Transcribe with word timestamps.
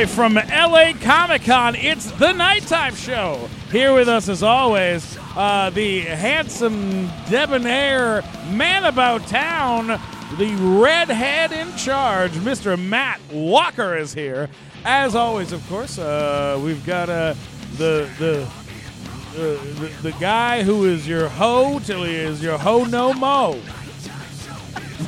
Live 0.00 0.10
from 0.12 0.34
LA 0.36 0.94
Comic 1.02 1.44
Con, 1.44 1.74
it's 1.74 2.10
the 2.12 2.32
nighttime 2.32 2.94
show. 2.94 3.50
Here 3.70 3.92
with 3.92 4.08
us, 4.08 4.30
as 4.30 4.42
always, 4.42 5.18
uh, 5.36 5.68
the 5.74 6.00
handsome, 6.00 7.10
debonair 7.28 8.22
man 8.50 8.86
about 8.86 9.26
town, 9.26 9.88
the 10.38 10.54
redhead 10.58 11.52
in 11.52 11.76
charge, 11.76 12.32
Mr. 12.32 12.82
Matt 12.82 13.20
Walker, 13.30 13.94
is 13.94 14.14
here. 14.14 14.48
As 14.86 15.14
always, 15.14 15.52
of 15.52 15.68
course, 15.68 15.98
uh, 15.98 16.58
we've 16.64 16.86
got 16.86 17.10
uh, 17.10 17.34
the 17.76 18.08
the. 18.18 18.50
The, 19.30 19.92
the 20.02 20.12
guy 20.18 20.64
who 20.64 20.86
is 20.86 21.06
your 21.06 21.28
hoe 21.28 21.78
till 21.78 22.02
he 22.02 22.16
is 22.16 22.42
your 22.42 22.58
hoe 22.58 22.82
no 22.82 23.12
mo. 23.12 23.60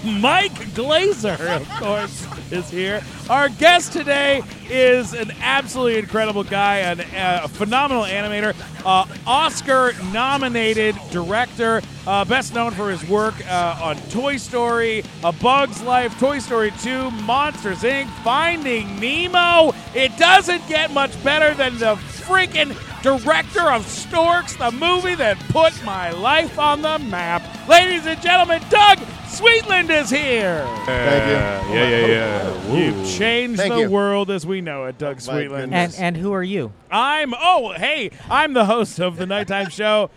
Mike 0.05 0.55
Glazer, 0.75 1.39
of 1.61 1.69
course, 1.79 2.27
is 2.51 2.69
here. 2.71 3.03
Our 3.29 3.49
guest 3.49 3.93
today 3.93 4.43
is 4.69 5.13
an 5.13 5.33
absolutely 5.41 5.99
incredible 5.99 6.45
guy, 6.45 6.79
an, 6.79 7.01
a 7.15 7.49
phenomenal 7.49 8.05
animator, 8.05 8.55
uh, 8.85 9.07
Oscar 9.27 9.93
nominated 10.13 10.97
director, 11.11 11.83
uh, 12.07 12.25
best 12.25 12.55
known 12.55 12.73
for 12.73 12.91
his 12.91 13.07
work 13.09 13.35
uh, 13.49 13.79
on 13.83 13.97
Toy 14.09 14.39
Story, 14.39 15.05
A 15.23 15.33
Bug's 15.33 15.83
Life, 15.83 16.19
Toy 16.19 16.39
Story 16.39 16.73
2, 16.81 17.11
Monsters 17.11 17.83
Inc., 17.83 18.09
Finding 18.25 18.99
Nemo. 18.99 19.73
It 19.95 20.17
doesn't 20.17 20.67
get 20.69 20.91
much 20.91 21.23
better 21.23 21.55
than 21.55 21.79
the 21.79 21.97
freaking 21.97 22.75
director 23.03 23.71
of 23.71 23.87
Storks, 23.87 24.57
the 24.57 24.71
movie 24.73 25.15
that 25.17 25.39
put 25.51 25.73
my 25.85 26.11
life 26.11 26.59
on 26.59 26.83
the 26.83 26.99
map. 26.99 27.43
Ladies 27.69 28.07
and 28.07 28.21
gentlemen, 28.23 28.62
Doug 28.71 28.99
Sweetland 29.43 29.91
is 29.91 30.09
here. 30.09 30.65
Thank 30.87 31.27
you. 31.27 31.75
Yeah, 31.75 31.89
yeah, 31.89 32.07
yeah. 32.07 32.73
You've 32.75 33.09
changed 33.11 33.59
Thank 33.61 33.75
the 33.75 33.81
you. 33.81 33.91
world 33.91 34.31
as 34.31 34.47
we 34.47 34.61
know 34.61 34.84
it, 34.84 34.99
Doug 34.99 35.17
My 35.27 35.33
Sweetland. 35.34 35.49
goodness. 35.62 35.97
And 35.99 36.17
and 36.17 36.17
who 36.17 36.33
are 36.33 36.45
you? 36.45 36.73
I'm 36.93 37.34
oh 37.37 37.73
hey, 37.77 38.11
I'm 38.31 38.53
the 38.53 38.67
host 38.67 39.01
of 39.01 39.17
the 39.17 39.27
nighttime 39.27 39.69
show 39.71 40.11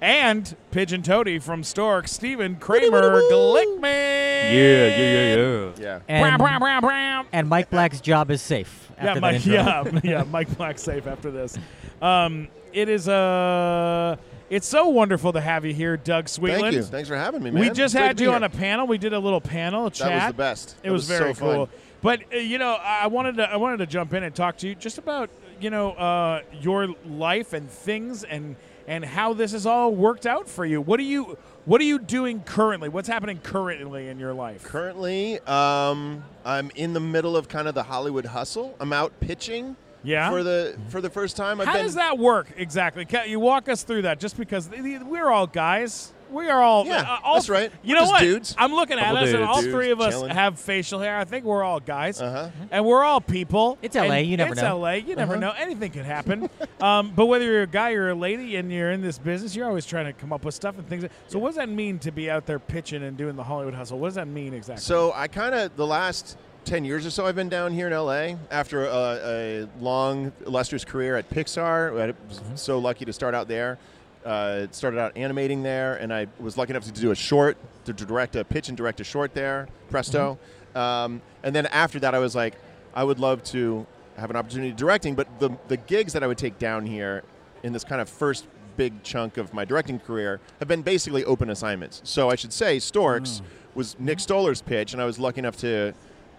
and 0.00 0.56
Pigeon 0.70 1.02
Toady 1.02 1.38
from 1.38 1.62
Stork, 1.62 2.08
Stephen 2.08 2.56
Kramer 2.56 3.20
Glickman. 3.30 3.82
Yeah, 3.82 4.50
yeah, 4.50 4.96
yeah, 4.96 5.36
yeah. 5.36 5.70
Yeah. 5.78 5.98
And, 6.08 6.38
Brow, 6.38 6.38
brow, 6.38 6.58
brow, 6.58 6.80
brow. 6.80 7.26
and 7.32 7.48
Mike 7.50 7.68
Black's 7.68 8.00
job 8.00 8.30
is 8.30 8.40
safe. 8.40 8.90
Yeah, 8.96 9.08
after 9.08 9.20
Mike, 9.20 9.42
that 9.42 9.84
intro. 9.84 10.00
yeah, 10.02 10.18
yeah, 10.20 10.24
Mike 10.30 10.56
Black 10.56 10.78
safe 10.78 11.06
after 11.06 11.30
this. 11.30 11.58
Um, 12.00 12.48
it 12.72 12.88
is 12.88 13.08
uh, 13.10 14.16
it's 14.50 14.66
so 14.66 14.88
wonderful 14.88 15.32
to 15.32 15.40
have 15.40 15.64
you 15.64 15.72
here, 15.72 15.96
Doug 15.96 16.26
Sweetland. 16.26 16.60
Thank 16.60 16.74
you. 16.74 16.82
Thanks 16.82 17.08
for 17.08 17.16
having 17.16 17.42
me, 17.42 17.50
man. 17.50 17.60
We 17.60 17.70
just 17.70 17.94
had 17.94 18.20
you 18.20 18.32
on 18.32 18.42
a 18.42 18.50
panel. 18.50 18.86
We 18.86 18.98
did 18.98 19.12
a 19.12 19.18
little 19.18 19.40
panel, 19.40 19.90
chat. 19.90 20.08
That 20.08 20.14
was 20.14 20.26
the 20.26 20.36
best. 20.36 20.70
It 20.70 20.82
That 20.82 20.92
was, 20.92 21.06
very 21.06 21.34
so 21.34 21.40
fun. 21.40 21.54
cool. 21.54 21.68
But 22.02 22.22
uh, 22.32 22.38
you 22.38 22.58
know, 22.58 22.74
I 22.74 23.04
I 23.04 23.06
wanted 23.06 23.36
to 23.36 23.44
I 23.50 23.56
wanted 23.56 23.78
to 23.78 23.86
jump 23.86 24.12
in 24.12 24.22
and 24.24 24.34
talk 24.34 24.58
to 24.58 24.68
you 24.68 24.74
just 24.74 24.98
about 24.98 25.30
you 25.60 25.70
know 25.70 25.92
uh, 25.92 26.42
your 26.60 26.88
life 27.06 27.52
and 27.52 27.70
things 27.70 28.24
and 28.24 28.56
and 28.86 29.04
how 29.04 29.34
this 29.34 29.52
has 29.52 29.66
all 29.66 29.94
worked 29.94 30.26
out 30.26 30.48
for 30.48 30.64
you. 30.66 30.80
What 30.80 30.98
are 30.98 31.04
you 31.04 31.38
What 31.64 31.80
are 31.80 31.84
you 31.84 31.98
doing 31.98 32.40
currently? 32.40 32.88
What's 32.88 33.08
happening 33.08 33.38
currently 33.38 34.08
in 34.08 34.18
your 34.18 34.32
life? 34.34 34.64
Currently, 34.64 35.38
um, 35.40 36.24
I'm 36.44 36.70
in 36.74 36.92
the 36.94 37.00
middle 37.00 37.36
of 37.36 37.48
kind 37.48 37.68
of 37.68 37.74
the 37.74 37.84
Hollywood 37.84 38.24
hustle. 38.26 38.74
I'm 38.80 38.92
out 38.92 39.12
pitching. 39.20 39.76
Yeah? 40.02 40.30
For 40.30 40.42
the 40.42 40.76
for 40.88 41.00
the 41.00 41.10
first 41.10 41.36
time, 41.36 41.60
I've 41.60 41.66
How 41.66 41.74
been. 41.74 41.84
does 41.84 41.94
that 41.96 42.18
work 42.18 42.48
exactly? 42.56 43.04
Can 43.04 43.28
you 43.28 43.40
walk 43.40 43.68
us 43.68 43.82
through 43.82 44.02
that? 44.02 44.18
Just 44.20 44.36
because 44.36 44.68
th- 44.68 44.82
th- 44.82 45.00
we're 45.02 45.28
all 45.30 45.46
guys. 45.46 46.12
We 46.30 46.48
are 46.48 46.62
all. 46.62 46.86
Yeah, 46.86 46.98
uh, 47.00 47.18
all 47.24 47.34
that's 47.34 47.48
right. 47.48 47.72
You 47.82 47.88
We're 47.88 47.94
know 47.96 48.00
just 48.02 48.12
what? 48.12 48.20
dudes. 48.20 48.54
I'm 48.56 48.72
looking 48.72 48.98
at 49.00 49.06
Couple 49.06 49.16
us, 49.24 49.34
and 49.34 49.42
all 49.42 49.62
Dudes 49.62 49.74
three 49.74 49.90
of 49.90 50.00
us 50.00 50.14
chilling. 50.14 50.30
have 50.30 50.60
facial 50.60 51.00
hair. 51.00 51.18
I 51.18 51.24
think 51.24 51.44
we're 51.44 51.64
all 51.64 51.80
guys, 51.80 52.22
Uh-huh. 52.22 52.50
and 52.70 52.84
we're 52.84 53.02
all 53.02 53.20
people. 53.20 53.78
It's 53.82 53.96
LA, 53.96 54.18
you 54.18 54.36
never 54.36 54.52
it's 54.52 54.62
know. 54.62 54.78
LA. 54.78 54.92
You 54.92 55.16
never 55.16 55.32
Uh-huh. 55.32 55.40
know. 55.40 55.50
Anything 55.58 55.90
could 55.90 56.04
happen. 56.04 56.48
um, 56.80 57.12
but 57.16 57.26
whether 57.26 57.44
you're 57.44 57.62
a 57.62 57.66
guy 57.66 57.94
or 57.94 58.10
a 58.10 58.14
lady, 58.14 58.54
and 58.54 58.70
you're 58.72 58.92
in 58.92 59.02
this 59.02 59.18
business, 59.18 59.56
you're 59.56 59.66
always 59.66 59.84
trying 59.84 60.04
to 60.06 60.12
come 60.12 60.32
up 60.32 60.44
with 60.44 60.54
stuff 60.54 60.78
and 60.78 60.88
things. 60.88 61.04
So, 61.26 61.40
what 61.40 61.48
does 61.48 61.56
that 61.56 61.68
mean 61.68 61.98
to 61.98 62.12
be 62.12 62.30
out 62.30 62.46
there 62.46 62.60
pitching 62.60 63.02
and 63.02 63.16
doing 63.16 63.34
the 63.34 63.42
Hollywood 63.42 63.74
hustle? 63.74 63.98
What 63.98 64.06
does 64.06 64.14
that 64.14 64.28
mean 64.28 64.54
exactly? 64.54 64.82
So 64.84 65.12
I 65.16 65.26
kind 65.26 65.52
of 65.52 65.74
the 65.74 65.86
last 65.86 66.38
ten 66.64 66.84
years 66.84 67.06
or 67.06 67.10
so 67.10 67.26
I've 67.26 67.34
been 67.34 67.48
down 67.48 67.72
here 67.72 67.86
in 67.86 67.92
LA 67.92 68.36
after 68.50 68.84
a, 68.86 69.18
a 69.24 69.68
long 69.80 70.32
illustrious 70.46 70.84
career 70.84 71.16
at 71.16 71.28
Pixar. 71.30 72.00
I 72.00 72.06
was 72.28 72.38
Mm-hmm. 72.40 72.56
so 72.56 72.78
lucky 72.78 73.04
to 73.04 73.12
start 73.12 73.34
out 73.34 73.48
there. 73.48 73.78
Uh, 74.24 74.66
started 74.70 75.00
out 75.00 75.16
animating 75.16 75.62
there, 75.62 75.94
and 75.96 76.12
I 76.12 76.26
was 76.38 76.58
lucky 76.58 76.72
enough 76.72 76.84
to 76.84 76.92
do 76.92 77.10
a 77.10 77.14
short, 77.14 77.56
to 77.86 77.92
direct 77.94 78.36
a 78.36 78.44
pitch 78.44 78.68
and 78.68 78.76
direct 78.76 79.00
a 79.00 79.04
short 79.04 79.32
there, 79.32 79.66
Presto. 79.88 80.38
Mm-hmm. 80.74 80.78
Um, 80.78 81.22
and 81.42 81.56
then 81.56 81.64
after 81.66 81.98
that, 82.00 82.14
I 82.14 82.18
was 82.18 82.34
like, 82.34 82.54
I 82.94 83.02
would 83.02 83.18
love 83.18 83.42
to 83.44 83.86
have 84.18 84.28
an 84.28 84.36
opportunity 84.36 84.72
directing, 84.72 85.14
but 85.14 85.26
the 85.40 85.50
the 85.68 85.78
gigs 85.78 86.12
that 86.12 86.22
I 86.22 86.26
would 86.26 86.36
take 86.38 86.58
down 86.58 86.84
here 86.84 87.22
in 87.62 87.72
this 87.72 87.82
kind 87.84 88.00
of 88.02 88.08
first 88.10 88.46
big 88.76 89.02
chunk 89.02 89.36
of 89.38 89.52
my 89.54 89.64
directing 89.64 89.98
career 89.98 90.38
have 90.58 90.68
been 90.68 90.82
basically 90.82 91.24
open 91.24 91.48
assignments. 91.50 92.00
So 92.04 92.28
I 92.30 92.34
should 92.36 92.52
say, 92.52 92.78
Storks 92.78 93.40
was 93.74 93.96
Nick 93.98 94.18
Stoller's 94.18 94.60
pitch, 94.60 94.92
and 94.92 95.00
I 95.00 95.06
was 95.06 95.18
lucky 95.18 95.38
enough 95.38 95.56
to 95.58 95.94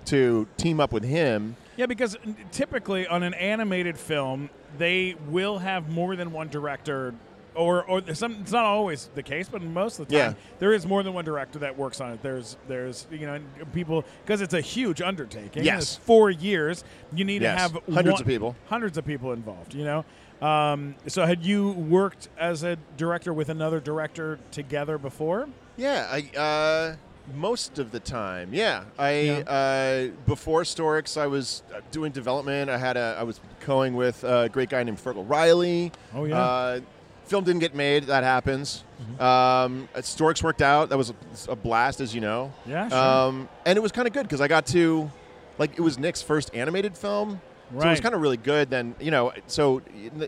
to 0.06 0.48
team 0.58 0.80
up 0.80 0.92
with 0.92 1.04
him. 1.04 1.56
Yeah, 1.78 1.86
because 1.86 2.18
typically 2.52 3.08
on 3.08 3.24
an 3.24 3.34
animated 3.34 3.98
film, 3.98 4.50
they 4.78 5.16
will 5.30 5.60
have 5.60 5.90
more 5.90 6.16
than 6.16 6.32
one 6.32 6.50
director, 6.50 7.14
or 7.56 7.84
or 7.84 8.02
some. 8.14 8.38
It's 8.42 8.52
not 8.52 8.66
always 8.66 9.10
the 9.16 9.24
case, 9.24 9.50
but 9.50 9.62
most 9.62 10.00
of 10.00 10.08
the 10.08 10.14
time, 10.18 10.32
Yeah. 10.32 10.58
there 10.60 10.74
is 10.74 10.86
more 10.86 11.02
than 11.04 11.14
one 11.14 11.26
director 11.26 11.60
that 11.60 11.78
works 11.78 12.00
on 12.02 12.12
it. 12.14 12.22
There's 12.22 12.58
there's 12.68 13.08
you 13.12 13.26
know 13.26 13.40
people 13.74 14.06
because 14.24 14.42
it's 14.42 14.54
a 14.54 14.62
huge 14.62 15.02
undertaking. 15.02 15.64
Yes. 15.64 15.96
four 15.98 16.30
years. 16.30 16.84
You 17.14 17.26
need 17.26 17.42
Yes. 17.42 17.56
to 17.56 17.62
have 17.62 17.72
Hundreds 17.94 18.14
one- 18.14 18.22
of 18.22 18.28
people. 18.28 18.56
hundreds 18.68 18.98
of 18.98 19.06
people 19.06 19.32
involved. 19.34 19.74
You 19.74 19.84
know. 19.86 20.06
Um, 20.46 20.96
so 21.08 21.26
had 21.28 21.46
you 21.46 21.70
worked 21.72 22.28
as 22.38 22.64
a 22.64 22.76
director 22.98 23.32
with 23.34 23.50
another 23.50 23.80
director 23.80 24.40
together 24.52 24.98
before? 24.98 25.48
Yeah, 25.78 26.08
I 26.10 26.38
uh, 26.38 26.96
most 27.36 27.80
of 27.80 27.92
the 27.92 28.00
time. 28.00 28.54
Yeah, 28.54 28.84
I 28.98 29.12
Yeah. 29.20 29.34
Uh, 29.40 30.08
before 30.26 30.66
Storks, 30.66 31.18
I 31.18 31.28
was 31.28 31.64
uh, 31.74 31.82
doing 31.92 32.12
development. 32.12 32.70
I 32.70 32.78
had 32.78 32.98
a 32.98 33.16
I 33.20 33.24
was 33.24 33.40
going 33.66 33.96
with 33.96 34.24
a 34.24 34.50
great 34.50 34.70
guy 34.70 34.84
named 34.84 34.98
Fergal 34.98 35.28
Reilly. 35.30 35.92
Oh, 36.14 36.26
yeah. 36.26 36.38
Uh, 36.40 36.80
film 37.26 37.44
didn't 37.44 37.62
get 37.62 37.76
made. 37.76 38.04
That 38.06 38.24
happens. 38.24 38.84
Um, 39.20 39.88
uh, 39.96 40.02
Storks 40.02 40.44
worked 40.44 40.62
out. 40.62 40.90
That 40.90 40.98
was 40.98 41.12
a, 41.48 41.52
a 41.52 41.56
blast, 41.56 42.02
as 42.02 42.14
you 42.14 42.22
know. 42.22 42.52
Yeah, 42.66 42.90
sure. 42.90 42.98
Um, 42.98 43.50
and 43.66 43.78
it 43.78 43.82
was 43.82 43.92
kind 43.92 44.08
of 44.08 44.14
good 44.14 44.24
because 44.24 44.42
I 44.42 44.48
got 44.48 44.66
to, 44.68 45.10
like, 45.58 45.72
it 45.78 45.82
was 45.82 45.98
Nick's 45.98 46.22
first 46.22 46.54
animated 46.54 46.98
film. 46.98 47.40
right. 47.72 47.82
So 47.82 47.88
it 47.88 47.92
was 47.92 48.00
kind 48.02 48.16
of 48.16 48.22
really 48.22 48.38
good. 48.38 48.70
Then 48.70 48.96
you 49.00 49.12
know, 49.12 49.32
so 49.48 49.82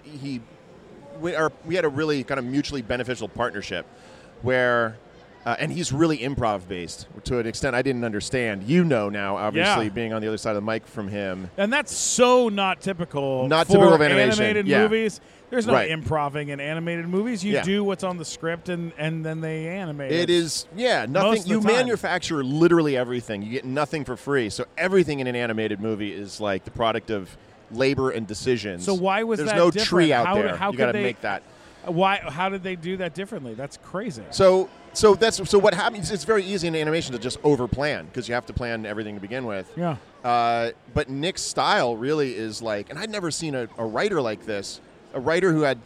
he, 0.05 0.41
we 1.19 1.35
are 1.35 1.51
we 1.65 1.75
had 1.75 1.85
a 1.85 1.89
really 1.89 2.23
kind 2.23 2.39
of 2.39 2.45
mutually 2.45 2.81
beneficial 2.81 3.27
partnership, 3.27 3.85
where, 4.41 4.97
uh, 5.45 5.55
and 5.59 5.71
he's 5.71 5.91
really 5.91 6.19
improv 6.19 6.67
based 6.67 7.07
to 7.25 7.39
an 7.39 7.47
extent 7.47 7.75
I 7.75 7.81
didn't 7.81 8.03
understand. 8.03 8.63
You 8.63 8.83
know 8.83 9.09
now, 9.09 9.35
obviously, 9.37 9.85
Yeah. 9.85 9.89
being 9.91 10.13
on 10.13 10.21
the 10.21 10.27
other 10.27 10.37
side 10.37 10.55
of 10.55 10.63
the 10.65 10.71
mic 10.71 10.87
from 10.87 11.07
him. 11.09 11.49
And 11.57 11.71
that's 11.71 11.93
so 11.95 12.49
not 12.49 12.81
typical. 12.81 13.47
Not 13.47 13.67
for 13.67 13.73
typical 13.73 13.93
of 13.93 14.01
animation, 14.01 14.43
Animated 14.43 14.67
yeah. 14.67 14.81
movies. 14.83 15.19
There's 15.49 15.67
no 15.67 15.73
Right. 15.73 15.91
improving 15.91 16.49
in 16.49 16.59
animated 16.59 17.07
movies. 17.07 17.43
You 17.43 17.53
Yeah. 17.53 17.61
do 17.63 17.83
what's 17.83 18.03
on 18.03 18.17
the 18.17 18.25
script, 18.25 18.69
and 18.69 18.91
and 18.97 19.23
then 19.23 19.41
they 19.41 19.67
animate 19.67 20.11
It 20.11 20.29
is, 20.31 20.65
yeah, 20.75 21.05
nothing. 21.07 21.43
You 21.45 21.61
manufacture 21.61 22.43
literally 22.43 22.97
everything. 22.97 23.43
You 23.43 23.51
get 23.51 23.65
nothing 23.65 24.03
for 24.03 24.15
free. 24.15 24.49
So 24.49 24.65
everything 24.77 25.19
in 25.19 25.27
an 25.27 25.35
animated 25.35 25.79
movie 25.79 26.11
is 26.11 26.39
like 26.41 26.63
the 26.65 26.71
product 26.71 27.11
of 27.11 27.37
labor 27.71 28.09
and 28.11 28.25
decisions. 28.25 28.83
So 28.83 28.93
why 28.95 29.23
was 29.23 29.37
There's 29.39 29.49
that 29.49 29.55
no 29.57 29.69
different? 29.69 29.87
tree 29.89 30.13
out 30.13 30.25
How- 30.25 30.35
there. 30.35 30.55
how 30.55 30.71
you 30.71 30.77
got 30.77 30.85
could 30.87 30.91
to 30.93 30.97
they- 30.99 31.03
make 31.03 31.21
that. 31.21 31.43
Why? 31.85 32.17
How 32.17 32.49
did 32.49 32.63
they 32.63 32.75
do 32.75 32.97
that 32.97 33.13
differently? 33.13 33.53
That's 33.53 33.77
crazy. 33.77 34.23
So 34.31 34.69
so 34.93 35.15
that's 35.15 35.49
so 35.49 35.57
what 35.59 35.73
happens. 35.73 36.11
It's 36.11 36.23
very 36.23 36.43
easy 36.43 36.67
in 36.67 36.75
animation 36.75 37.13
to 37.13 37.19
just 37.19 37.37
over 37.43 37.67
plan 37.67 38.05
because 38.05 38.27
you 38.27 38.33
have 38.35 38.45
to 38.47 38.53
plan 38.53 38.85
everything 38.85 39.15
to 39.15 39.21
begin 39.21 39.45
with. 39.45 39.71
yeah. 39.75 39.97
Uh, 40.23 40.71
but 40.93 41.09
Nick's 41.09 41.41
style 41.41 41.97
really 41.97 42.33
is 42.35 42.61
like, 42.61 42.89
and 42.89 42.97
I'd 42.97 43.09
never 43.09 43.29
seen 43.29 43.55
a, 43.55 43.67
a 43.77 43.85
writer 43.85 44.21
like 44.21 44.45
this, 44.45 44.79
a 45.13 45.19
writer 45.19 45.51
who 45.51 45.61
had 45.61 45.79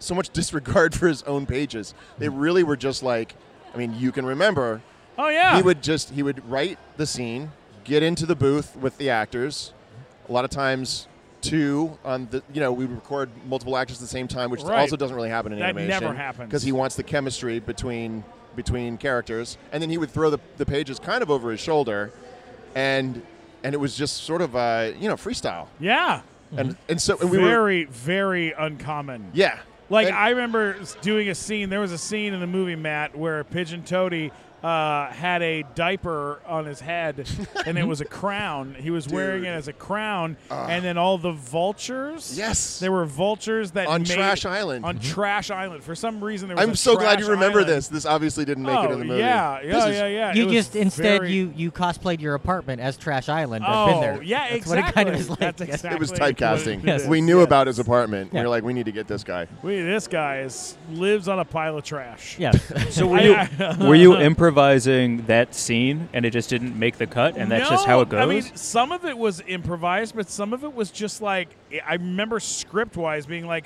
so 0.00 0.14
much 0.16 0.30
disregard 0.32 0.94
for 0.94 1.06
his 1.06 1.22
own 1.24 1.46
pages. 1.46 1.94
They 2.18 2.28
really 2.28 2.64
were 2.64 2.76
just 2.76 3.04
like, 3.04 3.36
I 3.72 3.76
mean, 3.76 3.94
you 3.96 4.10
can 4.10 4.26
remember 4.26 4.82
Oh 5.16 5.28
yeah. 5.28 5.54
he 5.56 5.62
would 5.62 5.80
just 5.82 6.10
he 6.10 6.24
would 6.24 6.44
write 6.50 6.78
the 6.96 7.06
scene, 7.06 7.52
get 7.84 8.02
into 8.02 8.26
the 8.26 8.34
booth 8.34 8.74
with 8.76 8.98
the 8.98 9.10
actors. 9.10 9.72
A 10.28 10.32
lot 10.32 10.44
of 10.44 10.50
times, 10.50 11.06
two 11.48 11.98
on 12.04 12.26
the 12.30 12.42
you 12.52 12.60
know 12.60 12.72
we 12.72 12.84
record 12.86 13.30
multiple 13.48 13.76
actors 13.76 13.96
at 13.98 14.00
the 14.00 14.06
same 14.06 14.28
time, 14.28 14.50
which 14.50 14.62
Right. 14.62 14.80
also 14.80 14.96
doesn't 14.96 15.14
really 15.16 15.28
happen 15.30 15.52
in 15.52 15.58
That 15.58 15.70
animation. 15.70 15.88
never 16.04 16.14
happens. 16.14 16.48
because 16.48 16.62
he 16.62 16.72
wants 16.72 16.96
the 16.96 17.02
chemistry 17.02 17.60
between 17.60 18.24
between 18.56 18.96
characters, 18.98 19.58
and 19.72 19.82
then 19.82 19.90
he 19.90 19.98
would 19.98 20.10
throw 20.10 20.30
the, 20.30 20.38
the 20.58 20.64
pages 20.66 20.98
kind 21.00 21.22
of 21.22 21.30
over 21.30 21.50
his 21.50 21.60
shoulder, 21.60 22.12
and 22.74 23.22
and 23.62 23.74
it 23.74 23.78
was 23.78 23.96
just 23.96 24.18
sort 24.24 24.42
of 24.42 24.54
uh, 24.56 24.90
you 24.98 25.08
know 25.08 25.14
freestyle, 25.16 25.66
yeah. 25.80 26.20
and 26.56 26.76
and 26.88 27.00
so 27.00 27.16
and 27.20 27.30
we 27.30 27.38
were 27.38 27.44
very 27.48 27.84
very 27.84 28.52
uncommon. 28.52 29.30
yeah 29.34 29.58
Like 29.90 30.06
And- 30.08 30.16
I 30.16 30.30
remember 30.30 30.76
doing 31.02 31.28
a 31.28 31.34
scene. 31.34 31.68
There 31.70 31.80
was 31.80 31.92
a 31.92 31.98
scene 31.98 32.32
in 32.34 32.40
the 32.40 32.46
movie 32.46 32.76
Matt 32.76 33.16
where 33.16 33.42
Pigeon 33.44 33.82
Toady 33.84 34.30
uh, 34.64 35.12
had 35.12 35.42
a 35.42 35.62
diaper 35.74 36.40
on 36.46 36.64
his 36.64 36.80
head, 36.80 37.28
and 37.66 37.76
it 37.78 37.86
was 37.86 38.00
a 38.00 38.04
crown. 38.06 38.74
He 38.78 38.90
was 38.90 39.06
wearing 39.06 39.44
it 39.44 39.48
as 39.50 39.68
a 39.68 39.74
crown, 39.74 40.38
and 40.50 40.82
then 40.82 40.96
all 40.96 41.18
the 41.18 41.32
vultures. 41.32 42.36
Yes. 42.36 42.78
there 42.78 42.90
were 42.90 43.04
vultures 43.04 43.72
that 43.72 43.86
On 43.88 44.00
made- 44.02 44.10
Trash 44.10 44.46
Island. 44.46 44.84
On 44.86 44.98
Trash 44.98 45.50
Island, 45.50 45.84
for 45.84 45.94
some 45.94 46.24
reason 46.24 46.48
there 46.48 46.56
was. 46.56 46.64
I'm 46.64 46.70
a 46.72 46.76
so 46.76 46.96
glad 46.96 47.20
you 47.20 47.26
remember 47.28 47.58
Island. 47.60 47.76
this. 47.76 47.88
This 47.88 48.06
obviously 48.06 48.46
didn't 48.46 48.64
make 48.64 48.74
oh, 48.76 48.84
it 48.84 48.92
in 48.92 48.98
the 49.00 49.04
movie. 49.04 49.20
Yeah, 49.20 49.60
yeah, 49.62 49.86
is- 49.86 49.94
yeah, 49.96 50.06
yeah. 50.06 50.34
You 50.34 50.44
was 50.46 50.54
just 50.54 50.76
instead 50.76 51.20
very- 51.20 51.32
you 51.32 51.52
you 51.54 51.70
cosplayed 51.70 52.20
your 52.22 52.34
apartment 52.34 52.80
as 52.80 52.96
Trash 52.96 53.28
Island. 53.28 53.66
Oh, 53.68 53.70
I've 53.70 53.88
been 53.90 54.00
there. 54.00 54.22
yeah, 54.22 54.44
That's 54.44 54.56
exactly. 54.56 54.80
What 54.82 54.88
it 54.88 54.94
kind 54.94 55.08
of 55.10 55.14
is 55.20 55.28
like. 55.30 55.38
That's 55.40 55.60
exactly 55.60 55.90
It 55.96 56.00
was 56.00 56.10
what 56.12 56.22
it 56.22 56.36
typecasting. 56.38 56.84
Yes. 56.84 57.06
We 57.06 57.20
knew 57.20 57.38
Yes. 57.40 57.46
about 57.46 57.66
his 57.66 57.78
apartment. 57.78 58.32
We 58.32 58.38
Yeah. 58.38 58.44
were 58.44 58.48
like, 58.48 58.64
we 58.64 58.72
need 58.72 58.86
to 58.86 58.92
get 58.92 59.08
this 59.08 59.24
guy. 59.24 59.46
Wait, 59.62 59.82
this 59.82 60.06
guy 60.08 60.38
is 60.40 60.76
lives 60.92 61.28
on 61.28 61.38
a 61.38 61.44
pile 61.44 61.76
of 61.76 61.84
trash. 61.84 62.36
Yes. 62.38 62.54
So 62.94 63.06
were 63.06 63.20
you 63.20 63.36
were 63.86 63.94
you 63.94 64.16
improvising 64.30 64.53
that 64.54 65.54
scene 65.54 66.08
and 66.12 66.24
it 66.24 66.30
just 66.30 66.48
didn't 66.48 66.78
make 66.78 66.98
the 66.98 67.06
cut 67.06 67.36
and 67.36 67.50
that's 67.50 67.68
just 67.68 67.86
how 67.86 68.00
it 68.00 68.08
goes? 68.08 68.20
I 68.20 68.26
mean, 68.26 68.42
some 68.56 68.92
of 68.92 69.04
it 69.04 69.16
was 69.16 69.42
improvised, 69.46 70.14
but 70.14 70.28
some 70.28 70.52
of 70.52 70.64
it 70.64 70.74
was 70.74 70.90
just 70.90 71.20
like 71.20 71.48
I 71.86 71.94
remember 71.94 72.40
script 72.40 72.96
wise 72.96 73.26
being 73.26 73.46
like, 73.46 73.64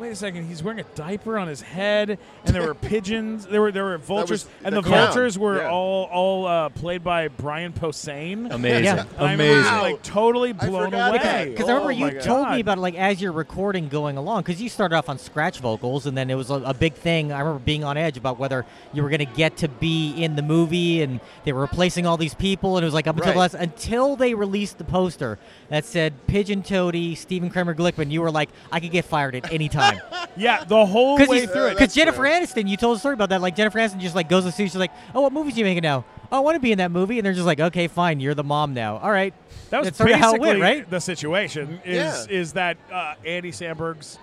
"Wait 0.00 0.10
a 0.10 0.16
second, 0.16 0.46
he's 0.48 0.62
wearing 0.62 0.80
a 0.80 0.84
diaper 0.94 1.38
on 1.38 1.46
his 1.46 1.60
head, 1.60 2.18
and 2.44 2.54
there 2.54 2.66
were 2.66 2.74
pigeons, 2.90 3.46
there 3.46 3.60
were 3.60 3.70
there 3.70 3.84
were 3.84 3.98
vultures, 3.98 4.46
was 4.46 4.48
and 4.64 4.74
the 4.74 4.80
the, 4.80 4.88
crown, 4.88 5.06
vultures 5.06 5.38
were 5.38 5.58
yeah. 5.58 5.70
all 5.70 6.04
all 6.06 6.46
uh, 6.46 6.68
played 6.70 7.04
by 7.04 7.28
Brian 7.28 7.72
Posehn. 7.72 8.50
Amazing. 8.52 8.84
Yeah. 8.84 9.00
And 9.00 9.18
I 9.18 9.32
remember 9.32 9.44
Amazing. 9.60 9.78
like 9.94 10.02
totally 10.02 10.50
I 10.50 10.66
blown 10.68 10.84
forgot 10.86 11.10
away. 11.10 11.18
that. 11.18 11.44
Because 11.50 11.68
I 11.68 11.74
remember 11.74 11.92
Oh 11.92 12.08
you 12.08 12.10
told 12.20 12.46
God. 12.46 12.54
me 12.54 12.60
about 12.60 12.78
it 12.78 12.80
like 12.80 12.94
as 12.96 13.20
you're 13.20 13.32
recording 13.32 13.88
going 13.88 14.16
along. 14.16 14.42
Because 14.42 14.60
you 14.62 14.68
started 14.68 14.96
off 14.96 15.08
on 15.08 15.18
scratch 15.18 15.58
vocals, 15.60 16.06
and 16.06 16.16
then 16.16 16.30
it 16.30 16.34
was 16.34 16.50
a, 16.50 16.54
a 16.54 16.74
big 16.74 16.94
thing. 16.94 17.32
I 17.32 17.40
remember 17.40 17.60
being 17.60 17.84
on 17.84 17.96
edge 17.96 18.16
about 18.16 18.38
whether 18.38 18.64
you 18.92 19.02
were 19.02 19.10
going 19.10 19.18
to 19.20 19.24
get 19.36 19.58
to 19.58 19.68
be 19.68 20.12
in 20.22 20.36
the 20.36 20.42
movie, 20.42 21.02
and 21.02 21.20
they 21.44 21.52
were 21.52 21.60
replacing 21.60 22.06
all 22.06 22.16
these 22.16 22.34
people, 22.34 22.76
and 22.76 22.84
it 22.84 22.86
was 22.86 22.94
like 22.94 23.06
up 23.06 23.16
until 23.16 23.30
Right. 23.30 23.34
the 23.34 23.40
last 23.40 23.54
until 23.54 24.16
they 24.16 24.34
released 24.34 24.78
the 24.78 24.84
poster 24.84 25.38
that 25.68 25.84
said 25.84 26.14
Pigeon 26.26 26.62
Toady, 26.62 27.14
Stephen 27.14 27.50
Kramer 27.50 27.74
Glickman. 27.74 28.10
You 28.10 28.22
were 28.22 28.30
like, 28.30 28.48
I 28.72 28.80
could 28.80 28.90
get 28.90 29.04
fired 29.04 29.34
at 29.34 29.52
any 29.52 29.68
time. 29.68 29.89
Yeah, 30.36 30.64
the 30.64 30.86
whole 30.86 31.16
way 31.18 31.26
Because 31.26 31.50
through 31.50 31.66
it. 31.66 31.78
that's 31.78 31.94
Jennifer 31.94 32.18
true. 32.22 32.30
Aniston, 32.30 32.68
you 32.68 32.76
told 32.76 32.96
a 32.96 33.00
story 33.00 33.14
about 33.14 33.28
that. 33.30 33.40
Like 33.40 33.56
Jennifer 33.56 33.78
Aniston 33.78 33.98
just 34.00 34.14
like 34.14 34.28
goes 34.28 34.44
to 34.44 34.52
see, 34.52 34.64
she's 34.64 34.76
like, 34.76 34.92
"Oh, 35.14 35.22
what 35.22 35.32
movies 35.32 35.54
are 35.56 35.58
you 35.58 35.64
making 35.64 35.82
now? 35.82 36.04
Oh, 36.32 36.36
I 36.36 36.40
want 36.40 36.54
to 36.56 36.60
be 36.60 36.72
in 36.72 36.78
that 36.78 36.90
movie." 36.90 37.18
And 37.18 37.26
they're 37.26 37.32
just 37.34 37.46
like, 37.46 37.60
"Okay, 37.60 37.88
fine, 37.88 38.20
you're 38.20 38.34
the 38.34 38.44
mom 38.44 38.72
now. 38.74 38.98
All 38.98 39.10
right." 39.10 39.34
That 39.70 39.78
was 39.80 39.86
That's 39.88 39.98
sort 39.98 40.10
how 40.12 40.34
it 40.34 40.40
went, 40.40 40.60
right? 40.60 40.88
the 40.88 41.00
situation. 41.00 41.80
Is 41.84 41.96
Yeah. 41.96 42.24
is 42.36 42.52
that 42.54 42.76
uh, 42.92 43.14
Andy 43.24 43.50
Samberg's 43.52 44.18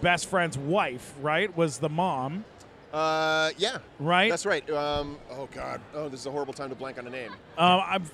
best 0.00 0.26
friend's 0.26 0.56
wife, 0.58 1.12
right, 1.20 1.56
was 1.56 1.78
the 1.78 1.88
mom, 1.88 2.44
Uh, 2.92 3.50
yeah. 3.58 3.78
right? 3.98 4.30
That's 4.30 4.46
right. 4.46 4.68
Um, 4.70 5.18
oh, 5.32 5.48
God. 5.52 5.80
Oh, 5.94 6.08
this 6.08 6.20
is 6.20 6.26
a 6.26 6.30
horrible 6.30 6.52
time 6.54 6.68
to 6.70 6.74
blank 6.76 6.98
on 6.98 7.06
a 7.06 7.10
name. 7.10 7.32
Um, 7.56 7.82
I'm, 7.84 8.04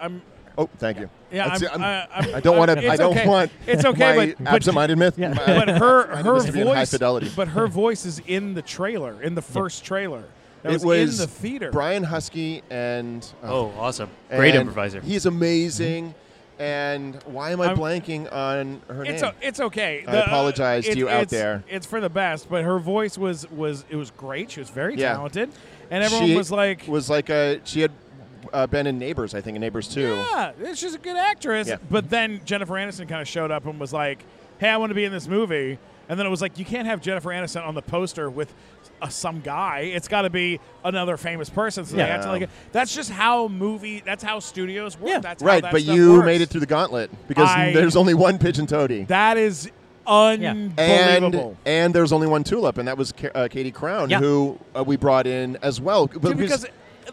I'm, 0.00 0.22
Oh, 0.56 0.68
thank 0.78 1.00
you. 1.00 1.10
yeah, 1.32 1.46
I'm. 1.48 1.66
I'm- 1.66 1.82
I, 1.82 2.08
I'm, 2.14 2.34
I 2.36 2.40
don't 2.40 2.56
want 2.56 2.70
to. 2.70 2.78
it's 2.78 2.88
I 2.88 2.96
don't 2.96 3.16
okay. 3.16 3.26
want. 3.28 3.50
It's 3.66 3.84
okay, 3.84 4.16
my 4.16 4.26
but 4.26 4.44
but, 4.44 4.52
absent-minded 4.54 4.96
myth. 4.98 5.18
Yeah. 5.18 5.34
my- 5.34 5.44
but 5.64 5.68
her 5.78 6.16
her 6.16 6.34
myth 6.34 6.46
to 6.46 6.52
be 6.52 6.60
in 6.60 6.66
high 6.68 6.74
voice, 6.74 6.90
fidelity. 6.90 7.30
but 7.34 7.48
her 7.48 7.66
voice 7.66 8.06
is 8.06 8.20
in 8.26 8.54
the 8.54 8.62
trailer, 8.62 9.20
in 9.22 9.34
the 9.34 9.42
first 9.42 9.84
trailer. 9.84 10.24
That 10.62 10.70
it 10.70 10.74
was, 10.76 10.84
was 10.84 11.20
in 11.20 11.26
the 11.26 11.32
theater. 11.32 11.70
Brian 11.72 12.04
Huskey 12.04 12.62
and 12.70 13.26
oh, 13.42 13.72
awesome. 13.78 14.08
Great 14.30 14.50
and 14.54 14.60
improviser. 14.60 15.00
He's 15.00 15.26
amazing. 15.26 16.14
And 16.56 17.20
why 17.24 17.50
am 17.50 17.60
I 17.60 17.66
I'm- 17.66 17.76
blanking 17.76 18.32
on 18.32 18.80
her 18.88 19.04
It's 19.04 19.22
name? 19.22 19.32
o- 19.34 19.38
it's 19.46 19.58
okay. 19.58 20.04
I 20.06 20.10
The- 20.12 20.22
uh, 20.22 20.26
apologize 20.26 20.84
to 20.86 20.96
you 20.96 21.08
out 21.08 21.28
there. 21.28 21.64
It's 21.68 21.84
for 21.84 22.00
the 22.00 22.08
best, 22.08 22.48
but 22.48 22.62
her 22.62 22.78
voice 22.78 23.18
was 23.18 23.50
was 23.50 23.84
it 23.90 23.96
was 23.96 24.12
great. 24.12 24.52
She 24.52 24.60
was 24.60 24.70
very 24.70 24.94
Yeah. 24.94 25.14
talented, 25.14 25.50
and 25.90 26.04
everyone 26.04 26.28
she 26.28 26.36
was 26.36 26.52
like, 26.52 26.86
was 26.86 27.10
like 27.10 27.28
a 27.28 27.60
she 27.64 27.80
had 27.80 27.90
uh, 28.52 28.66
been 28.66 28.86
in 28.86 28.98
Neighbors, 28.98 29.34
I 29.34 29.40
think, 29.40 29.54
in 29.56 29.60
Neighbors 29.60 29.88
too. 29.88 30.14
Yeah, 30.32 30.52
she's 30.74 30.94
a 30.94 30.98
good 30.98 31.16
actress. 31.16 31.68
Yeah. 31.68 31.76
But 31.90 32.10
then 32.10 32.40
Jennifer 32.44 32.74
Aniston 32.74 33.08
kind 33.08 33.20
of 33.22 33.28
showed 33.28 33.50
up 33.50 33.66
and 33.66 33.78
was 33.80 33.92
like, 33.92 34.24
"Hey, 34.58 34.68
I 34.68 34.76
want 34.76 34.90
to 34.90 34.94
be 34.94 35.04
in 35.04 35.12
this 35.12 35.26
movie." 35.28 35.78
And 36.06 36.18
then 36.18 36.26
it 36.26 36.28
was 36.30 36.42
like, 36.42 36.58
you 36.58 36.66
can't 36.66 36.86
have 36.86 37.00
Jennifer 37.00 37.30
Aniston 37.30 37.66
on 37.66 37.74
the 37.74 37.80
poster 37.80 38.28
with 38.28 38.52
uh, 39.00 39.08
some 39.08 39.40
guy. 39.40 39.90
It's 39.94 40.06
got 40.06 40.22
to 40.22 40.28
be 40.30 40.60
another 40.84 41.16
famous 41.16 41.48
person. 41.48 41.86
So 41.86 41.96
they 41.96 42.02
Yeah. 42.02 42.16
had 42.18 42.22
to 42.24 42.28
like. 42.28 42.50
That's 42.72 42.94
just 42.94 43.10
how 43.10 43.48
movie. 43.48 44.02
That's 44.04 44.22
how 44.22 44.38
studios 44.40 44.98
work. 44.98 45.08
Yeah. 45.08 45.20
That's 45.20 45.42
how 45.42 45.48
Right, 45.48 45.62
that 45.62 45.72
but 45.72 45.82
you 45.82 46.12
works. 46.12 46.26
made 46.26 46.40
it 46.42 46.50
through 46.50 46.60
the 46.60 46.66
gauntlet 46.66 47.10
because 47.26 47.48
I- 47.48 47.72
there's 47.74 47.96
only 47.96 48.12
one 48.12 48.36
pigeon 48.36 48.66
toady. 48.66 49.04
That 49.04 49.38
is 49.38 49.70
And 50.06 50.44
unbelievable. 50.46 51.56
and 51.64 51.94
there's 51.94 52.12
only 52.12 52.26
one 52.26 52.44
tulip, 52.44 52.76
and 52.76 52.86
that 52.86 52.98
was 52.98 53.12
Ka- 53.12 53.28
uh, 53.34 53.48
Katie 53.48 53.70
Crown, 53.72 54.10
Yeah. 54.10 54.18
who 54.20 54.58
uh, 54.76 54.84
we 54.84 54.96
brought 54.96 55.26
in 55.26 55.56
as 55.62 55.80
well. 55.80 56.06
But 56.06 56.22
Dude, 56.22 56.36
because 56.36 56.66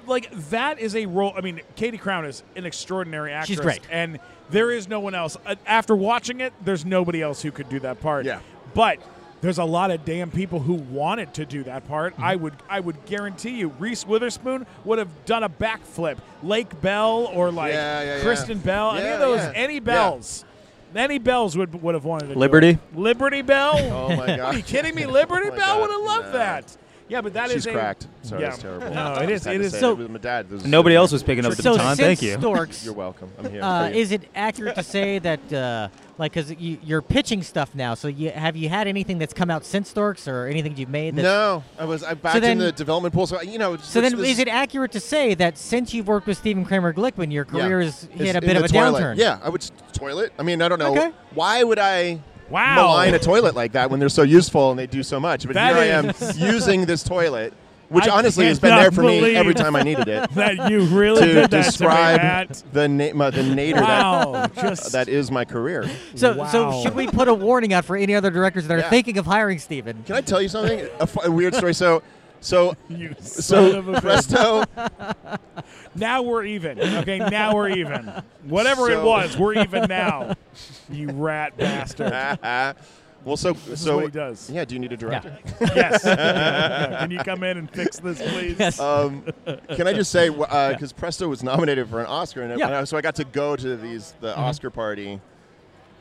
like 0.07 0.31
that 0.49 0.79
is 0.79 0.95
a 0.95 1.05
role. 1.05 1.33
I 1.35 1.41
mean, 1.41 1.61
Katie 1.75 1.97
Crown 1.97 2.25
is 2.25 2.43
an 2.55 2.65
extraordinary 2.65 3.31
actress. 3.33 3.47
She's 3.57 3.59
great. 3.59 3.81
and 3.91 4.19
there 4.49 4.71
is 4.71 4.87
no 4.87 4.99
one 4.99 5.15
else. 5.15 5.37
Uh, 5.45 5.55
After 5.65 5.95
watching 5.95 6.41
it, 6.41 6.53
there's 6.63 6.85
nobody 6.85 7.21
else 7.21 7.41
who 7.41 7.51
could 7.51 7.69
do 7.69 7.79
that 7.81 8.01
part. 8.01 8.25
Yeah. 8.25 8.39
but 8.73 8.99
there's 9.41 9.57
a 9.57 9.63
lot 9.65 9.89
of 9.89 10.05
damn 10.05 10.29
people 10.29 10.59
who 10.59 10.73
wanted 10.75 11.33
to 11.33 11.45
do 11.47 11.63
that 11.63 11.87
part. 11.87 12.13
Mm-hmm. 12.13 12.23
I 12.23 12.35
would, 12.35 12.53
I 12.69 12.79
would 12.79 13.05
guarantee 13.07 13.51
you, 13.57 13.69
Reese 13.79 14.05
Witherspoon 14.05 14.67
would 14.85 14.99
have 14.99 15.09
done 15.25 15.43
a 15.43 15.49
backflip. 15.49 16.17
Lake 16.43 16.79
Bell 16.81 17.25
or 17.33 17.51
like 17.51 17.73
Yeah, 17.73 18.01
yeah, 18.03 18.15
yeah. 18.17 18.21
Kristen 18.23 18.59
Bell. 18.59 18.91
any 18.91 19.09
of 19.09 19.19
those, 19.19 19.39
yeah. 19.39 19.51
any 19.55 19.73
Yeah. 19.75 19.79
bells. 19.79 20.45
Any 20.93 21.19
bells 21.19 21.57
would 21.57 21.81
would 21.81 21.95
have 21.95 22.03
wanted 22.05 22.27
to 22.27 22.33
do 22.33 22.39
Liberty? 22.39 22.69
it. 22.71 22.79
Liberty 22.97 23.41
Bell. 23.41 23.77
oh 23.77 24.15
my 24.15 24.27
god, 24.27 24.39
Are 24.41 24.53
you 24.57 24.61
kidding 24.61 24.93
me? 24.93 25.05
Liberty 25.05 25.47
Oh 25.51 25.55
Bell 25.55 25.75
God, 25.77 25.81
would 25.81 25.89
have 25.91 26.01
loved 26.01 26.25
no. 26.33 26.37
that. 26.39 26.77
Yeah, 27.11 27.19
but 27.19 27.33
that 27.33 27.47
is 27.47 27.55
she's 27.55 27.65
a, 27.65 27.73
cracked. 27.73 28.07
Sorry, 28.21 28.41
yeah. 28.41 28.49
that's 28.51 28.61
terrible. 28.61 28.89
No, 28.89 29.15
it 29.15 29.29
is- 29.29 29.41
Just 29.43 29.45
had 29.47 29.55
it 29.55 29.57
to 29.57 29.63
is- 29.65 29.71
say 29.73 29.79
So- 29.81 29.99
it 29.99 30.09
my 30.09 30.17
dad. 30.17 30.49
This 30.49 30.61
is- 30.61 30.67
Nobody 30.67 30.95
else 30.95 31.11
was 31.11 31.21
picking 31.23 31.45
up 31.45 31.53
the 31.53 31.61
so 31.61 31.73
baton. 31.73 31.97
since 31.97 31.99
Thank 32.07 32.21
you. 32.21 32.39
Storks, 32.39 32.85
You're 32.85 32.93
welcome. 32.93 33.29
I'm 33.37 33.51
here. 33.51 33.61
uh, 33.61 33.89
is 33.89 34.13
it 34.13 34.29
accurate 34.33 34.75
to 34.75 34.83
say 34.83 35.19
that, 35.19 35.51
uh, 35.51 35.89
like, 36.17 36.31
because 36.31 36.53
you, 36.53 36.77
you're 36.81 37.01
pitching 37.01 37.43
stuff 37.43 37.75
now? 37.75 37.95
So 37.95 38.07
you 38.07 38.31
have 38.31 38.55
you 38.55 38.69
had 38.69 38.87
anything 38.87 39.17
that's 39.17 39.33
come 39.33 39.51
out 39.51 39.65
since 39.65 39.89
Storks, 39.89 40.25
or 40.25 40.47
anything 40.47 40.77
you've 40.77 40.87
made? 40.87 41.17
That's, 41.17 41.23
no, 41.25 41.65
I 41.77 41.83
was 41.83 42.01
I 42.01 42.13
backed 42.13 42.39
then- 42.39 42.53
in 42.53 42.59
the 42.59 42.71
development 42.71 43.13
pool. 43.13 43.27
So 43.27 43.41
you 43.41 43.59
know, 43.59 43.75
So 43.75 43.99
then, 43.99 44.17
is 44.23 44.39
it 44.39 44.47
accurate 44.47 44.93
to 44.93 45.01
say 45.01 45.33
that 45.33 45.57
since 45.57 45.93
you've 45.93 46.07
worked 46.07 46.27
with 46.27 46.37
Stephen 46.37 46.63
Kramer 46.63 46.93
Glickman, 46.93 47.29
your 47.29 47.45
yeah. 47.51 47.59
career 47.67 47.81
has 47.81 48.05
It's 48.13 48.21
hit 48.21 48.37
a 48.37 48.41
bit 48.41 48.55
of 48.55 48.63
a 48.63 48.69
toilet. 48.69 49.01
downturn? 49.03 49.17
Yeah, 49.17 49.37
I 49.43 49.49
would 49.49 49.69
toilet. 49.91 50.31
I 50.39 50.43
mean, 50.43 50.61
I 50.61 50.69
don't 50.69 50.79
know 50.79 50.91
Okay. 50.93 51.11
why 51.33 51.61
would 51.61 51.77
I 51.77 52.21
Wow. 52.51 52.75
malign 52.75 53.13
a 53.13 53.19
toilet 53.19 53.55
like 53.55 53.71
that 53.73 53.89
when 53.89 53.99
they're 53.99 54.09
so 54.09 54.23
useful 54.23 54.71
and 54.71 54.79
they 54.79 54.87
do 54.87 55.03
so 55.03 55.19
much. 55.19 55.45
But 55.47 55.53
That 55.55 55.73
here 55.73 55.81
I 55.81 55.85
am 55.87 56.11
using 56.35 56.85
this 56.85 57.03
toilet, 57.03 57.53
which 57.89 58.07
I 58.07 58.11
honestly 58.17 58.45
has 58.45 58.59
been 58.59 58.69
cannot 58.71 58.81
there 58.81 58.91
for 58.91 59.01
me 59.03 59.19
believe 59.19 59.35
every 59.37 59.53
time 59.53 59.75
I 59.75 59.83
needed 59.83 60.07
it. 60.07 60.29
that 60.35 60.69
you 60.69 60.81
really 60.85 61.21
to 61.21 61.33
did 61.33 61.35
that 61.49 61.51
describe 61.51 62.19
to 62.19 62.23
me, 62.23 62.27
Matt. 62.29 62.63
the 62.73 62.87
na- 62.87 63.25
uh, 63.25 63.29
the 63.31 63.43
nadir 63.43 63.81
Wow, 63.81 64.31
that 64.33 64.55
just 64.61 64.91
that 64.91 65.07
is 65.09 65.31
my 65.31 65.45
career. 65.45 65.89
So, 66.15 66.35
Wow. 66.37 66.47
so 66.47 66.81
should 66.83 66.95
we 66.95 67.07
put 67.07 67.27
a 67.27 67.33
warning 67.33 67.73
out 67.73 67.85
for 67.85 67.95
any 67.97 68.15
other 68.15 68.29
directors 68.31 68.67
that 68.67 68.75
are 68.75 68.79
Yeah. 68.81 68.89
thinking 68.89 69.17
of 69.17 69.25
hiring 69.25 69.59
Stephen? 69.59 70.03
Can 70.05 70.15
I 70.15 70.21
tell 70.21 70.41
you 70.41 70.47
something? 70.49 70.87
a, 70.99 71.07
fu- 71.07 71.21
a 71.21 71.31
weird 71.31 71.55
story. 71.55 71.73
So, 71.73 72.01
so, 72.41 72.75
you 72.89 73.15
so 73.19 73.77
of 73.77 73.87
a 73.87 73.93
bitch. 73.93 74.01
Presto. 74.01 74.65
Now 75.95 76.21
we're 76.21 76.45
even. 76.45 76.79
Okay, 76.79 77.19
now 77.19 77.55
we're 77.55 77.69
even. 77.69 78.07
Whatever 78.43 78.89
it 78.89 79.01
was, 79.01 79.37
we're 79.37 79.55
even 79.61 79.83
now. 79.87 80.35
You 80.89 81.11
rat 81.11 81.55
bastard. 81.57 82.11
well, 83.23 83.37
so 83.37 83.53
This 83.53 83.67
is 83.67 83.81
so 83.81 83.97
what 83.97 84.05
he 84.05 84.11
does. 84.11 84.49
yeah. 84.49 84.65
Do 84.65 84.75
you 84.75 84.79
need 84.79 84.91
a 84.91 84.97
director? 84.97 85.37
Yes. 85.59 86.03
Yeah, 86.05 86.97
Can 86.99 87.11
you 87.11 87.19
come 87.19 87.43
in 87.43 87.57
and 87.57 87.69
fix 87.69 87.99
this, 87.99 88.21
please? 88.21 88.57
Yes. 88.57 88.79
Um, 88.79 89.23
can 89.69 89.87
I 89.87 89.93
just 89.93 90.11
say 90.11 90.29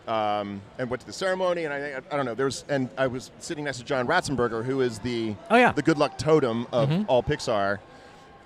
um, 0.08 0.60
and 0.78 0.88
went 0.90 1.00
to 1.00 1.06
the 1.06 1.12
ceremony, 1.12 1.64
and 1.64 1.72
I, 1.74 2.00
I 2.10 2.16
don't 2.16 2.24
know 2.26 2.34
there 2.34 2.46
was, 2.46 2.64
and 2.68 2.88
I 2.98 3.06
was 3.06 3.30
sitting 3.38 3.64
next 3.64 3.78
to 3.78 3.84
John 3.84 4.06
Ratzenberger, 4.06 4.64
who 4.64 4.80
is 4.80 4.98
the 5.00 5.34
Oh, 5.50 5.56
yeah. 5.56 5.72
the 5.72 5.82
good 5.82 5.98
luck 5.98 6.18
totem 6.18 6.66
of 6.72 6.88
Mm-hmm. 6.88 7.04
all 7.08 7.22
Pixar, 7.22 7.78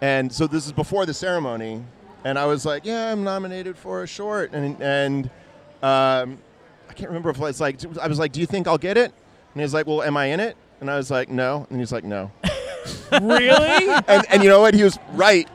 and 0.00 0.32
so 0.32 0.46
this 0.46 0.66
is 0.66 0.72
before 0.72 1.06
the 1.06 1.14
ceremony, 1.14 1.82
and 2.24 2.38
I 2.38 2.46
was 2.46 2.64
like, 2.66 2.84
yeah, 2.84 3.12
I'm 3.12 3.24
nominated 3.24 3.76
for 3.78 4.02
a 4.02 4.06
short, 4.06 4.52
and 4.52 4.80
and 4.82 5.26
um, 5.82 6.38
I 6.88 6.92
can't 6.94 7.08
remember 7.10 7.30
if 7.30 7.40
it's 7.40 7.60
like 7.60 7.78
I 8.00 8.06
was 8.08 8.18
like, 8.18 8.32
do 8.32 8.40
you 8.40 8.46
think 8.46 8.66
I'll 8.68 8.78
get 8.78 8.96
it? 8.96 9.12
And 9.54 9.60
he's 9.62 9.72
like, 9.74 9.86
well, 9.86 10.02
am 10.02 10.16
I 10.16 10.26
in 10.26 10.40
it? 10.40 10.56
And 10.80 10.90
I 10.90 10.96
was 10.96 11.10
like, 11.10 11.28
no, 11.28 11.66
and 11.70 11.78
he's 11.78 11.92
like, 11.92 12.04
no. 12.04 12.30
Really? 13.12 13.88
and, 14.08 14.24
and 14.28 14.42
you 14.42 14.50
know 14.50 14.60
what? 14.60 14.74
He 14.74 14.82
was 14.82 14.98
right. 15.12 15.48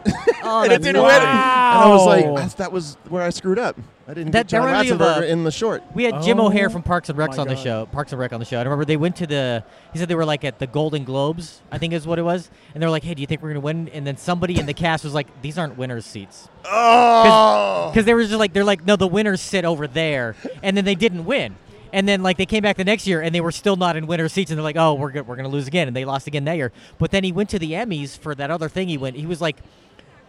Oh, 0.44 0.62
and 0.64 0.72
it 0.74 0.82
didn't 0.82 1.02
wild. 1.02 1.22
win. 1.22 1.30
And 1.30 1.38
I 1.38 1.90
was 1.90 2.06
like, 2.06 2.56
that 2.58 2.72
was 2.72 2.98
where 3.10 3.22
I 3.22 3.30
screwed 3.30 3.60
up. 3.60 3.78
I 4.10 4.14
didn't 4.16 4.32
That- 4.32 4.48
get 4.48 4.58
John 4.58 4.66
that 4.66 4.90
of, 4.90 4.98
Ratzenberger 5.00 5.22
uh, 5.22 5.26
in 5.26 5.44
the 5.44 5.52
short. 5.52 5.84
We 5.94 6.04
had 6.04 6.24
Jim 6.24 6.40
Oh, 6.40 6.48
O'Heir 6.48 6.70
from 6.72 6.82
Parks 6.82 7.10
and 7.10 7.18
Rec 7.18 7.38
on 7.38 7.48
the 7.48 7.54
God. 7.54 7.64
show. 7.64 7.86
Parks 7.92 8.12
and 8.12 8.20
Rec 8.20 8.34
on 8.34 8.40
the 8.40 8.46
show. 8.46 8.58
And 8.58 8.68
I 8.68 8.72
remember 8.72 8.86
they 8.86 8.98
went 8.98 9.16
to 9.18 9.28
the. 9.28 9.64
He 9.94 10.00
said 10.00 10.08
they 10.08 10.16
were 10.16 10.26
like 10.26 10.44
at 10.44 10.58
the 10.58 10.66
Golden 10.66 11.04
Globes, 11.04 11.62
I 11.72 11.78
think 11.78 11.94
is 11.94 12.08
what 12.08 12.18
it 12.18 12.24
was. 12.24 12.50
And 12.74 12.82
they 12.82 12.88
were 12.88 12.92
like, 12.92 13.04
"Hey, 13.04 13.14
do 13.14 13.22
you 13.22 13.28
think 13.28 13.44
we're 13.44 13.50
gonna 13.50 13.60
win?" 13.60 13.88
And 13.94 14.08
then 14.08 14.18
somebody 14.18 14.60
in 14.60 14.66
the 14.66 14.74
cast 14.74 15.04
was 15.04 15.14
like, 15.14 15.28
"These 15.44 15.60
aren't 15.60 15.78
winners' 15.78 16.06
seats," 16.06 16.50
Oh, 16.66 17.90
because 17.92 18.06
they 18.06 18.14
were 18.14 18.24
just 18.24 18.34
like, 18.36 18.54
"They're 18.54 18.64
like, 18.64 18.86
no, 18.86 18.96
the 18.96 19.08
winners 19.08 19.42
sit 19.42 19.64
over 19.66 19.86
there," 19.88 20.36
and 20.64 20.76
then 20.76 20.86
they 20.86 20.96
didn't 20.96 21.26
win. 21.26 21.56
And 21.92 22.08
then 22.08 22.22
like 22.22 22.38
they 22.38 22.46
came 22.46 22.62
back 22.62 22.78
the 22.78 22.84
next 22.86 23.08
year 23.08 23.20
and 23.22 23.34
they 23.34 23.42
were 23.42 23.52
still 23.52 23.76
not 23.76 23.96
in 23.96 24.06
winner 24.06 24.30
seats 24.30 24.52
and 24.52 24.58
they're 24.60 24.64
like, 24.64 24.76
oh, 24.78 24.94
we're 24.94 25.10
go- 25.10 25.24
we're 25.24 25.36
gonna 25.36 25.48
lose 25.50 25.66
again 25.68 25.88
and 25.88 25.96
they 25.98 26.06
lost 26.06 26.28
again 26.28 26.46
that 26.46 26.56
year. 26.56 26.72
But 27.00 27.10
then 27.10 27.24
he 27.24 27.32
went 27.32 27.50
to 27.50 27.58
the 27.58 27.72
Emmys 27.72 28.16
for 28.16 28.36
that 28.36 28.52
other 28.52 28.70
thing. 28.70 28.90
He 28.90 28.98
went. 29.00 29.16
He 29.16 29.26
was 29.26 29.42
like 29.42 29.58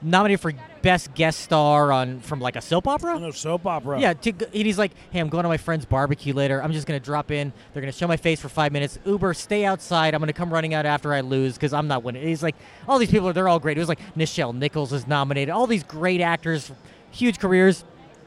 nominated 0.03 0.41
for 0.41 0.53
best 0.83 1.13
guest 1.15 1.41
star 1.41 1.93
on 1.93 2.21
from 2.21 2.41
like 2.41 2.57
a 2.57 2.61
soap 2.61 2.89
opera. 2.89 3.19
No 3.19 3.31
soap 3.31 3.67
opera. 3.67 4.01
Yeah, 4.01 4.15
to, 4.15 4.31
and 4.31 4.55
he's 4.55 4.79
like, 4.79 4.93
"Hey, 5.11 5.21
I'm 5.21 5.29
going 5.29 5.43
to 5.43 5.49
my 5.49 5.57
friend's 5.57 5.85
barbecue 5.85 6.33
later. 6.33 6.63
I'm 6.63 6.73
just 6.73 6.87
gonna 6.87 7.01
drop 7.01 7.31
in. 7.31 7.53
They're 7.73 7.83
gonna 7.83 7.93
show 7.93 8.07
my 8.07 8.17
face 8.17 8.41
for 8.41 8.49
five 8.49 8.73
minutes. 8.73 8.99
Uber, 9.05 9.35
stay 9.35 9.65
outside. 9.65 10.15
I'm 10.15 10.21
gonna 10.21 10.33
come 10.33 10.53
running 10.53 10.75
out 10.75 10.87
after 10.87 11.13
I 11.13 11.21
lose 11.21 11.55
because 11.55 11.73
I'm 11.73 11.89
not 11.89 12.03
winning." 12.03 12.27
He's 12.27 12.43
like, 12.43 12.57
"All 12.89 12.99
these 12.99 13.11
people, 13.11 13.29
are 13.29 13.33
they're 13.33 13.49
all 13.49 13.61
great." 13.61 13.77
It 13.77 13.81
was 13.81 13.89
like 13.89 14.01
Nichelle 14.17 14.55
Nichols 14.55 14.93
is 14.93 15.07
nominated. 15.07 15.51
All 15.51 15.67
these 15.67 15.85
great 15.85 16.21
actors, 16.21 16.73
huge 17.11 17.39
careers, 17.39 17.85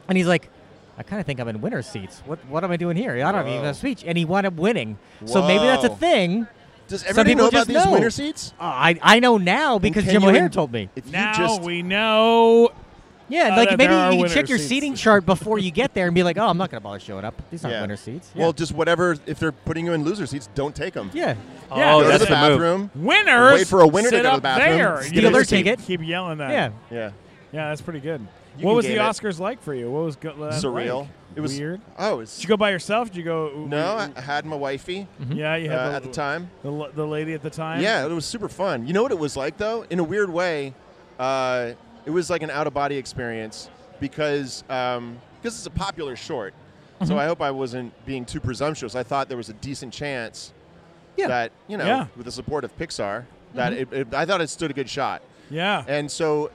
and 0.08 0.18
he's 0.18 0.28
like, 0.28 0.50
"I 0.98 1.04
kind 1.04 1.20
of 1.20 1.26
think 1.26 1.40
I'm 1.40 1.48
in 1.48 1.62
winner's 1.62 1.88
seats. 1.88 2.22
What 2.26 2.40
what 2.48 2.64
am 2.64 2.72
I 2.72 2.78
doing 2.78 2.98
here? 2.98 3.14
I 3.14 3.18
don't 3.32 3.36
have 3.36 3.48
even 3.48 3.64
have 3.64 3.76
a 3.76 3.78
speech." 3.78 4.04
And 4.06 4.18
he 4.18 4.26
wound 4.26 4.46
up 4.46 4.54
winning. 4.54 4.98
So 5.26 5.42
maybe 5.42 5.64
that's 5.64 5.84
a 5.84 5.90
thing. 5.96 6.48
Does 6.88 7.02
Some 7.02 7.10
everybody 7.12 7.30
people 7.32 7.44
know 7.44 7.48
about 7.50 7.58
just 7.58 7.68
these 7.70 7.86
know. 7.86 7.92
winter 7.92 8.10
seats? 8.10 8.54
Uh, 8.60 8.64
I 8.64 9.00
I 9.02 9.20
know 9.20 9.38
now 9.38 9.80
because 9.80 10.04
Jim 10.06 10.24
O'Heir 10.24 10.50
told 10.50 10.72
me. 10.72 10.90
If 10.96 11.06
you 11.08 11.12
Now 11.12 11.34
just 11.34 11.62
we 11.62 11.82
know. 11.82 12.70
Yeah, 13.30 13.54
Uh, 13.54 13.58
like 13.58 13.78
maybe 13.78 13.94
you 14.18 14.24
can 14.26 14.34
check 14.34 14.50
your 14.50 14.58
seats. 14.58 14.70
seating 14.70 14.96
chart 14.96 15.26
before 15.26 15.58
you 15.58 15.72
get 15.72 15.94
there 15.94 16.06
and 16.08 16.14
be 16.14 16.24
like, 16.24 16.38
"Oh, 16.38 16.46
I'm 16.48 16.58
not 16.58 16.70
gonna 16.70 16.82
bother 16.82 17.00
showing 17.00 17.24
up. 17.24 17.42
These 17.50 17.64
aren't 17.64 17.76
Yeah. 17.76 17.82
winner 17.82 17.96
seats." 17.96 18.30
well, 18.36 18.52
just 18.52 18.74
whatever. 18.74 19.16
If 19.26 19.40
they're 19.40 19.54
putting 19.54 19.86
you 19.86 19.94
in 19.94 20.04
loser 20.04 20.28
seats, 20.28 20.50
don't 20.54 20.76
take 20.76 20.94
them. 20.94 21.10
yeah. 21.14 21.36
Yeah, 21.76 21.96
oh, 21.96 22.00
Go 22.00 22.04
to 22.04 22.08
that's 22.10 22.24
the 22.26 22.30
the 22.30 22.36
move. 22.36 22.50
bathroom. 22.60 22.92
Winners. 22.96 23.54
Wait 23.54 23.68
for 23.68 23.80
a 23.80 23.88
winner 23.88 24.12
to 24.12 24.18
go 24.22 24.30
to 24.32 24.36
the 24.36 24.42
bathroom, 24.42 24.78
There. 24.78 25.04
steal 25.04 25.32
their 25.32 25.44
ticket. 25.46 25.80
Keep 25.80 26.02
yelling 26.04 26.38
that. 26.40 26.52
Yeah. 26.52 26.70
Yeah. 26.92 27.10
Yeah, 27.54 27.70
that's 27.70 27.82
pretty 27.82 28.02
good. 28.02 28.22
You 28.60 28.68
what 28.68 28.76
was 28.76 28.86
the 28.86 28.92
game 28.94 29.02
it. 29.02 29.06
Oscars 29.06 29.40
like 29.40 29.64
for 29.64 29.74
you? 29.74 29.90
What 29.90 30.04
was 30.04 30.16
go- 30.18 30.34
that 30.34 30.62
Surreal. 30.62 31.00
like? 31.02 31.08
It 31.36 31.42
was 31.42 31.58
weird. 31.58 31.82
Oh, 31.98 32.20
it's 32.20 32.36
Did 32.36 32.44
you 32.44 32.50
go 32.50 32.58
by 32.58 32.70
yourself? 32.72 33.10
Did 33.10 33.18
you 33.18 33.24
go? 33.24 33.66
no. 33.68 33.96
I 33.98 34.12
I 34.16 34.22
had 34.22 34.46
my 34.46 34.56
wifey 34.56 35.08
Yeah, 35.30 35.56
you 35.56 35.70
uh, 35.70 35.72
had 35.72 35.90
the, 35.92 35.96
at 35.96 36.04
the 36.04 36.12
time. 36.12 36.50
The, 36.64 36.92
the 36.94 37.06
lady 37.08 37.34
at 37.34 37.42
the 37.42 37.50
time. 37.50 37.82
Yeah, 37.82 38.06
it 38.06 38.10
was 38.12 38.26
super 38.26 38.50
fun. 38.50 38.86
You 38.88 38.94
know 38.94 39.04
what 39.04 39.12
it 39.12 39.20
was 39.20 39.36
like 39.36 39.58
though? 39.58 39.86
In 39.90 40.00
a 40.00 40.04
weird 40.04 40.30
way, 40.30 40.74
uh, 41.20 41.72
it 42.06 42.12
was 42.12 42.30
like 42.30 42.44
an 42.44 42.50
out 42.52 42.68
of 42.68 42.74
body 42.74 42.98
experience 42.98 43.70
because 44.00 44.64
um, 44.70 45.18
because 45.42 45.58
it's 45.58 45.66
a 45.66 45.72
popular 45.72 46.16
short. 46.16 46.54
Mm-hmm. 46.96 47.06
So 47.06 47.18
I 47.18 47.26
hope 47.26 47.42
I 47.42 47.52
wasn't 47.52 47.92
being 48.06 48.26
too 48.26 48.40
presumptuous. 48.40 48.96
I 48.96 49.04
thought 49.04 49.28
there 49.28 49.38
was 49.38 49.50
a 49.50 49.54
decent 49.54 49.92
chance 49.94 50.54
Yeah. 51.18 51.28
that 51.28 51.52
you 51.68 51.78
know, 51.78 51.86
Yeah. 51.86 52.08
with 52.16 52.26
the 52.26 52.32
support 52.32 52.64
of 52.64 52.78
Pixar, 52.78 53.26
that 53.56 53.74
it, 53.74 53.92
it, 53.92 54.14
I 54.14 54.26
thought 54.26 54.42
it 54.42 54.50
stood 54.50 54.72
a 54.72 54.74
good 54.74 54.90
shot. 54.90 55.22
Yeah. 55.50 55.84
And 55.88 56.10
so 56.10 56.52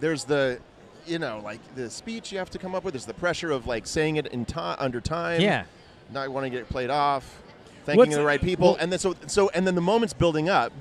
there's 0.00 0.24
the 0.24 0.58
you 1.06 1.18
know 1.18 1.40
like 1.44 1.60
the 1.74 1.88
speech 1.90 2.32
you 2.32 2.38
have 2.38 2.50
to 2.50 2.58
come 2.58 2.74
up 2.74 2.84
with. 2.84 2.94
There's 2.94 3.06
the 3.06 3.14
pressure 3.14 3.50
of 3.50 3.66
like 3.66 3.86
saying 3.86 4.16
it 4.16 4.26
in 4.28 4.44
time 4.44 4.76
under 4.78 5.00
time. 5.00 5.40
Yeah. 5.40 5.64
not 6.12 6.28
wanting 6.28 6.52
to 6.52 6.58
get 6.58 6.68
played 6.68 6.90
off, 6.90 7.42
thanking 7.84 7.98
What's- 7.98 8.14
the 8.14 8.24
right 8.24 8.40
people, 8.40 8.68
well- 8.72 8.76
and 8.80 8.90
then 8.92 8.98
so 8.98 9.14
so 9.26 9.48
and 9.50 9.66
then 9.66 9.74
the 9.74 9.80
moments 9.80 10.12
building 10.14 10.48
up, 10.48 10.72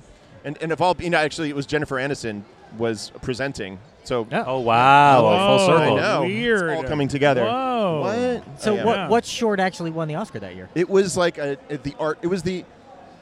and 0.44 0.58
and 0.62 0.72
if 0.72 0.82
all 0.82 0.96
you 1.00 1.10
know, 1.10 1.18
actually 1.18 1.50
it 1.50 1.56
was 1.56 1.66
Jennifer 1.66 1.96
Aniston 1.96 2.44
was 2.78 3.12
presenting, 3.22 3.80
so 4.04 4.28
Yeah. 4.32 4.44
Oh 4.46 4.60
wow, 4.60 5.26
a 5.26 5.38
full 5.38 5.58
Whoa. 5.58 5.80
circle. 5.80 5.98
I 5.98 6.02
know 6.02 6.22
Weird. 6.24 6.70
it's 6.72 6.78
all 6.78 6.84
coming 6.90 7.08
together. 7.08 7.44
Whoa. 7.44 8.02
What? 8.42 8.62
So 8.62 8.72
Oh, 8.74 8.76
yeah. 8.76 8.86
what 8.86 9.10
what 9.10 9.26
short 9.26 9.60
actually 9.60 9.92
won 9.92 10.08
the 10.08 10.16
Oscar 10.16 10.40
that 10.40 10.56
year? 10.56 10.70
It 10.76 10.90
was 10.90 11.16
like 11.18 11.38
a, 11.38 11.58
a- 11.70 11.78
the 11.78 11.96
art. 12.00 12.20
It 12.22 12.28
was 12.28 12.44
the. 12.44 12.66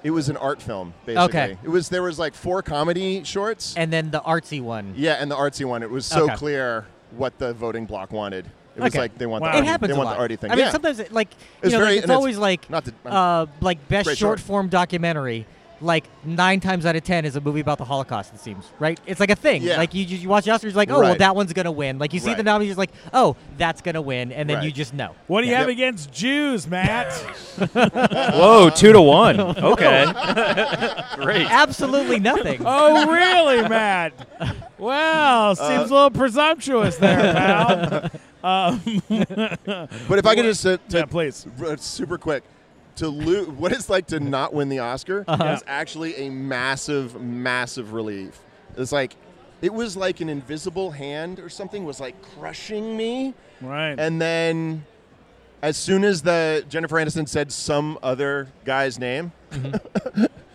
It 0.03 0.11
was 0.11 0.29
an 0.29 0.37
art 0.37 0.61
film, 0.61 0.93
basically. 1.05 1.25
Okay. 1.25 1.57
It 1.63 1.69
was 1.69 1.89
there 1.89 2.03
was 2.03 2.17
like 2.19 2.33
four 2.33 2.61
comedy 2.61 3.23
shorts. 3.23 3.73
And 3.75 3.91
then 3.91 4.11
the 4.11 4.21
artsy 4.21 4.61
one. 4.61 4.93
yeah, 4.95 5.13
and 5.19 5.29
the 5.29 5.35
artsy 5.35 5.65
one. 5.65 5.83
It 5.83 5.89
was 5.89 6.05
so 6.05 6.23
Okay. 6.25 6.35
clear 6.35 6.85
what 7.17 7.37
the 7.37 7.53
voting 7.53 7.85
block 7.85 8.11
wanted. 8.11 8.45
It 8.75 8.81
was 8.83 8.93
Okay. 8.93 8.99
like 8.99 9.17
they 9.17 9.25
want 9.25 9.41
Wow. 9.43 9.49
the 9.51 9.55
It 9.55 9.59
arty, 9.59 9.67
happens 9.67 9.87
they 9.89 9.93
a 9.95 9.97
want 9.97 10.07
lot. 10.07 10.13
the 10.15 10.19
arty 10.21 10.35
thing. 10.37 10.51
I 10.51 10.55
mean, 10.55 10.65
yeah. 10.65 10.71
sometimes 10.71 10.99
it, 10.99 11.11
like 11.11 11.27
you 11.31 11.37
It's 11.63 11.73
know, 11.73 11.79
very- 11.79 11.89
like, 11.89 11.95
it's 11.97 12.03
and 12.05 12.11
it's 12.11 12.15
always 12.17 12.37
like 12.37 12.69
not 12.69 12.85
to- 12.85 12.93
uh, 13.05 13.45
like 13.59 13.87
best 13.89 14.05
Great 14.05 14.17
short 14.17 14.39
short. 14.39 14.47
form 14.47 14.69
documentary. 14.69 15.45
Like 15.81 16.05
nine 16.25 16.59
times 16.59 16.85
out 16.85 16.95
of 16.97 17.03
ten 17.03 17.23
is 17.23 17.35
a 17.37 17.41
movie 17.41 17.61
about 17.61 17.77
the 17.77 17.85
Holocaust. 17.85 18.33
It 18.33 18.39
seems 18.41 18.65
right. 18.79 18.99
It's 19.05 19.19
like 19.21 19.29
a 19.29 19.35
thing. 19.35 19.61
Yeah. 19.63 19.77
Like 19.77 19.93
you, 19.93 20.03
you 20.03 20.27
watch 20.27 20.43
the 20.45 20.51
Oscars, 20.51 20.63
you're 20.63 20.71
like, 20.73 20.89
oh 20.89 20.99
well, 20.99 21.15
that 21.15 21.35
one's 21.35 21.53
gonna 21.53 21.71
win. 21.71 21.97
Like 21.99 22.13
you 22.13 22.19
see 22.19 22.31
the 22.31 22.37
Right. 22.37 22.45
nominees, 22.45 22.69
you're 22.71 22.75
like, 22.77 22.91
oh, 23.13 23.37
that's 23.57 23.81
gonna 23.81 24.01
win, 24.01 24.31
and 24.33 24.49
then 24.49 24.57
Right. 24.57 24.65
you 24.65 24.71
just 24.71 24.93
know. 24.93 25.15
What 25.27 25.41
do 25.41 25.47
you 25.47 25.53
Yeah. 25.53 25.59
have 25.59 25.69
against 25.69 26.11
Jews, 26.11 26.67
Matt? 26.67 27.13
Whoa, 28.33 28.69
two 28.75 28.91
to 28.93 29.01
one. 29.01 29.39
Okay, 29.39 30.05
great. 31.15 31.49
Absolutely 31.49 32.19
nothing. 32.19 32.61
oh, 32.65 33.09
really, 33.11 33.67
Matt? 33.69 34.13
Well, 34.77 35.55
seems 35.55 35.69
Uh, 35.69 35.93
a 35.93 35.93
little 35.93 36.09
presumptuous 36.11 36.97
there, 36.97 37.33
pal. 37.33 38.09
um, 38.43 38.81
but 39.07 40.19
if 40.19 40.25
I 40.25 40.35
could 40.35 40.43
just 40.45 40.65
uh, 40.65 40.77
to, 40.89 40.97
yeah, 40.99 41.05
please. 41.05 41.45
super 41.77 42.17
quick 42.17 42.43
to 42.99 43.07
lose 43.09 43.47
what 43.49 43.71
it's 43.71 43.89
like 43.89 44.07
to 44.07 44.19
not 44.19 44.53
win 44.53 44.69
the 44.69 44.79
oscar 44.79 45.25
Uh-huh. 45.27 45.53
is 45.55 45.63
actually 45.67 46.15
a 46.15 46.29
massive 46.29 47.19
massive 47.21 47.93
relief 47.93 48.39
it's 48.77 48.91
like 48.91 49.15
it 49.61 49.73
was 49.73 49.97
like 49.97 50.21
an 50.21 50.29
invisible 50.29 50.91
hand 50.91 51.39
or 51.39 51.49
something 51.49 51.83
was 51.85 51.99
like 51.99 52.15
crushing 52.37 52.95
me 52.95 53.33
Right. 53.61 53.99
and 53.99 54.21
then 54.21 54.85
as 55.61 55.75
soon 55.75 56.03
as 56.05 56.21
the 56.21 56.63
jennifer 56.69 56.95
aniston 56.95 57.27
said 57.27 57.51
some 57.51 57.97
other 58.01 58.47
guy's 58.65 58.97
name 58.99 59.31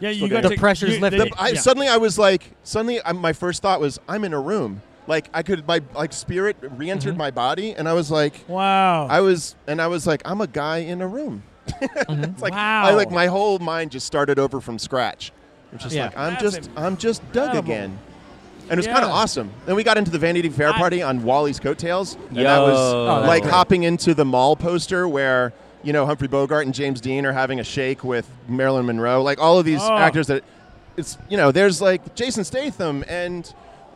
yeah, 0.01 0.11
you 0.11 0.29
got 0.29 0.43
The 0.43 0.51
to, 0.51 0.57
pressure's 0.57 0.95
you, 0.95 1.01
lifted. 1.01 1.21
they- 1.21 1.31
I, 1.37 1.49
yeah. 1.51 1.61
suddenly 1.61 1.89
i 1.89 1.97
was 1.97 2.19
like 2.19 2.51
suddenly 2.63 3.01
I, 3.05 3.13
my 3.13 3.33
first 3.33 3.63
thought 3.63 3.81
was 3.81 3.99
i'm 4.09 4.25
in 4.25 4.33
a 4.33 4.41
room 4.41 4.83
like 5.07 5.29
i 5.35 5.43
could 5.43 5.67
my 5.67 5.81
like 5.95 6.13
spirit 6.13 6.57
re-entered 6.63 7.11
Mm-hmm. 7.11 7.19
my 7.19 7.31
body 7.31 7.73
and 7.73 7.89
i 7.89 7.93
was 7.93 8.11
like 8.11 8.45
Wow. 8.49 9.07
I 9.07 9.21
was, 9.21 9.55
and 9.67 9.81
I 9.83 9.87
was 9.89 10.07
like, 10.07 10.23
I'm 10.25 10.41
a 10.41 10.47
guy 10.47 10.79
in 10.79 11.01
a 11.03 11.07
room. 11.09 11.43
It's 12.09 12.43
like 12.43 12.53
Wow. 12.53 12.85
I 12.85 12.93
like 12.95 13.11
my 13.11 13.26
whole 13.26 13.59
mind 13.59 13.91
just 13.91 14.07
started 14.07 14.38
over 14.38 14.61
from 14.61 14.79
scratch. 14.79 15.33
It's 15.73 15.83
just 15.85 15.95
Yeah. 15.95 16.07
like 16.07 16.17
I'm 16.19 16.33
That's 16.35 16.43
just 16.43 16.71
I'm 16.76 16.97
just 16.97 17.33
Doug 17.33 17.57
again. 17.57 17.99
And 18.71 18.73
it 18.73 18.76
was 18.76 18.87
kind 18.87 19.05
of 19.05 19.11
awesome. 19.11 19.50
Then 19.67 19.76
we 19.76 19.83
got 19.85 19.99
into 19.99 20.11
the 20.11 20.19
Vanity 20.19 20.49
Fair 20.49 20.71
I- 20.71 20.79
party 20.79 21.03
on 21.03 21.23
Wally's 21.23 21.61
coattails, 21.61 22.17
and 22.29 22.38
that 22.38 22.43
Yo. 22.57 22.62
was 22.62 22.79
Oh, 22.95 23.26
like 23.26 23.43
great. 23.43 23.53
hopping 23.53 23.83
into 23.83 24.14
the 24.14 24.25
mall 24.25 24.57
poster 24.57 25.07
where 25.07 25.53
you 25.83 25.93
know 25.93 26.07
Humphrey 26.07 26.29
Bogart 26.29 26.64
and 26.64 26.75
James 26.75 27.00
Dean 27.00 27.26
are 27.26 27.33
having 27.33 27.61
a 27.61 27.64
shake 27.64 28.03
with 28.05 28.26
Marilyn 28.49 28.87
Monroe. 28.87 29.23
Like 29.23 29.38
all 29.38 29.59
of 29.59 29.67
these 29.67 29.83
Oh. 29.83 29.95
actors 29.97 30.29
that 30.29 30.45
it's 30.97 31.19
you 31.29 31.37
know 31.37 31.53
there's 31.53 31.81
like 31.83 32.14
Jason 32.14 32.45
Statham 32.45 33.05
and. 33.09 33.53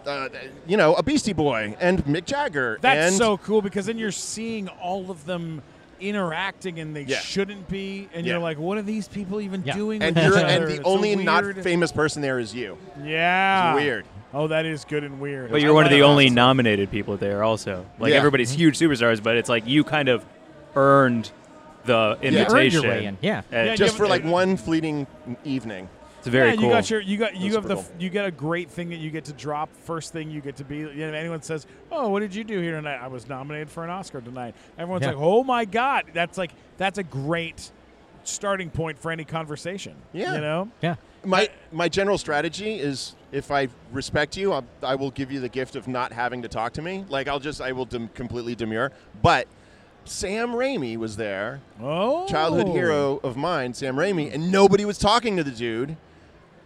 Uh, 0.07 0.28
you 0.66 0.78
know, 0.78 0.95
a 0.95 1.02
Beastie 1.02 1.35
Boy 1.35 1.76
and 1.80 2.02
Mick 2.07 2.25
Jagger. 2.25 2.78
That's 2.80 3.09
and 3.11 3.16
so 3.16 3.37
cool 3.37 3.61
because 3.61 3.85
then 3.87 3.99
you're 3.99 4.11
seeing 4.12 4.68
all 4.80 5.11
of 5.11 5.26
them 5.26 5.61
interacting 6.00 6.78
and 6.81 6.95
they 6.95 7.02
Yeah. 7.02 7.19
shouldn't 7.19 7.69
be, 7.69 8.09
and 8.14 8.25
Yeah. 8.26 8.33
you're 8.35 8.40
like, 8.43 8.59
what 8.59 8.78
are 8.78 8.83
these 8.83 9.09
people 9.09 9.40
even 9.40 9.62
Yeah. 9.64 9.75
doing? 9.75 10.02
and 10.02 10.14
with 10.17 10.25
you're 10.25 10.38
each 10.38 10.45
and 10.45 10.64
the 10.64 10.69
It's 10.75 10.76
so 10.78 10.83
only 10.85 11.17
not 11.17 11.45
famous 11.62 11.93
person 11.93 12.23
there 12.23 12.38
is 12.38 12.55
you. 12.55 12.76
Yeah. 13.05 13.73
It's 13.75 13.83
weird. 13.83 14.05
Oh, 14.35 14.47
that 14.49 14.67
is 14.67 14.85
good 14.85 15.05
and 15.05 15.21
weird. 15.21 15.50
But 15.50 15.61
you're 15.62 15.71
I 15.71 15.75
one 15.75 15.85
of 15.85 15.90
the 15.90 16.02
only 16.02 16.28
that. 16.28 16.35
nominated 16.35 16.90
people 16.90 17.17
there, 17.17 17.43
also. 17.43 17.87
Like 17.99 18.11
Yeah. 18.12 18.19
everybody's 18.19 18.50
mm-hmm. 18.52 18.59
huge 18.59 18.78
superstars, 18.78 19.23
but 19.23 19.37
it's 19.37 19.49
like 19.49 19.67
you 19.67 19.85
kind 19.85 20.09
of 20.09 20.25
earned 20.76 21.31
the 21.85 22.19
You 22.21 22.31
You 22.31 22.38
invitation. 22.38 22.57
earned 22.59 22.73
your 22.73 22.83
way 22.83 23.05
in. 23.07 23.19
Yeah. 23.23 23.43
Yeah, 23.50 23.75
Just 23.75 23.97
for 23.97 24.07
like 24.07 24.25
one 24.25 24.57
fleeting 24.57 25.07
evening. 25.45 25.88
It's 26.28 26.32
very 26.32 26.50
yeah, 26.50 26.54
cool. 26.56 26.64
you 26.64 26.70
got 26.70 26.90
your 26.90 27.00
you 27.00 27.16
got 27.18 27.37
you 27.37 27.42
That's 27.52 27.54
have 27.56 27.68
the 27.68 27.76
super 27.82 27.94
f- 27.94 28.00
you 28.02 28.11
get 28.11 28.25
a 28.26 28.30
great 28.30 28.70
thing 28.70 28.88
that 28.90 28.97
you 28.97 29.11
get 29.11 29.25
to 29.26 29.32
drop 29.32 29.68
first 29.85 30.12
thing 30.12 30.30
you 30.30 30.40
get 30.40 30.56
to 30.56 30.64
be. 30.64 30.78
You 30.78 30.87
know, 30.94 31.08
if 31.08 31.14
anyone 31.14 31.42
says, 31.42 31.66
"Oh, 31.90 32.08
what 32.08 32.20
did 32.20 32.35
you 32.35 32.44
do 32.44 32.61
here 32.61 32.73
tonight?" 32.73 32.99
I 33.02 33.08
was 33.08 33.28
nominated 33.28 33.70
for 33.70 33.85
an 33.85 33.90
Oscar 33.90 34.20
tonight. 34.20 34.54
Everyone's 34.78 35.02
Yeah. 35.02 35.08
like, 35.12 35.18
"Oh 35.20 35.42
my 35.44 35.64
god!" 35.64 36.04
That's 36.14 36.38
like 36.38 36.52
that's 36.76 36.99
a 36.99 37.02
great 37.04 37.70
starting 38.25 38.70
point 38.70 38.99
for 38.99 39.11
any 39.11 39.25
conversation. 39.25 39.94
Yeah. 40.12 40.35
you 40.35 40.40
know. 40.40 40.68
Yeah. 40.82 40.97
My 41.25 41.49
my 41.73 41.88
general 41.88 42.18
strategy 42.18 42.78
is 42.78 43.14
if 43.32 43.50
I 43.50 43.68
respect 43.92 44.37
you, 44.37 44.52
I'll, 44.52 44.64
I 44.82 44.94
will 44.94 45.11
give 45.11 45.32
you 45.32 45.40
the 45.40 45.49
gift 45.49 45.76
of 45.76 45.88
not 45.88 46.12
having 46.12 46.42
to 46.42 46.49
talk 46.49 46.73
to 46.75 46.82
me. 46.82 47.04
Like 47.08 47.26
I'll 47.28 47.40
just 47.40 47.61
I 47.61 47.73
will 47.73 47.85
dem- 47.87 48.08
completely 48.14 48.54
demur. 48.54 48.92
But 49.23 49.49
Sam 50.04 50.50
Raimi 50.52 50.97
was 50.97 51.16
there, 51.16 51.61
Oh, 51.82 52.26
childhood 52.28 52.68
hero 52.68 53.20
of 53.23 53.37
mine, 53.37 53.75
Sam 53.75 53.97
Raimi, 53.97 54.32
and 54.32 54.50
nobody 54.50 54.85
was 54.87 54.97
talking 54.97 55.37
to 55.37 55.44
the 55.44 55.50
dude. 55.50 55.97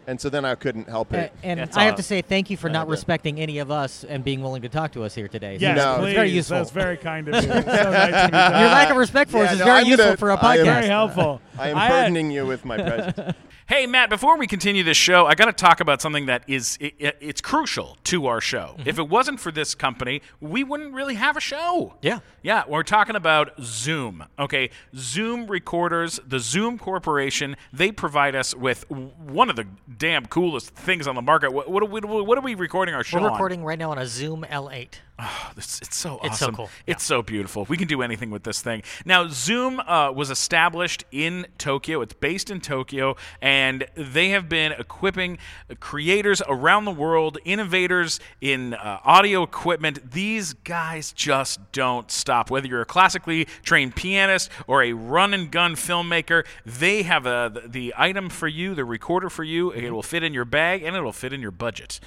And 0.06 0.20
so 0.20 0.28
then 0.28 0.44
I 0.44 0.56
couldn't 0.56 0.88
help 0.88 1.12
A- 1.12 1.24
it. 1.26 1.32
and 1.44 1.60
That's 1.60 1.76
I 1.76 1.84
have 1.84 1.94
to 1.94 2.02
say 2.02 2.22
thank 2.22 2.50
you 2.50 2.56
for 2.56 2.66
Yeah, 2.68 2.72
not 2.72 2.86
but- 2.86 2.92
respecting 2.92 3.38
any 3.38 3.58
of 3.58 3.70
us 3.70 4.02
and 4.04 4.24
being 4.24 4.42
willing 4.42 4.62
to 4.62 4.68
talk 4.68 4.92
to 4.92 5.04
us 5.04 5.14
here 5.14 5.28
today. 5.28 5.58
Yes, 5.60 5.76
No. 5.76 5.98
please. 5.98 6.06
It's 6.08 6.14
very 6.16 6.30
useful. 6.30 6.56
That's 6.58 6.70
very 6.70 6.96
kind 6.96 7.28
of 7.28 7.34
you. 7.44 7.50
It's 7.52 7.66
so 7.66 7.90
nice 7.90 8.10
to 8.10 8.32
meet 8.32 8.50
Your 8.50 8.60
you. 8.60 8.66
lack 8.66 8.90
of 8.90 8.96
respect 8.96 9.30
for 9.30 9.38
Yeah, 9.38 9.44
us 9.44 9.52
is 9.52 9.58
no, 9.60 9.64
very 9.66 9.80
I'm 9.80 9.86
useful 9.86 10.04
gonna- 10.06 10.16
for 10.16 10.30
a 10.30 10.34
I 10.36 10.56
am- 10.56 10.60
podcast. 10.60 10.64
Very 10.74 10.86
helpful. 10.86 11.40
I 11.62 11.68
am 11.68 11.78
I 11.78 11.88
burdening 11.88 12.30
you 12.30 12.46
with 12.46 12.64
my 12.64 12.76
presence. 12.76 13.36
Hey, 13.68 13.86
Matt, 13.86 14.10
before 14.10 14.36
we 14.36 14.48
continue 14.48 14.82
this 14.82 14.96
show, 14.96 15.24
I 15.24 15.34
got 15.34 15.44
to 15.46 15.52
talk 15.52 15.80
about 15.80 16.02
something 16.02 16.26
that 16.26 16.42
is 16.48 16.76
it, 16.80 16.94
it- 16.98 17.16
it's 17.20 17.40
crucial 17.40 17.96
to 18.04 18.26
our 18.26 18.40
show. 18.40 18.74
Mm-hmm. 18.76 18.88
If 18.88 18.98
it 18.98 19.08
wasn't 19.08 19.38
for 19.40 19.50
this 19.52 19.74
company, 19.74 20.20
we 20.40 20.62
wouldn't 20.64 20.92
really 20.92 21.14
have 21.14 21.36
a 21.36 21.40
show. 21.40 21.94
Yeah. 22.02 22.18
Yeah, 22.42 22.64
we're 22.68 22.82
talking 22.82 23.14
about 23.14 23.52
Zoom. 23.62 24.24
Okay, 24.38 24.70
Zoom 24.96 25.46
recorders, 25.46 26.18
the 26.26 26.40
Zoom 26.40 26.76
Corporation, 26.76 27.56
they 27.72 27.92
provide 27.92 28.34
us 28.34 28.52
with 28.54 28.90
one 28.90 29.48
of 29.48 29.54
the 29.56 29.66
damn 29.96 30.26
coolest 30.26 30.70
things 30.74 31.06
on 31.06 31.14
the 31.14 31.22
market. 31.22 31.52
What, 31.52 31.70
what, 31.70 31.82
are, 31.84 31.86
we, 31.86 32.00
what 32.00 32.36
are 32.36 32.42
we 32.42 32.56
recording 32.56 32.94
our 32.96 33.04
show 33.04 33.20
We're 33.20 33.28
on? 33.28 33.32
recording 33.34 33.64
right 33.64 33.78
now 33.78 33.92
on 33.92 33.98
a 33.98 34.06
Zoom 34.06 34.44
L8. 34.50 34.94
It's, 35.54 35.82
it's 35.82 35.96
so 35.96 36.18
It's 36.24 36.38
so 36.38 36.46
awesome. 36.46 36.54
cool. 36.54 36.70
It's 36.86 37.04
so 37.04 37.20
beautiful. 37.20 37.66
We 37.68 37.76
can 37.76 37.86
do 37.86 38.00
anything 38.00 38.30
with 38.30 38.42
this 38.42 38.62
thing. 38.62 38.82
Now, 39.04 39.28
Zoom 39.28 39.80
uh, 39.80 40.10
was 40.10 40.30
established 40.30 41.04
in 41.12 41.46
Tokyo. 41.58 42.00
It's 42.00 42.14
based 42.14 42.50
in 42.50 42.60
Tokyo, 42.62 43.16
and 43.42 43.86
they 43.94 44.30
have 44.30 44.48
been 44.48 44.72
equipping 44.72 45.36
creators 45.78 46.40
around 46.48 46.86
the 46.86 46.90
world, 46.90 47.36
innovators 47.44 48.18
in 48.40 48.72
uh, 48.72 49.00
audio 49.04 49.42
equipment. 49.42 50.12
These 50.12 50.54
guys 50.54 51.12
just 51.12 51.60
don't 51.72 52.10
stop. 52.10 52.50
Whether 52.50 52.66
you're 52.66 52.80
a 52.80 52.86
classically 52.86 53.44
trained 53.62 53.94
pianist 53.94 54.48
or 54.66 54.82
a 54.82 54.94
run 54.94 55.34
and 55.34 55.50
gun 55.50 55.74
filmmaker, 55.74 56.44
they 56.64 57.02
have 57.02 57.26
a, 57.26 57.50
the, 57.52 57.68
the 57.68 57.94
item 57.98 58.30
for 58.30 58.48
you, 58.48 58.74
the 58.74 58.86
recorder 58.86 59.28
for 59.28 59.44
you. 59.44 59.70
It 59.70 59.90
will 59.90 60.02
fit 60.02 60.22
in 60.22 60.32
your 60.32 60.46
bag 60.46 60.82
and 60.82 60.96
it 60.96 61.02
will 61.02 61.12
fit 61.12 61.34
in 61.34 61.42
your 61.42 61.50
budget. 61.50 62.00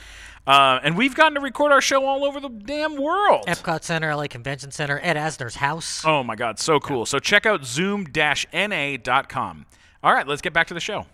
Uh, 0.47 0.79
and 0.83 0.95
we've 0.95 1.15
gotten 1.15 1.35
to 1.35 1.41
record 1.41 1.71
our 1.71 1.81
show 1.81 2.05
all 2.05 2.23
over 2.23 2.39
the 2.39 2.49
damn 2.49 2.95
world. 2.95 3.45
Epcot 3.47 3.83
Center, 3.83 4.15
LA 4.15 4.27
Convention 4.27 4.71
Center, 4.71 4.99
Ed 5.01 5.15
Asner's 5.15 5.55
house. 5.55 6.03
Oh 6.05 6.23
my 6.23 6.35
God, 6.35 6.59
so 6.59 6.79
cool. 6.79 7.05
So 7.05 7.19
check 7.19 7.45
out 7.45 7.65
zoom-na.com. 7.65 9.65
All 10.03 10.13
right, 10.13 10.27
let's 10.27 10.41
get 10.41 10.53
back 10.53 10.67
to 10.67 10.75
the 10.75 10.79
show. 10.79 11.07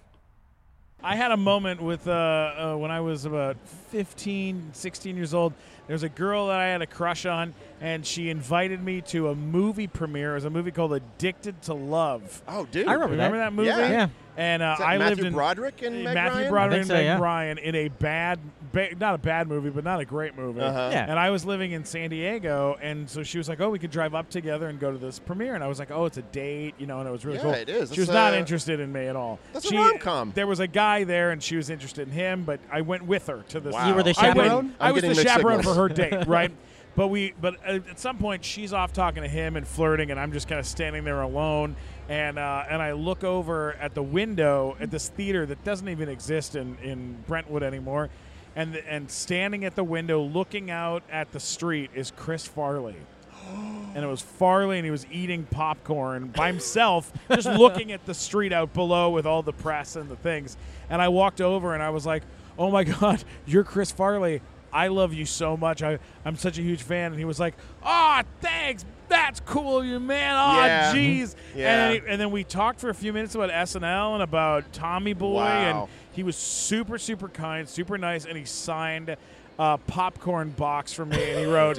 I 1.04 1.16
had 1.16 1.32
a 1.32 1.38
moment 1.38 1.82
with 1.82 2.08
uh, 2.08 2.12
uh, 2.12 2.76
when 2.78 2.92
I 2.92 3.00
was 3.00 3.26
about 3.26 3.58
15, 3.90 4.70
16 4.74 5.16
years 5.16 5.34
old. 5.34 5.54
There's 5.88 6.04
a 6.04 6.10
girl 6.10 6.48
that 6.48 6.60
I 6.60 6.68
had 6.68 6.82
a 6.82 6.88
crush 6.88 7.26
on, 7.26 7.54
and 7.82 8.06
she 8.06 8.30
invited 8.30 8.82
me 8.84 9.02
to 9.02 9.30
a 9.30 9.36
movie 9.36 9.88
premiere. 9.88 10.32
It 10.32 10.36
was 10.36 10.46
a 10.46 10.50
movie 10.50 10.72
called 10.72 10.94
Addicted 10.94 11.62
to 11.64 11.74
Love. 11.74 12.42
Oh, 12.48 12.66
dude. 12.72 12.88
I 12.88 12.94
remember 12.94 13.12
Remember 13.14 13.38
that 13.40 13.54
movie? 13.54 13.68
Yeah. 13.68 13.90
Yeah. 13.90 14.08
And 14.38 14.64
uh, 14.64 14.72
Is 14.74 14.80
that 14.80 14.88
I 14.88 14.98
Matthew 14.98 15.16
lived 15.18 15.28
in 15.28 15.34
Broderick 15.34 15.82
and 15.82 16.04
Meg 16.06 16.14
Matthew 16.14 16.38
Ryan? 16.40 16.50
Broderick 16.52 16.78
and 16.80 16.88
so, 16.88 16.94
Meg 16.94 17.04
yeah. 17.06 17.20
Ryan 17.20 17.58
in 17.58 17.76
a 17.76 17.88
bad, 17.90 18.40
ba- 18.72 18.96
not 18.98 19.16
a 19.16 19.18
bad 19.18 19.50
movie, 19.50 19.70
but 19.70 19.84
not 19.84 20.00
a 20.00 20.06
great 20.06 20.38
movie. 20.38 20.62
Uh-huh. 20.62 20.90
Yeah. 20.94 21.06
And 21.10 21.20
I 21.20 21.32
was 21.32 21.44
living 21.44 21.74
in 21.74 21.84
San 21.84 22.10
Diego, 22.12 22.78
and 22.82 23.10
so 23.10 23.24
she 23.24 23.38
was 23.38 23.50
like, 23.50 23.60
"Oh, 23.60 23.70
we 23.70 23.78
could 23.78 23.92
drive 23.92 24.16
up 24.16 24.30
together 24.30 24.70
and 24.70 24.80
go 24.80 24.90
to 24.90 24.98
this 24.98 25.20
premiere." 25.20 25.54
And 25.56 25.62
I 25.64 25.68
was 25.68 25.80
like, 25.80 25.92
"Oh, 25.92 26.06
it's 26.06 26.16
a 26.18 26.22
date," 26.22 26.76
you 26.78 26.86
know, 26.88 27.00
and 27.00 27.10
it 27.10 27.12
was 27.12 27.26
really 27.26 27.40
Yeah, 27.40 27.44
cool. 27.44 27.54
it 27.56 27.68
is. 27.68 27.94
She 27.94 28.00
was 28.00 28.08
It's, 28.08 28.14
not 28.16 28.34
interested 28.34 28.80
in 28.80 28.94
me 28.94 29.08
at 29.08 29.18
all. 29.18 29.38
that's 29.52 29.70
a 29.70 29.76
rom-com. 29.76 30.32
There 30.34 30.48
was 30.48 30.62
a 30.62 30.68
guy 30.68 31.04
there, 31.04 31.32
and 31.32 31.44
she 31.44 31.58
was 31.58 31.70
interested 31.70 32.08
in 32.08 32.14
him, 32.14 32.44
but 32.46 32.62
I 32.72 32.82
went 32.82 33.04
with 33.04 33.28
her 33.28 33.44
to 33.50 33.60
this. 33.60 33.74
Wow. 33.74 33.90
You 33.90 33.96
were 33.96 34.04
the 34.04 34.16
I 34.18 34.28
went- 34.28 34.38
chaperone? 34.38 34.76
I, 34.80 34.92
was 34.94 35.02
the 35.02 35.08
getting 35.10 35.24
mixed 35.24 35.36
chaperone 35.36 35.58
signals. 35.58 35.71
For 35.74 35.82
her 35.82 35.90
date, 35.90 36.26
right? 36.28 36.52
But 36.96 37.08
we, 37.08 37.34
but 37.40 37.56
uh, 37.66 37.80
at 37.90 38.00
some 38.00 38.18
point, 38.18 38.44
she's 38.44 38.74
off 38.74 38.92
talking 38.92 39.24
to 39.24 39.30
him 39.30 39.56
and 39.56 39.66
flirting, 39.68 40.12
and 40.12 40.20
I'm 40.20 40.34
just 40.34 40.48
kind 40.48 40.60
of 40.60 40.66
standing 40.66 41.04
there 41.04 41.22
alone. 41.22 41.76
And 42.10 42.38
uh, 42.38 42.66
and 42.70 42.82
I 42.82 42.92
look 42.92 43.24
over 43.24 43.74
at 43.74 43.96
the 43.96 44.04
window 44.04 44.76
at 44.80 44.92
this 44.92 45.08
theater 45.08 45.46
that 45.46 45.64
doesn't 45.64 45.88
even 45.88 46.10
exist 46.10 46.56
in, 46.56 46.78
in 46.84 47.24
Brentwood 47.28 47.64
anymore, 47.64 48.10
and 48.56 48.76
and 48.76 49.10
standing 49.10 49.64
at 49.64 49.76
the 49.76 49.84
window 49.84 50.22
looking 50.22 50.70
out 50.70 51.04
at 51.10 51.32
the 51.32 51.40
street 51.40 51.92
is 51.96 52.12
Chris 52.16 52.46
Farley. 52.46 52.98
And 53.94 54.06
it 54.06 54.08
was 54.08 54.22
Farley, 54.22 54.78
and 54.78 54.86
he 54.86 54.92
was 54.92 55.06
eating 55.12 55.44
popcorn 55.52 56.30
by 56.30 56.48
himself, 56.48 57.12
just 57.30 57.50
looking 57.50 57.92
at 57.92 58.06
the 58.06 58.14
street 58.14 58.54
out 58.54 58.74
below 58.74 59.10
with 59.10 59.26
all 59.26 59.44
the 59.44 59.52
press 59.52 59.98
and 59.98 60.10
the 60.10 60.16
things. 60.16 60.56
And 60.90 61.02
I 61.02 61.10
walked 61.10 61.42
over, 61.42 61.74
and 61.74 61.84
I 61.84 61.90
was 61.90 62.06
like, 62.06 62.24
"Oh 62.58 62.72
my 62.72 62.84
God, 63.00 63.22
you're 63.46 63.66
Chris 63.66 63.92
Farley! 63.92 64.42
I 64.74 64.88
love 64.88 65.14
you 65.14 65.26
so 65.26 65.56
much. 65.58 65.82
I, 65.84 66.00
I'm 66.26 66.36
such 66.36 66.58
a 66.58 66.62
huge 66.62 66.82
fan." 66.84 67.12
And 67.12 67.20
he 67.20 67.26
was 67.26 67.40
like, 67.40 67.56
"Ah, 67.84 68.24
thanks. 68.42 68.86
That's 69.10 69.42
cool, 69.42 69.84
you 69.84 70.00
man. 70.00 70.36
Oh, 70.38 70.66
Yeah. 70.66 70.94
jeez." 70.94 71.36
Yeah. 71.56 71.72
And, 71.74 71.82
then 71.96 72.02
he- 72.06 72.12
and 72.14 72.22
then 72.22 72.32
we 72.32 72.44
talked 72.46 72.80
for 72.80 72.90
a 72.90 72.94
few 72.96 73.12
minutes 73.12 73.36
about 73.36 73.50
SNL 73.50 74.14
and 74.14 74.24
about 74.24 74.72
Tommy 74.72 75.14
Boy, 75.14 75.36
Wow. 75.36 75.82
and 75.84 75.90
he 76.14 76.24
was 76.24 76.36
super, 76.38 76.98
super 76.98 77.28
kind, 77.28 77.68
super 77.68 77.98
nice, 77.98 78.26
and 78.26 78.38
he 78.38 78.46
signed 78.46 79.16
a 79.64 79.78
popcorn 79.78 80.50
box 80.50 80.92
for 80.92 81.06
me, 81.06 81.22
and 81.30 81.40
he 81.40 81.46
wrote 81.52 81.78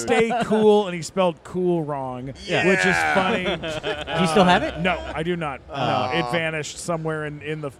"Stay 0.00 0.30
cool," 0.44 0.86
and 0.86 0.94
he 0.94 1.02
spelled 1.02 1.42
"cool" 1.42 1.82
wrong, 1.82 2.26
which 2.26 2.38
is 2.46 2.96
funny. 3.12 3.44
Do 4.16 4.20
you 4.20 4.26
still 4.28 4.44
have 4.44 4.62
it? 4.62 4.78
No, 4.78 4.96
I 5.12 5.24
do 5.24 5.34
not. 5.34 5.60
no, 5.68 6.10
it 6.14 6.30
vanished 6.30 6.78
somewhere 6.78 7.26
in 7.26 7.42
in 7.42 7.60
the 7.60 7.72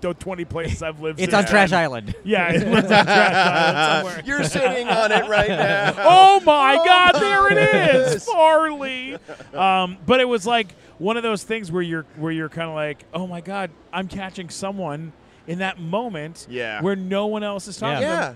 the 0.00 0.14
twenty 0.14 0.46
places 0.46 0.82
I've 0.82 1.00
lived. 1.00 1.20
It's 1.20 1.32
since 1.32 1.44
on 1.46 1.50
Trash. 1.50 1.72
Island. 1.72 2.14
Yeah, 2.24 2.50
it 2.50 2.66
lives 2.68 2.90
on 2.90 3.04
Trash 3.04 3.34
Island 3.36 4.06
somewhere. 4.06 4.22
You're 4.24 4.44
sitting 4.44 4.88
on 4.88 5.12
it 5.12 5.28
right 5.28 5.48
now. 5.50 5.94
Oh 5.98 6.40
my 6.40 6.76
God! 6.76 7.12
There 7.12 7.52
it 7.52 7.94
is, 7.96 8.24
Farley. 8.24 9.18
Um, 9.52 9.98
but 10.06 10.20
it 10.20 10.28
was 10.28 10.46
like 10.46 10.68
one 10.96 11.18
of 11.18 11.22
those 11.22 11.42
things 11.42 11.70
where 11.70 11.82
you're 11.82 12.06
where 12.16 12.32
you're 12.32 12.48
kind 12.48 12.70
of 12.70 12.74
like, 12.74 13.04
oh 13.12 13.26
my 13.26 13.42
God, 13.42 13.70
I'm 13.92 14.08
catching 14.08 14.48
someone 14.48 15.12
in 15.46 15.58
that 15.58 15.78
moment. 15.78 16.46
Yeah. 16.48 16.80
Where 16.80 16.96
no 16.96 17.26
one 17.26 17.42
else 17.42 17.68
is 17.68 17.76
talking. 17.76 18.00
to 18.00 18.06
them. 18.06 18.10
Yeah. 18.32 18.34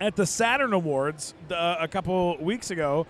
At 0.00 0.16
the 0.16 0.26
Saturn 0.26 0.72
Awards 0.72 1.34
uh, 1.50 1.76
a 1.80 1.88
couple 1.88 2.36
weeks 2.38 2.70
ago, 2.70 3.06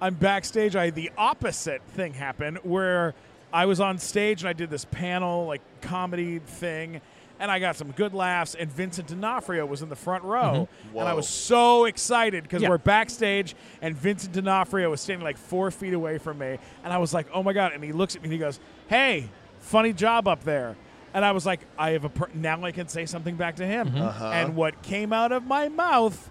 I'm 0.00 0.14
backstage. 0.14 0.76
I 0.76 0.86
had 0.86 0.94
the 0.94 1.10
opposite 1.18 1.82
thing 1.94 2.14
happen 2.14 2.56
where 2.62 3.14
I 3.52 3.66
was 3.66 3.80
on 3.80 3.98
stage 3.98 4.42
and 4.42 4.48
I 4.48 4.52
did 4.52 4.70
this 4.70 4.84
panel 4.84 5.46
like 5.46 5.60
comedy 5.80 6.38
thing. 6.38 7.00
And 7.40 7.52
I 7.52 7.60
got 7.60 7.76
some 7.76 7.92
good 7.92 8.14
laughs, 8.14 8.56
and 8.56 8.68
Vincent 8.68 9.06
D'Onofrio 9.06 9.64
was 9.64 9.80
in 9.80 9.88
the 9.88 9.94
front 9.94 10.24
row, 10.24 10.66
and 10.92 11.08
I 11.08 11.14
was 11.14 11.28
so 11.28 11.84
excited 11.84 12.42
because 12.42 12.62
Yeah. 12.62 12.68
we're 12.70 12.78
backstage, 12.78 13.54
and 13.80 13.96
Vincent 13.96 14.32
D'Onofrio 14.32 14.90
was 14.90 15.00
standing 15.00 15.22
like 15.22 15.38
four 15.38 15.70
feet 15.70 15.94
away 15.94 16.18
from 16.18 16.38
me, 16.40 16.58
and 16.82 16.92
I 16.92 16.98
was 16.98 17.14
like, 17.14 17.28
"Oh 17.32 17.44
my 17.44 17.52
god!" 17.52 17.74
And 17.74 17.84
he 17.84 17.92
looks 17.92 18.16
at 18.16 18.22
me 18.22 18.26
and 18.26 18.32
he 18.32 18.40
goes, 18.40 18.58
"Hey, 18.88 19.28
funny 19.60 19.92
job 19.92 20.26
up 20.26 20.42
there." 20.42 20.74
And 21.18 21.24
I 21.24 21.32
was 21.32 21.44
like, 21.44 21.58
"I 21.76 21.90
have 21.90 22.04
a 22.04 22.08
per- 22.08 22.28
now 22.32 22.62
I 22.64 22.70
can 22.70 22.86
say 22.86 23.04
something 23.04 23.34
back 23.34 23.56
to 23.56 23.66
him." 23.66 23.88
And 23.96 24.54
what 24.54 24.82
came 24.82 25.12
out 25.12 25.32
of 25.32 25.42
my 25.44 25.68
mouth 25.68 26.30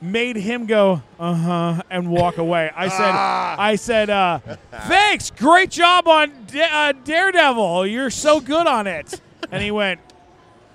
made 0.00 0.36
him 0.36 0.66
go, 0.66 1.02
"Uh 1.18 1.34
huh," 1.34 1.82
and 1.90 2.08
walk 2.08 2.38
away. 2.46 2.70
I 2.76 2.86
said, 2.86 3.10
"I 3.10 3.74
said, 3.74 4.08
uh, 4.08 4.38
thanks, 4.70 5.32
great 5.32 5.72
job 5.72 6.06
on 6.06 6.30
Da- 6.46 6.90
uh, 6.90 6.92
Daredevil. 6.92 7.88
You're 7.88 8.10
so 8.10 8.38
good 8.38 8.68
on 8.68 8.86
it." 8.86 9.20
And 9.50 9.62
he 9.62 9.72
went. 9.72 9.98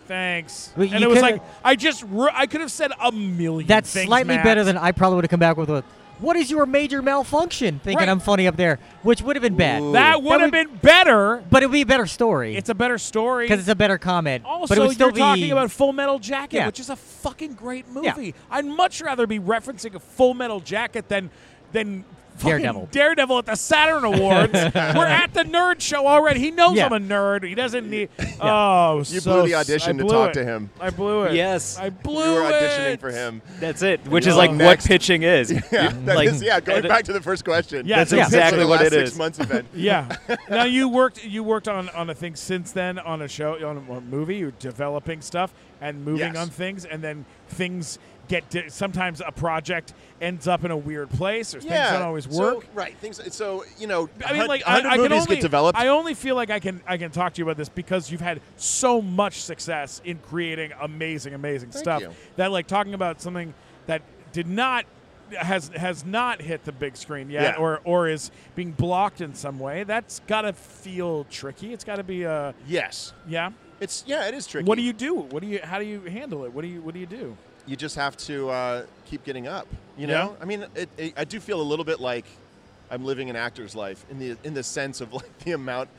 Thanks, 0.05 0.73
Well, 0.75 0.89
and 0.93 1.01
it 1.01 1.09
was 1.09 1.21
like 1.21 1.41
I 1.63 1.75
just 1.77 2.03
re- 2.09 2.29
I 2.33 2.45
could 2.45 2.59
have 2.59 2.71
said 2.71 2.91
a 2.99 3.09
million. 3.13 3.67
That's 3.67 3.89
things, 3.93 4.07
slightly 4.07 4.36
Matt. 4.36 4.43
better 4.43 4.65
than 4.65 4.77
I 4.77 4.91
probably 4.91 5.15
would 5.15 5.23
have 5.25 5.31
come 5.31 5.39
back 5.39 5.55
with. 5.55 5.69
with 5.69 5.86
what 6.23 6.36
is 6.36 6.49
your 6.49 6.65
major 6.65 7.01
malfunction? 7.01 7.79
Thinking 7.83 7.99
Right. 7.99 8.09
I'm 8.09 8.19
funny 8.19 8.47
up 8.47 8.55
there, 8.55 8.79
which 9.03 9.21
would 9.21 9.36
have 9.36 9.43
been 9.43 9.55
bad. 9.55 9.83
that 9.93 10.23
would 10.23 10.41
have 10.41 10.51
been 10.51 10.75
better. 10.81 11.43
But 11.51 11.62
it 11.62 11.67
would 11.67 11.73
be 11.73 11.81
a 11.81 11.86
better 11.86 12.07
story 12.07 12.55
It's 12.55 12.69
a 12.69 12.73
better 12.75 12.97
story 12.97 13.45
because 13.45 13.59
it's 13.59 13.69
a 13.69 13.75
better 13.75 13.97
comment. 13.97 14.45
Also, 14.45 14.73
but 14.73 14.77
it 14.77 14.88
would 14.88 14.95
still 14.95 15.09
you're 15.09 15.17
talking 15.17 15.51
about 15.51 15.69
Full 15.71 15.93
Metal 15.93 16.17
Jacket, 16.19 16.57
Yeah. 16.57 16.65
which 16.67 16.79
is 16.79 16.89
a 16.89 16.95
fucking 16.95 17.53
great 17.53 17.86
Yeah. 18.01 18.13
movie. 18.15 18.33
I'd 18.49 18.65
much 18.65 19.01
rather 19.01 19.27
be 19.27 19.39
referencing 19.39 19.93
a 19.95 19.99
Full 19.99 20.33
Metal 20.33 20.59
Jacket 20.59 21.09
than 21.09 21.29
than 21.73 22.03
fucking 22.03 22.05
Daredevil. 22.39 22.89
Daredevil 22.91 23.38
at 23.39 23.46
the 23.46 23.56
Saturn 23.56 24.04
Awards. 24.04 24.54
We're 24.76 25.06
at 25.06 25.34
the 25.34 25.43
nerd 25.43 25.82
show 25.82 26.08
already. 26.08 26.39
He 26.39 26.52
knows 26.52 26.76
Yeah. 26.78 26.86
I'm 26.88 26.93
a 26.93 27.00
nerd. 27.00 27.48
He 27.48 27.56
doesn't 27.56 27.89
need. 27.89 28.10
Oh, 28.41 28.98
You 29.00 29.04
so 29.19 29.41
blew 29.41 29.50
the 29.50 29.56
s- 29.56 29.69
audition 29.69 29.96
I 29.96 30.00
to 30.00 30.04
blew 30.06 30.13
talk 30.13 30.30
it. 30.32 30.34
to 30.34 30.43
him. 30.46 30.69
I 30.80 30.89
blew 30.89 31.24
it. 31.24 31.34
Yes. 31.34 31.78
I 31.78 31.89
blew 31.89 32.24
You 32.24 32.41
were 32.41 32.50
it. 32.50 32.54
auditioning 32.54 33.00
for 33.00 33.12
him. 33.12 33.41
That's 33.60 33.82
it. 33.82 34.06
Which 34.08 34.28
is 34.28 34.36
like 34.36 34.52
next. 34.52 34.84
what 34.84 34.88
pitching 34.89 35.24
is. 35.24 35.52
Yeah, 35.72 35.89
that 36.06 36.15
like, 36.15 36.28
is- 36.30 36.41
yeah. 36.41 36.60
Going 36.60 36.80
and- 36.80 36.88
back 36.88 37.06
to 37.06 37.13
the 37.13 37.22
first 37.22 37.43
question. 37.46 37.86
Yeah, 37.88 37.98
That's 37.98 38.12
so 38.12 38.17
exactly 38.19 38.65
what 38.65 38.80
last 38.82 38.88
it 38.88 38.91
six 38.93 39.12
is. 39.12 39.17
months 39.17 39.39
event. 39.39 39.67
Yeah. 39.76 40.15
now 40.50 40.63
you 40.63 40.88
worked 40.89 41.24
you 41.26 41.43
worked 41.43 41.67
on 41.67 41.89
on 41.89 42.10
a 42.10 42.15
thing 42.15 42.36
since 42.36 42.72
then 42.72 43.00
on 43.00 43.22
a 43.22 43.28
show 43.28 43.54
on 43.67 43.78
a 43.89 44.02
movie. 44.02 44.38
You're 44.38 44.52
developing 44.52 45.22
stuff 45.22 45.54
and 45.82 46.04
moving 46.06 46.34
Yes. 46.34 46.38
on 46.38 46.50
things, 46.50 46.86
and 46.86 47.02
then 47.04 47.26
things 47.50 48.00
get 48.27 48.49
di- 48.49 48.69
sometimes 48.69 49.21
a 49.25 49.31
project 49.31 49.93
ends 50.21 50.47
up 50.47 50.63
in 50.63 50.71
a 50.71 50.77
weird 50.77 51.09
place 51.09 51.53
or 51.53 51.59
things 51.59 51.71
yeah, 51.71 51.91
don't 51.93 52.01
always 52.03 52.23
so- 52.33 52.55
work. 52.55 52.65
right. 52.73 52.97
Things. 52.97 53.19
So 53.36 53.65
you 53.77 53.88
know, 53.88 54.09
I 54.25 54.31
mean, 54.31 54.39
hun- 54.41 54.47
like 54.47 54.63
I, 54.65 54.75
100 54.75 54.88
I 54.89 54.91
can 54.95 55.01
movies 55.03 55.21
only 55.23 55.36
get 55.36 55.41
developed. 55.41 55.77
I 55.77 55.88
only 55.89 56.13
feel 56.13 56.36
like 56.36 56.49
I 56.49 56.59
can 56.59 56.81
I 56.88 56.97
can 56.97 57.12
talk 57.12 57.33
to 57.33 57.39
you 57.39 57.45
about 57.45 57.57
this 57.57 57.69
because 57.69 58.09
you've 58.12 58.21
had 58.21 58.39
so 58.57 59.01
much 59.01 59.41
success 59.41 60.01
in 60.05 60.19
creating 60.19 60.71
amazing, 60.79 61.33
amazing 61.33 61.71
Thank 61.71 61.83
stuff. 61.83 62.01
you. 62.01 62.12
That 62.38 62.51
like 62.51 62.67
talking 62.67 62.93
about 62.93 63.21
something 63.21 63.53
that 63.88 64.01
did 64.31 64.47
not 64.47 64.86
has 65.38 65.69
has 65.69 66.05
not 66.05 66.41
hit 66.41 66.63
the 66.63 66.71
big 66.71 66.95
screen 66.95 67.29
yet, 67.29 67.55
Yeah. 67.55 67.62
or 67.62 67.81
or 67.83 68.07
is 68.07 68.29
being 68.55 68.71
blocked 68.71 69.19
in 69.21 69.33
some 69.36 69.57
way. 69.59 69.83
That's 69.83 70.19
got 70.27 70.41
to 70.43 70.53
feel 70.53 71.25
tricky. 71.25 71.73
It's 71.73 71.83
got 71.83 71.95
to 71.97 72.03
be 72.03 72.23
a 72.23 72.53
yes. 72.67 73.13
yeah. 73.27 73.49
It's 73.79 74.03
yeah. 74.05 74.27
It 74.27 74.33
is 74.33 74.45
tricky. 74.47 74.65
What 74.67 74.75
do 74.75 74.81
you 74.81 74.93
do? 74.93 75.15
What 75.15 75.41
do 75.41 75.47
you? 75.47 75.59
How 75.63 75.79
do 75.79 75.86
you 75.86 76.01
handle 76.01 76.45
it? 76.45 76.53
What 76.53 76.62
do 76.62 76.67
you? 76.67 76.81
What 76.81 76.93
do 76.93 76.99
you 76.99 77.05
do? 77.07 77.36
You 77.65 77.76
just 77.76 77.95
have 77.95 78.17
to 78.17 78.49
uh, 78.49 78.86
keep 79.06 79.23
getting 79.23 79.47
up. 79.47 79.67
You 79.97 80.08
Yeah. 80.08 80.13
know, 80.26 80.38
I 80.41 80.45
mean, 80.45 80.65
it, 80.76 80.89
it, 80.97 81.13
I 81.17 81.23
do 81.23 81.39
feel 81.39 81.62
a 81.62 81.63
little 81.63 81.86
bit 81.86 81.99
like 81.99 82.26
I'm 82.91 83.04
living 83.06 83.30
an 83.30 83.36
actor's 83.36 83.76
life 83.76 84.06
in 84.12 84.19
the 84.19 84.38
in 84.43 84.54
the 84.54 84.63
sense 84.63 85.02
of 85.02 85.13
like 85.19 85.38
the 85.39 85.52
amount 85.54 85.89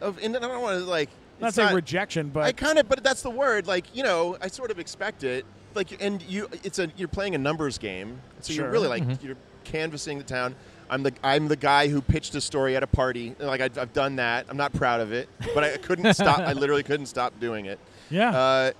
of, 0.00 0.18
and 0.22 0.36
I 0.36 0.40
don't 0.40 0.62
want 0.62 0.78
to 0.78 0.84
like 0.84 1.08
not 1.40 1.54
say 1.54 1.72
rejection, 1.74 2.28
but 2.30 2.44
I 2.44 2.52
kind 2.52 2.78
of, 2.78 2.88
but 2.88 3.02
that's 3.04 3.22
the 3.22 3.30
word. 3.30 3.66
Like 3.66 3.94
you 3.94 4.02
know, 4.02 4.36
I 4.40 4.48
sort 4.48 4.70
of 4.70 4.78
expect 4.78 5.24
it. 5.24 5.44
Like, 5.74 6.02
and 6.02 6.22
you, 6.22 6.48
it's 6.64 6.78
a 6.78 6.88
you're 6.96 7.08
playing 7.08 7.34
a 7.34 7.38
numbers 7.38 7.76
game, 7.78 8.20
so 8.40 8.52
Sure. 8.52 8.64
you're 8.64 8.72
really 8.72 8.88
like 8.88 9.02
Mm-hmm. 9.02 9.26
you're 9.26 9.36
canvassing 9.64 10.18
the 10.18 10.24
town. 10.24 10.54
I'm 10.88 11.02
the 11.02 11.12
I'm 11.22 11.48
the 11.48 11.56
guy 11.56 11.88
who 11.88 12.00
pitched 12.00 12.34
a 12.36 12.40
story 12.40 12.76
at 12.76 12.82
a 12.82 12.86
party. 12.86 13.34
Like 13.38 13.60
I, 13.60 13.64
I've 13.80 13.92
done 13.92 14.16
that. 14.16 14.46
I'm 14.48 14.56
not 14.56 14.72
proud 14.72 15.00
of 15.00 15.12
it, 15.12 15.28
but 15.54 15.64
I 15.64 15.76
couldn't 15.76 16.14
stop. 16.14 16.38
I 16.38 16.52
literally 16.62 16.82
couldn't 16.84 17.06
stop 17.06 17.38
doing 17.40 17.66
it. 17.66 17.78
yeah. 18.10 18.30
Uh, 18.30 18.70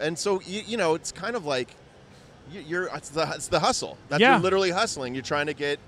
and 0.00 0.18
so 0.18 0.40
you, 0.42 0.62
you 0.66 0.76
know, 0.76 0.94
it's 0.94 1.12
kind 1.12 1.36
of 1.36 1.44
like 1.46 1.74
you, 2.52 2.60
you're 2.66 2.84
it's 2.94 3.10
the 3.10 3.30
it's 3.34 3.48
the 3.48 3.60
hustle. 3.60 3.96
That's 4.08 4.20
Yeah. 4.20 4.32
you're 4.34 4.42
literally 4.42 4.70
hustling. 4.70 5.14
You're 5.14 5.22
trying 5.22 5.46
to 5.46 5.54
get 5.54 5.78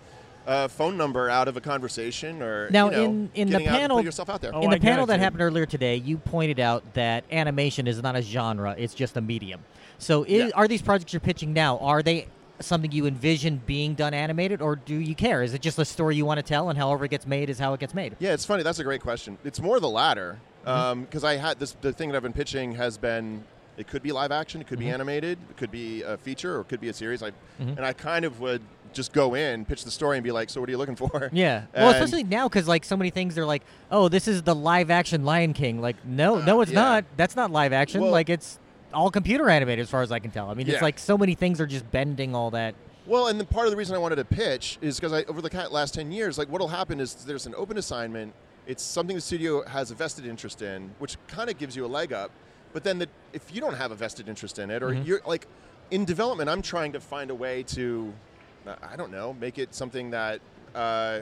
a 0.47 0.69
phone 0.69 0.97
number 0.97 1.29
out 1.29 1.49
of 1.49 1.57
a 1.57 1.61
conversation, 1.61 2.43
or 2.43 2.71
Now, 2.71 2.87
you 2.87 2.97
know, 2.97 3.05
in- 3.05 3.31
in 3.35 3.49
the 3.49 3.53
getting 3.53 3.69
out 3.69 3.73
and 3.75 3.81
panel- 3.83 3.97
put 3.99 4.05
yourself 4.05 4.31
out 4.31 4.41
there. 4.41 4.53
Oh, 4.55 4.63
in 4.63 4.71
the 4.71 4.79
get 4.79 4.83
panel 4.91 5.07
that 5.07 5.21
happened 5.21 5.43
earlier 5.43 5.67
today, 5.67 5.97
you 5.97 6.17
pointed 6.17 6.59
out 6.59 6.95
that 6.95 7.25
animation 7.31 7.87
is 7.87 8.03
not 8.03 8.17
a 8.17 8.23
genre; 8.23 8.75
it's 8.79 8.95
just 8.95 9.17
a 9.17 9.21
medium. 9.21 9.61
So, 9.99 10.25
is, 10.25 10.45
Yeah. 10.47 10.51
are 10.55 10.67
these 10.67 10.81
projects 10.83 11.13
you're 11.13 11.21
pitching 11.21 11.53
now? 11.53 11.77
Are 11.79 12.03
they 12.03 12.27
something 12.59 12.91
you 12.93 13.07
envision 13.07 13.61
being 13.67 13.95
done 13.95 14.13
animated, 14.15 14.61
or 14.61 14.77
do 14.77 14.95
you 14.95 15.15
care? 15.15 15.43
Is 15.43 15.55
it 15.55 15.61
just 15.63 15.79
a 15.79 15.85
story 15.85 16.17
you 16.17 16.25
want 16.27 16.39
to 16.39 16.43
tell, 16.43 16.69
and 16.71 16.79
however 16.79 17.05
it 17.05 17.11
gets 17.11 17.27
made 17.27 17.49
is 17.51 17.59
how 17.59 17.73
it 17.75 17.81
gets 17.81 17.95
made? 17.95 18.17
Yeah, 18.19 18.33
it's 18.33 18.45
funny. 18.47 18.63
That's 18.63 18.79
a 18.79 18.85
great 18.85 19.01
question. 19.03 19.39
It's 19.45 19.61
more 19.61 19.79
the 19.81 19.89
latter 19.91 20.39
Mm-hmm. 20.67 21.03
because 21.03 21.25
I 21.25 21.37
had 21.37 21.59
this. 21.59 21.75
The 21.81 21.93
thing 21.93 22.11
that 22.11 22.17
I've 22.17 22.23
been 22.23 22.33
pitching 22.35 22.75
has 22.75 22.99
been. 22.99 23.45
It 23.77 23.87
could 23.87 24.03
be 24.03 24.13
live 24.13 24.33
action. 24.33 24.61
It 24.61 24.67
could 24.67 24.79
Mm-hmm. 24.79 24.89
be 24.89 24.93
animated. 24.93 25.39
It 25.51 25.57
could 25.57 25.71
be 25.71 26.03
a 26.03 26.17
feature, 26.17 26.57
or 26.57 26.61
it 26.61 26.69
could 26.69 26.81
be 26.81 26.89
a 26.89 26.93
series. 26.93 27.23
I 27.23 27.33
and 27.59 27.81
I 27.81 27.93
kind 27.93 28.25
of 28.25 28.41
would 28.41 28.63
just 28.93 29.13
go 29.13 29.35
in, 29.35 29.65
pitch 29.65 29.85
the 29.85 29.91
story, 29.91 30.17
and 30.17 30.25
be 30.25 30.33
like, 30.33 30.51
"So, 30.51 30.61
what 30.61 30.69
are 30.69 30.73
you 30.73 30.79
looking 30.79 30.97
for?" 30.97 31.31
Yeah. 31.33 31.65
Well, 31.75 31.91
especially 31.95 32.25
now 32.25 32.49
because 32.49 32.67
like 32.69 32.85
so 32.85 32.97
many 32.97 33.11
things 33.11 33.35
they're 33.35 33.47
like, 33.47 33.63
oh, 33.91 34.09
this 34.09 34.27
is 34.29 34.43
the 34.43 34.55
live 34.55 34.91
action 34.91 35.25
Lion 35.25 35.53
King. 35.53 35.81
Like, 35.81 35.97
no, 36.05 36.41
no, 36.41 36.61
it's 36.61 36.71
Uh, 36.71 36.75
yeah. 36.75 36.81
not. 36.81 37.05
That's 37.17 37.37
not 37.37 37.51
live 37.51 37.73
action. 37.73 38.03
Well- 38.03 38.11
like, 38.11 38.29
it's 38.29 38.59
all 38.93 39.11
computer 39.11 39.49
animated 39.49 39.83
as 39.85 39.91
far 39.91 40.03
as 40.03 40.11
I 40.11 40.19
can 40.19 40.31
tell. 40.33 40.51
I 40.51 40.55
mean, 40.55 40.69
it's 40.69 40.83
like 40.83 40.99
so 40.99 41.17
many 41.17 41.35
things 41.35 41.61
are 41.61 41.67
just 41.67 41.89
bending 41.93 42.35
all 42.35 42.51
that. 42.51 42.75
Well, 43.07 43.29
and 43.29 43.39
then 43.41 43.47
part 43.47 43.67
of 43.67 43.71
the 43.71 43.77
reason 43.77 43.95
I 43.95 43.99
wanted 43.99 44.17
to 44.17 44.25
pitch 44.25 44.79
is 44.83 44.97
because 44.99 45.13
I, 45.13 45.23
over 45.25 45.41
the 45.41 45.69
last 45.71 45.95
10 45.95 46.13
years, 46.13 46.37
like 46.39 46.49
what'll 46.49 46.69
happen 46.69 47.01
is 47.01 47.15
there's 47.15 47.47
an 47.47 47.55
open 47.57 47.79
assignment. 47.79 48.35
It's 48.67 48.83
something 48.83 49.15
the 49.17 49.23
studio 49.23 49.65
has 49.67 49.91
a 49.91 49.95
vested 49.95 50.27
interest 50.27 50.61
in, 50.63 50.91
which 50.99 51.17
kind 51.29 51.49
of 51.49 51.57
gives 51.57 51.75
you 51.77 51.85
a 51.87 51.89
leg 51.89 52.13
up. 52.13 52.31
But 52.73 52.85
then 52.85 52.99
the, 52.99 53.09
if 53.33 53.55
you 53.55 53.61
don't 53.61 53.75
have 53.75 53.91
a 53.91 53.95
vested 53.95 54.29
interest 54.29 54.59
in 54.59 54.71
it, 54.71 54.83
or 54.83 54.91
Mm-hmm. 54.91 55.03
you're 55.07 55.21
like 55.27 55.47
in 55.91 56.05
development, 56.05 56.49
I'm 56.49 56.63
trying 56.63 56.93
to 56.93 57.01
find 57.01 57.31
a 57.31 57.35
way 57.35 57.63
to, 57.65 58.13
I 58.83 58.97
don't 58.97 59.11
know, 59.11 59.33
make 59.35 59.59
it 59.59 59.75
something 59.75 60.11
that, 60.11 60.41
uh, 60.75 61.21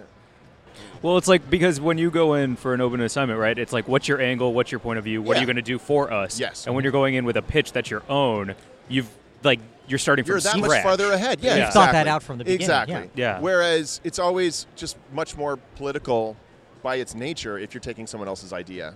Well, 1.01 1.17
it's 1.17 1.29
like 1.29 1.49
because 1.49 1.81
when 1.81 1.97
you 1.97 2.11
go 2.11 2.35
in 2.35 2.57
for 2.57 2.75
an 2.75 2.81
open 2.83 3.01
assignment, 3.01 3.41
right? 3.41 3.59
It's 3.59 3.73
like, 3.73 3.89
what's 3.89 4.09
your 4.09 4.21
angle? 4.21 4.53
What's 4.53 4.71
your 4.71 4.79
point 4.81 4.99
of 4.99 5.05
view? 5.05 5.23
What 5.23 5.37
are 5.37 5.41
you 5.41 5.47
going 5.47 5.57
to 5.57 5.63
do 5.63 5.79
for 5.79 6.13
us? 6.13 6.39
Yes. 6.39 6.67
And 6.67 6.75
when 6.75 6.85
you're 6.85 6.93
going 6.93 7.15
in 7.15 7.25
with 7.25 7.37
a 7.37 7.43
pitch 7.43 7.73
that's 7.73 7.91
your 7.91 8.03
own, 8.11 8.55
you've 8.89 9.09
like 9.43 9.61
you're 9.87 9.99
starting 9.99 10.25
from 10.27 10.33
you're 10.33 10.41
from 10.43 10.61
that 10.61 10.67
scratch. 10.67 10.71
much 10.71 10.83
farther 10.83 11.13
ahead. 11.13 11.39
Yeah, 11.41 11.53
You've 11.57 11.67
exactly. 11.69 11.81
thought 11.81 11.93
that 11.93 12.07
out 12.09 12.23
from 12.23 12.37
the 12.37 12.45
beginning, 12.45 12.61
Exactly. 12.61 12.95
yeah. 13.15 13.37
Yeah. 13.37 13.41
Whereas 13.41 14.03
it's 14.05 14.19
always 14.19 14.67
just 14.77 14.99
much 15.15 15.35
more 15.35 15.57
political 15.77 16.37
by 16.83 16.97
its 16.97 17.15
nature 17.15 17.57
if 17.59 17.73
you're 17.73 17.81
taking 17.81 18.07
someone 18.07 18.29
else's 18.29 18.53
idea, 18.53 18.95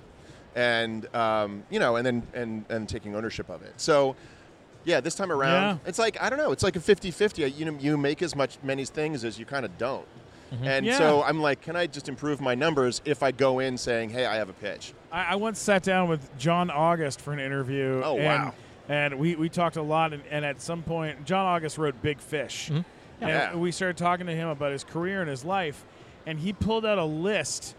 and 0.54 1.12
um, 1.14 1.62
you 1.70 1.78
know, 1.78 1.96
and 1.96 2.06
then 2.06 2.22
and 2.34 2.64
and 2.68 2.88
taking 2.88 3.14
ownership 3.14 3.48
of 3.48 3.62
it. 3.62 3.74
So. 3.76 4.16
Yeah, 4.84 4.98
this 4.98 5.14
time 5.14 5.30
around, 5.30 5.62
Yeah. 5.62 5.76
it's 5.88 6.00
like 6.00 6.20
I 6.20 6.28
don't 6.28 6.40
know. 6.40 6.50
It's 6.50 6.64
like 6.64 6.74
a 6.74 6.80
50-50. 6.80 7.56
You 7.56 7.66
know, 7.66 7.78
you 7.78 7.96
make 7.96 8.20
as 8.20 8.34
much 8.34 8.58
many 8.64 8.84
things 8.84 9.22
as 9.22 9.38
you 9.38 9.46
kind 9.46 9.64
of 9.64 9.78
don't. 9.78 10.08
And 10.60 10.84
Yeah. 10.84 10.98
so 10.98 11.22
I'm 11.22 11.40
like, 11.40 11.60
can 11.60 11.76
I 11.76 11.86
just 11.86 12.08
improve 12.08 12.40
my 12.40 12.56
numbers 12.56 13.00
if 13.04 13.22
I 13.22 13.30
go 13.30 13.60
in 13.60 13.78
saying, 13.78 14.10
"Hey, 14.10 14.26
I 14.26 14.34
have 14.34 14.48
a 14.48 14.52
pitch"? 14.54 14.92
I, 15.12 15.24
I 15.26 15.34
once 15.36 15.60
sat 15.60 15.84
down 15.84 16.08
with 16.08 16.36
John 16.36 16.68
August 16.68 17.20
for 17.20 17.32
an 17.32 17.38
interview. 17.38 18.02
Oh, 18.04 18.16
and, 18.18 18.24
wow. 18.24 18.54
And 18.88 19.20
we, 19.20 19.36
we 19.36 19.48
talked 19.48 19.76
a 19.76 19.82
lot, 19.82 20.12
and, 20.12 20.22
and 20.32 20.44
at 20.44 20.60
some 20.60 20.82
point, 20.82 21.24
John 21.26 21.46
August 21.46 21.78
wrote 21.78 22.02
Big 22.02 22.18
Fish. 22.18 22.68
And 22.68 22.84
Yeah. 23.20 23.54
we 23.54 23.70
started 23.70 23.96
talking 23.96 24.26
to 24.26 24.34
him 24.34 24.48
about 24.48 24.72
his 24.72 24.82
career 24.82 25.20
and 25.20 25.30
his 25.30 25.44
life, 25.44 25.84
and 26.26 26.40
he 26.40 26.52
pulled 26.52 26.84
out 26.84 26.98
a 26.98 27.04
list 27.04 27.76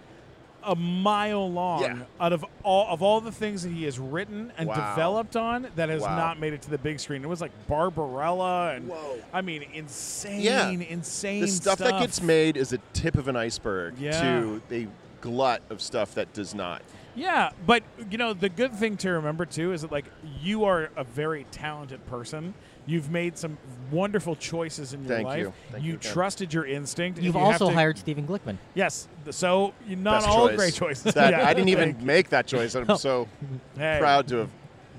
a 0.65 0.75
mile 0.75 1.51
long 1.51 1.81
Yeah. 1.81 1.95
out 2.19 2.33
of 2.33 2.45
all 2.63 2.87
of 2.93 3.01
all 3.01 3.21
the 3.21 3.31
things 3.31 3.63
that 3.63 3.69
he 3.71 3.83
has 3.83 3.99
written 3.99 4.51
and 4.57 4.67
Wow. 4.69 4.75
developed 4.95 5.35
on 5.35 5.67
that 5.75 5.89
has 5.89 6.01
Wow. 6.01 6.15
not 6.15 6.39
made 6.39 6.53
it 6.53 6.61
to 6.63 6.69
the 6.69 6.77
big 6.77 6.99
screen. 6.99 7.23
It 7.23 7.27
was 7.27 7.41
like 7.41 7.51
Barbarella 7.67 8.73
and 8.75 8.87
Whoa. 8.89 9.17
I 9.33 9.41
mean 9.41 9.63
insane, 9.73 10.41
Yeah. 10.41 10.69
insane 10.69 11.41
The 11.41 11.47
stuff, 11.47 11.79
that 11.79 11.99
gets 11.99 12.21
made 12.21 12.57
is 12.57 12.73
a 12.73 12.77
tip 12.93 13.15
of 13.15 13.27
an 13.27 13.35
iceberg 13.35 13.97
Yeah. 13.97 14.21
to 14.21 14.61
a 14.71 14.87
glut 15.21 15.61
of 15.69 15.81
stuff 15.81 16.13
that 16.15 16.33
does 16.33 16.53
not. 16.55 16.81
Yeah, 17.15 17.51
but 17.67 17.83
you 18.09 18.17
know 18.17 18.33
the 18.33 18.49
good 18.49 18.73
thing 18.73 18.97
to 18.97 19.11
remember 19.11 19.45
too 19.45 19.71
is 19.71 19.81
that 19.83 19.91
like 19.91 20.05
you 20.41 20.63
are 20.65 20.89
a 20.95 21.03
very 21.03 21.45
talented 21.51 22.05
person. 22.07 22.53
You've 22.85 23.09
made 23.09 23.37
some 23.37 23.57
wonderful 23.91 24.35
choices 24.35 24.93
in 24.93 25.01
your 25.05 25.15
Thank 25.15 25.27
life. 25.27 25.39
you. 25.39 25.53
Thank 25.71 25.83
you, 25.85 25.97
Ken. 25.97 26.11
trusted 26.11 26.53
your 26.53 26.65
instinct. 26.65 27.21
You've 27.21 27.35
you 27.35 27.41
also 27.41 27.69
to- 27.69 27.73
hired 27.75 27.97
Stephen 27.97 28.27
Glickman. 28.27 28.57
Yes, 28.73 29.07
so 29.31 29.73
not 29.87 30.17
Best 30.21 30.27
all 30.27 30.47
choice. 30.49 30.57
great 30.57 30.73
choices. 30.73 31.13
That, 31.13 31.31
Yeah, 31.31 31.47
I 31.47 31.53
didn't 31.53 31.69
even 31.69 31.95
make 32.05 32.29
that 32.29 32.45
choice. 32.45 32.75
I'm 32.75 32.97
so 32.97 33.27
Hey. 33.77 33.97
proud 33.99 34.27
to 34.29 34.35
have 34.37 34.49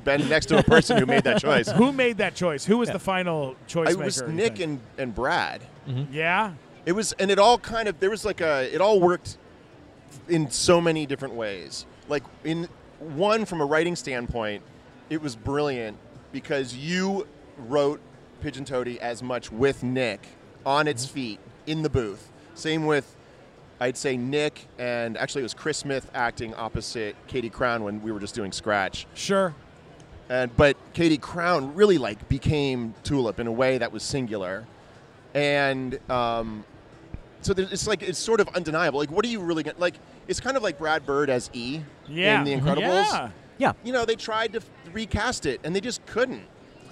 been 0.04 0.28
next 0.28 0.46
to 0.46 0.58
a 0.58 0.62
person 0.62 0.96
who 0.98 1.04
made 1.06 1.24
that 1.24 1.40
choice. 1.40 1.70
Who 1.70 1.92
made 1.92 2.18
that 2.18 2.34
choice? 2.34 2.64
Who 2.64 2.78
was 2.78 2.88
the 2.90 2.98
final 2.98 3.56
choice 3.66 3.90
It 3.90 3.98
was 3.98 4.22
Nick 4.22 4.60
and, 4.60 4.80
and 4.98 5.14
Brad. 5.14 5.62
Mm-hmm. 5.88 6.12
yeah. 6.12 6.54
It 6.86 6.92
was, 6.92 7.12
and 7.14 7.30
it 7.30 7.38
all 7.38 7.58
kind 7.58 7.88
of 7.88 7.98
there 8.00 8.10
was 8.10 8.24
like 8.26 8.40
a 8.42 8.72
it 8.74 8.80
all 8.82 9.00
worked 9.00 9.38
in 10.28 10.50
so 10.50 10.80
many 10.80 11.06
different 11.06 11.34
ways. 11.34 11.86
Like 12.08 12.22
in 12.44 12.68
one 12.98 13.44
from 13.46 13.60
a 13.60 13.64
writing 13.64 13.96
standpoint, 13.96 14.62
it 15.10 15.20
was 15.22 15.34
brilliant 15.36 15.96
because 16.32 16.74
you 16.74 17.26
wrote 17.58 18.00
Pigeon 18.40 18.64
Toady 18.64 19.00
as 19.00 19.22
much 19.22 19.50
with 19.52 19.82
Nick 19.82 20.26
on 20.66 20.86
its 20.88 21.06
feet 21.06 21.40
in 21.66 21.82
the 21.82 21.90
booth. 21.90 22.30
Same 22.54 22.86
with 22.86 23.16
I'd 23.80 23.96
say 23.96 24.16
Nick 24.16 24.66
and 24.78 25.16
actually 25.18 25.40
it 25.42 25.44
was 25.44 25.54
Chris 25.54 25.78
Smith 25.78 26.10
acting 26.14 26.54
opposite 26.54 27.16
Katie 27.26 27.50
Crown 27.50 27.82
when 27.82 28.02
we 28.02 28.12
were 28.12 28.20
just 28.20 28.34
doing 28.34 28.52
Scratch. 28.52 29.06
Sure. 29.14 29.54
And 30.28 30.54
but 30.56 30.76
Katie 30.92 31.18
Crown 31.18 31.74
really 31.74 31.98
like 31.98 32.28
became 32.28 32.94
Tulip 33.02 33.40
in 33.40 33.46
a 33.46 33.52
way 33.52 33.76
that 33.78 33.92
was 33.92 34.02
singular, 34.02 34.66
and 35.34 35.98
um, 36.10 36.64
so 37.42 37.52
it's 37.56 37.86
like 37.86 38.02
it's 38.02 38.18
sort 38.18 38.40
of 38.40 38.48
undeniable. 38.56 38.98
Like, 38.98 39.10
what 39.10 39.22
are 39.26 39.28
you 39.28 39.40
really 39.40 39.62
gonna 39.62 39.78
like? 39.78 39.96
It's 40.26 40.40
kind 40.40 40.56
of 40.56 40.62
like 40.62 40.78
Brad 40.78 41.04
Bird 41.04 41.28
as 41.28 41.50
E 41.52 41.80
Yeah. 42.08 42.38
in 42.38 42.44
The 42.44 42.54
Incredibles. 42.54 42.78
Yeah. 43.12 43.30
Yeah. 43.58 43.72
You 43.84 43.92
know, 43.92 44.06
they 44.06 44.16
tried 44.16 44.54
to 44.54 44.62
recast 44.92 45.44
it 45.44 45.60
and 45.62 45.76
they 45.76 45.80
just 45.82 46.04
couldn't. 46.06 46.44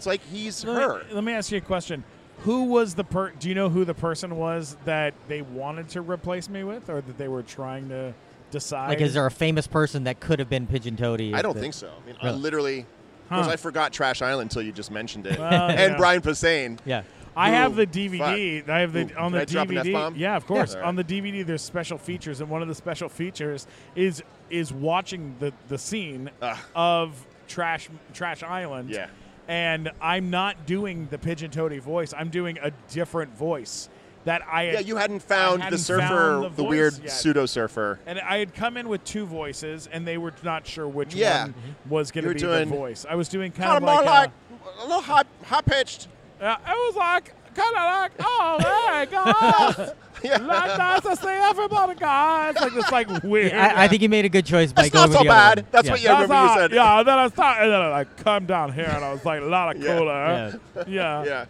It's 0.03 0.07
like 0.09 0.21
he's 0.33 0.65
Let 0.65 0.83
her. 0.83 0.99
me, 0.99 1.15
let 1.15 1.23
me 1.23 1.33
ask 1.33 1.53
you 1.53 1.59
a 1.59 1.61
question. 1.61 2.03
Who 2.39 2.65
was 2.65 2.95
the 2.97 3.05
per? 3.05 3.31
Do 3.31 3.49
you 3.49 3.55
know 3.55 3.69
who 3.69 3.85
the 3.85 3.95
person 3.95 4.37
was 4.37 4.77
that 4.85 5.15
they 5.29 5.43
wanted 5.43 5.91
to 5.91 6.01
replace 6.03 6.49
me 6.49 6.65
with, 6.65 6.91
or 6.91 7.01
that 7.01 7.19
they 7.19 7.29
were 7.29 7.45
trying 7.45 7.89
to 7.91 8.13
decide? 8.51 8.89
Like, 8.89 9.01
is 9.01 9.15
there 9.15 9.27
a 9.27 9.31
famous 9.31 9.69
person 9.69 10.03
that 10.05 10.19
could 10.19 10.41
have 10.41 10.51
been 10.51 10.67
Pigeon 10.67 10.97
Toady? 10.97 11.33
I 11.35 11.41
don't 11.41 11.55
the- 11.55 11.61
think 11.61 11.75
so. 11.75 11.89
I 12.03 12.05
mean, 12.07 12.17
I 12.21 12.33
literally. 12.33 12.85
Because 13.29 13.47
Huh. 13.47 13.53
I 13.53 13.57
forgot 13.57 13.93
Trash 13.93 14.23
Island 14.23 14.51
until 14.51 14.63
you 14.63 14.73
just 14.73 14.91
mentioned 14.91 15.25
it, 15.29 15.39
Well, 15.39 15.53
and 15.71 15.93
yeah. 15.93 15.97
Brian 15.97 16.21
Posehn. 16.21 16.81
Yeah. 16.85 17.05
I 17.37 17.51
Who- 17.51 17.55
have 17.55 17.77
the 17.77 17.87
DVD. 17.87 18.59
fuck. 18.63 18.71
I 18.71 18.81
have 18.81 18.93
the 18.93 19.03
Ooh, 19.03 19.17
on 19.17 19.31
can 19.31 19.33
the 19.33 19.41
I 19.43 19.45
drop 19.45 19.69
an 19.71 19.77
DVD. 19.77 20.13
Yeah, 20.17 20.35
of 20.37 20.47
course. 20.49 20.75
Yeah. 20.75 20.83
On 20.85 20.97
the 20.97 21.05
DVD, 21.05 21.47
there's 21.47 21.63
special 21.63 21.97
features, 21.97 22.41
and 22.41 22.51
one 22.51 22.61
of 22.61 22.67
the 22.67 22.75
special 22.75 23.09
features 23.09 23.69
is 23.95 24.21
is 24.51 24.73
watching 24.73 25.37
the 25.39 25.53
the 25.69 25.79
scene 25.79 26.29
Ugh. 26.43 26.59
of 26.75 27.25
Trash 27.47 27.89
Trash 28.13 28.43
Island. 28.43 28.91
Yeah. 28.91 29.07
And 29.53 29.91
I'm 30.01 30.31
not 30.31 30.65
doing 30.65 31.09
the 31.11 31.19
Pigeon 31.19 31.51
Toady 31.51 31.79
voice. 31.79 32.15
I'm 32.17 32.31
doing 32.31 32.57
a 32.63 32.71
different 32.89 33.37
voice 33.37 33.91
that 34.25 34.41
I 34.51 34.65
had, 34.65 34.75
Yeah, 34.75 34.81
you 34.81 34.97
hadn't 34.97 35.21
found 35.21 35.59
the 35.61 35.65
hadn't 35.65 35.79
surfer, 35.81 36.01
found 36.09 36.45
the, 36.57 36.63
the 36.63 36.65
weird 36.65 36.95
yet. 37.03 37.11
pseudo 37.11 37.45
surfer. 37.45 38.01
And 38.07 38.19
I 38.21 38.39
had 38.39 38.55
come 38.55 38.79
in 38.79 38.89
with 38.89 39.05
two 39.05 39.27
voices, 39.27 39.91
and 39.93 40.07
they 40.07 40.17
were 40.17 40.33
not 40.43 40.67
sure 40.67 40.89
which 40.89 41.15
Yeah. 41.15 41.43
one 41.43 41.55
was 41.91 42.11
going 42.11 42.25
to 42.27 42.33
be 42.33 42.41
doing 42.41 42.71
the 42.71 42.75
voice. 42.75 43.05
I 43.07 43.15
was 43.15 43.29
doing 43.29 43.53
kind, 43.53 43.65
Kind 43.65 43.77
of 43.85 43.89
of 43.91 43.95
more 43.95 44.05
like, 44.07 44.31
like 44.31 44.31
a 44.81 44.87
little 44.87 45.03
high, 45.03 45.25
high 45.45 45.61
pitched. 45.61 46.09
a, 46.41 46.47
uh, 46.47 46.57
it 46.69 46.71
was 46.71 46.97
like 46.97 47.35
kind 47.55 47.77
of 47.77 47.83
like, 47.83 48.13
oh 48.21 48.57
my 48.89 49.07
god, 49.11 49.95
Yeah. 50.25 50.37
like 50.43 50.79
nice 50.79 51.01
to 51.03 51.17
see 51.17 51.29
everybody, 51.29 51.95
guys. 51.99 52.55
Like 52.57 52.75
this, 52.75 52.91
like 52.93 53.23
weird. 53.23 53.53
I, 53.53 53.85
I 53.85 53.89
think 53.89 54.03
you 54.03 54.09
made 54.09 54.25
a 54.25 54.29
good 54.29 54.47
choice 54.47 54.73
by 54.73 54.83
That's 54.89 54.95
going 54.95 55.11
not 55.11 55.19
so 55.19 55.25
the 55.25 55.31
other 55.31 55.55
bad. 55.55 55.59
one. 55.59 55.67
That's 55.73 55.87
yeah. 55.87 55.93
what 55.93 56.03
you- 56.03 56.09
I 56.09 56.13
remember 56.13 56.35
That's 56.35 56.55
you 56.57 56.61
said. 56.63 56.73
Yeah, 56.73 56.99
and 56.99 57.09
then 57.09 57.19
I 57.19 57.29
started, 57.29 57.63
and 57.65 57.73
then 57.73 57.81
I 57.83 57.89
like 57.89 58.17
come 58.19 58.47
down 58.47 58.73
here, 58.73 58.85
and 58.93 59.05
I 59.05 59.13
was 59.13 59.25
like 59.25 59.43
a 59.43 59.45
lot 59.47 59.77
of 59.77 59.83
Yeah. 59.83 59.99
cooler. 59.99 60.61
Yeah. 60.89 61.25
Yeah. 61.25 61.45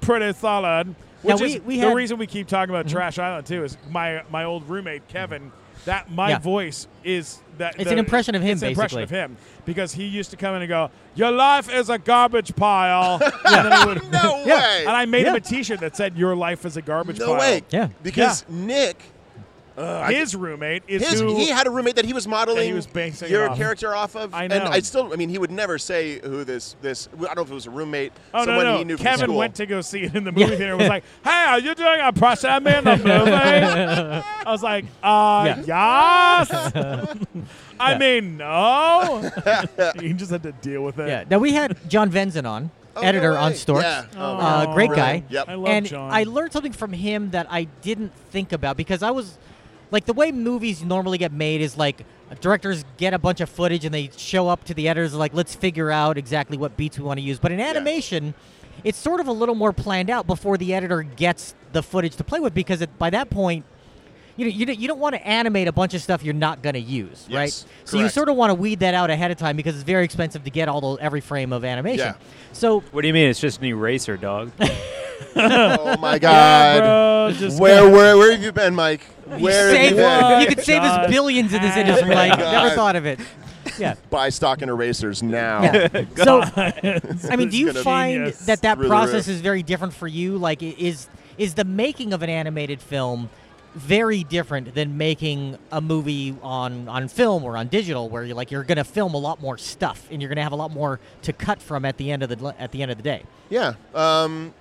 pretty 0.00 0.32
solid. 0.38 0.88
Now, 1.24 1.34
Which 1.34 1.40
we- 1.40 1.54
is 1.54 1.62
we 1.62 1.74
the 1.74 1.80
had- 1.80 1.88
Mm-hmm. 1.88 1.96
reason 1.96 2.18
we 2.18 2.26
keep 2.26 2.46
talking 2.46 2.74
about 2.74 2.88
Trash 2.88 3.18
Island 3.18 3.46
too. 3.46 3.64
Is 3.64 3.76
my 3.90 4.22
my 4.30 4.44
old 4.44 4.68
roommate 4.68 5.08
Kevin. 5.08 5.50
That 5.84 6.10
my 6.10 6.30
Yeah. 6.30 6.38
voice 6.38 6.86
is 7.02 7.40
that. 7.58 7.74
It's 7.76 7.84
the- 7.84 7.90
an 7.92 7.98
impression 7.98 8.34
of 8.34 8.42
him, 8.42 8.52
It's 8.52 8.62
an 8.62 8.68
impression 8.68 8.98
basically. 9.00 9.18
of 9.18 9.30
him 9.30 9.36
because 9.64 9.92
he 9.94 10.04
used 10.04 10.30
to 10.30 10.36
come 10.36 10.54
in 10.54 10.62
and 10.62 10.68
go, 10.68 10.90
"Your 11.14 11.30
life 11.30 11.72
is 11.72 11.90
a 11.90 11.98
garbage 11.98 12.54
pile." 12.56 13.20
and 13.44 13.86
would, 13.88 14.10
No 14.10 14.42
Yeah. 14.46 14.56
way. 14.60 14.80
And 14.86 14.96
I 14.96 15.04
made 15.06 15.26
him 15.26 15.34
a 15.34 15.40
T-shirt 15.40 15.80
that 15.80 15.96
said, 15.96 16.16
"Your 16.16 16.34
life 16.34 16.64
is 16.64 16.76
a 16.76 16.82
garbage 16.82 17.18
No 17.18 17.26
pile." 17.28 17.38
way. 17.40 17.62
Yeah. 17.70 17.88
Because 18.02 18.44
Nick, 18.48 19.00
I- 19.84 20.12
his 20.12 20.34
roommate 20.34 20.82
is 20.88 21.06
His, 21.08 21.20
who 21.20 21.36
he 21.36 21.48
had 21.48 21.66
a 21.66 21.70
roommate 21.70 21.96
that 21.96 22.04
he 22.04 22.12
was 22.12 22.26
modeling 22.26 22.66
he 22.66 22.72
was 22.72 22.86
basing 22.86 23.30
your 23.30 23.50
off. 23.50 23.56
character 23.56 23.94
off 23.94 24.16
of. 24.16 24.34
I 24.34 24.44
And 24.44 24.52
know. 24.52 24.64
I 24.70 24.80
still, 24.80 25.12
I 25.12 25.16
mean, 25.16 25.28
he 25.28 25.38
would 25.38 25.50
never 25.50 25.78
say 25.78 26.18
who 26.20 26.42
this 26.44 26.74
this. 26.82 27.08
I 27.16 27.22
don't 27.26 27.36
know 27.36 27.42
if 27.42 27.50
it 27.50 27.54
was 27.54 27.66
a 27.66 27.70
roommate, 27.70 28.12
Oh 28.34 28.44
someone 28.44 28.64
no, 28.64 28.72
no! 28.72 28.78
he 28.78 28.84
knew 28.84 28.96
Kevin 28.96 29.26
school. 29.26 29.36
went 29.36 29.54
to 29.56 29.66
go 29.66 29.80
see 29.80 30.02
it 30.04 30.14
in 30.14 30.24
the 30.24 30.32
movie 30.32 30.56
theater. 30.56 30.70
and 30.72 30.78
Was 30.80 30.88
like, 30.88 31.04
"Hey, 31.24 31.44
are 31.48 31.60
you 31.60 31.74
doing 31.74 32.00
a 32.02 32.12
Prussian 32.12 32.66
in 32.66 32.84
the 32.84 32.96
movie?" 32.96 33.10
I 33.12 34.50
was 34.50 34.62
like, 34.62 34.84
"Uh, 35.02 35.62
yes." 35.64 36.50
I 37.80 37.96
mean, 37.96 38.36
no. 38.36 39.30
he 40.00 40.12
just 40.12 40.30
had 40.30 40.42
to 40.42 40.52
deal 40.52 40.82
with 40.82 40.98
it. 40.98 41.08
Yeah. 41.08 41.24
Now 41.30 41.38
we 41.38 41.52
had 41.52 41.76
John 41.88 42.10
Venzon 42.10 42.44
on, 42.48 42.70
Oh, 42.96 43.02
editor 43.02 43.34
no 43.34 43.38
on 43.40 43.50
way. 43.52 43.56
Storks. 43.56 43.84
Yeah. 43.84 44.04
Oh, 44.16 44.36
Uh, 44.38 44.66
Oh, 44.68 44.74
great 44.74 44.90
guy. 44.90 45.22
Yep. 45.28 45.48
I 45.48 45.54
love 45.54 45.68
and 45.68 45.86
John. 45.86 46.10
I 46.12 46.24
learned 46.24 46.52
something 46.52 46.72
from 46.72 46.92
him 46.92 47.30
that 47.30 47.46
I 47.48 47.64
didn't 47.82 48.12
think 48.30 48.50
about 48.52 48.76
because 48.76 49.02
I 49.04 49.12
was 49.12 49.38
like 49.90 50.04
the 50.04 50.12
way 50.12 50.32
movies 50.32 50.82
normally 50.84 51.18
get 51.18 51.32
made 51.32 51.60
is 51.60 51.76
like 51.76 52.04
directors 52.40 52.84
get 52.98 53.14
a 53.14 53.18
bunch 53.18 53.40
of 53.40 53.48
footage 53.48 53.84
and 53.84 53.94
they 53.94 54.10
show 54.16 54.48
up 54.48 54.64
to 54.64 54.74
the 54.74 54.88
editors 54.88 55.14
like 55.14 55.32
let's 55.34 55.54
figure 55.54 55.90
out 55.90 56.18
exactly 56.18 56.56
what 56.58 56.76
beats 56.76 56.98
we 56.98 57.04
want 57.04 57.18
to 57.18 57.24
use. 57.24 57.38
But 57.38 57.52
in 57.52 57.60
animation, 57.60 58.34
it's 58.84 58.98
sort 58.98 59.20
of 59.20 59.28
a 59.28 59.32
little 59.32 59.54
more 59.54 59.72
planned 59.72 60.10
out 60.10 60.26
before 60.26 60.56
the 60.58 60.74
editor 60.74 61.02
gets 61.02 61.54
the 61.72 61.82
footage 61.82 62.16
to 62.16 62.24
play 62.24 62.40
with 62.40 62.54
because 62.54 62.80
it, 62.82 62.98
by 62.98 63.10
that 63.10 63.30
point. 63.30 63.64
You, 64.36 64.44
know, 64.44 64.50
you, 64.52 64.66
don't- 64.66 64.78
you 64.78 64.86
don't 64.86 65.00
want 65.00 65.16
to 65.16 65.26
animate 65.26 65.66
a 65.66 65.72
bunch 65.72 65.94
of 65.94 66.00
stuff 66.00 66.22
you're 66.22 66.32
not 66.32 66.62
going 66.62 66.74
to 66.74 66.80
use, 66.80 67.26
Yes, 67.28 67.34
right? 67.36 67.64
So 67.84 67.98
you 67.98 68.08
sort 68.08 68.28
of 68.28 68.36
want 68.36 68.50
to 68.50 68.54
weed 68.54 68.78
that 68.78 68.94
out 68.94 69.10
ahead 69.10 69.32
of 69.32 69.36
time 69.36 69.56
because 69.56 69.74
it's 69.74 69.82
very 69.82 70.04
expensive 70.04 70.44
to 70.44 70.50
get 70.50 70.68
all 70.68 70.94
the 70.94 71.02
every 71.02 71.20
frame 71.20 71.52
of 71.52 71.64
animation. 71.64 72.06
Yeah. 72.06 72.14
So 72.52 72.78
What 72.92 73.02
do 73.02 73.08
you 73.08 73.14
mean? 73.14 73.28
It's 73.30 73.40
just 73.40 73.58
an 73.58 73.64
eraser, 73.64 74.16
dog. 74.16 74.52
Oh 75.34 75.96
my 75.96 76.12
Yeah, 76.14 76.18
God. 76.18 77.36
bro, 77.40 77.48
Where, 77.58 77.90
where, 77.90 78.16
where 78.16 78.30
have 78.30 78.40
you 78.42 78.52
been, 78.52 78.76
Mike? 78.76 79.00
Where 79.28 79.74
have 79.74 79.96
save, 79.96 79.96
you 79.96 80.40
you 80.48 80.54
could 80.54 80.64
save 80.64 80.82
us 80.82 81.10
billions 81.10 81.52
in 81.52 81.62
this 81.62 81.76
industry, 81.76 82.14
Mike. 82.14 82.38
Never 82.38 82.70
thought 82.74 82.96
of 82.96 83.06
it. 83.06 83.20
Yeah. 83.78 83.94
Buy 84.10 84.30
stock 84.30 84.62
and 84.62 84.70
erasers 84.70 85.22
now. 85.22 85.62
yeah. 85.62 86.04
so, 86.16 86.40
I 86.56 87.36
mean, 87.36 87.48
do 87.50 87.58
you 87.58 87.72
find 87.72 88.14
genius. 88.14 88.46
that 88.46 88.62
that 88.62 88.78
Through 88.78 88.88
process 88.88 89.28
is 89.28 89.40
very 89.40 89.62
different 89.62 89.94
for 89.94 90.08
you? 90.08 90.36
Like, 90.38 90.62
is 90.62 91.08
is 91.36 91.54
the 91.54 91.64
making 91.64 92.12
of 92.12 92.22
an 92.22 92.30
animated 92.30 92.80
film 92.80 93.30
very 93.74 94.24
different 94.24 94.74
than 94.74 94.96
making 94.96 95.58
a 95.70 95.80
movie 95.80 96.34
on 96.42 96.88
on 96.88 97.08
film 97.08 97.44
or 97.44 97.56
on 97.56 97.68
digital, 97.68 98.08
where 98.08 98.24
you're 98.24 98.34
like 98.34 98.50
you're 98.50 98.64
going 98.64 98.78
to 98.78 98.84
film 98.84 99.14
a 99.14 99.18
lot 99.18 99.40
more 99.40 99.58
stuff 99.58 100.08
and 100.10 100.20
you're 100.20 100.28
going 100.28 100.36
to 100.36 100.42
have 100.42 100.52
a 100.52 100.56
lot 100.56 100.72
more 100.72 100.98
to 101.22 101.32
cut 101.32 101.60
from 101.60 101.84
at 101.84 101.96
the 101.98 102.10
end 102.10 102.22
of 102.22 102.30
the 102.30 102.54
at 102.58 102.72
the 102.72 102.82
end 102.82 102.90
of 102.90 102.96
the 102.96 103.02
day. 103.02 103.22
Yeah. 103.50 103.74
Um, 103.94 104.54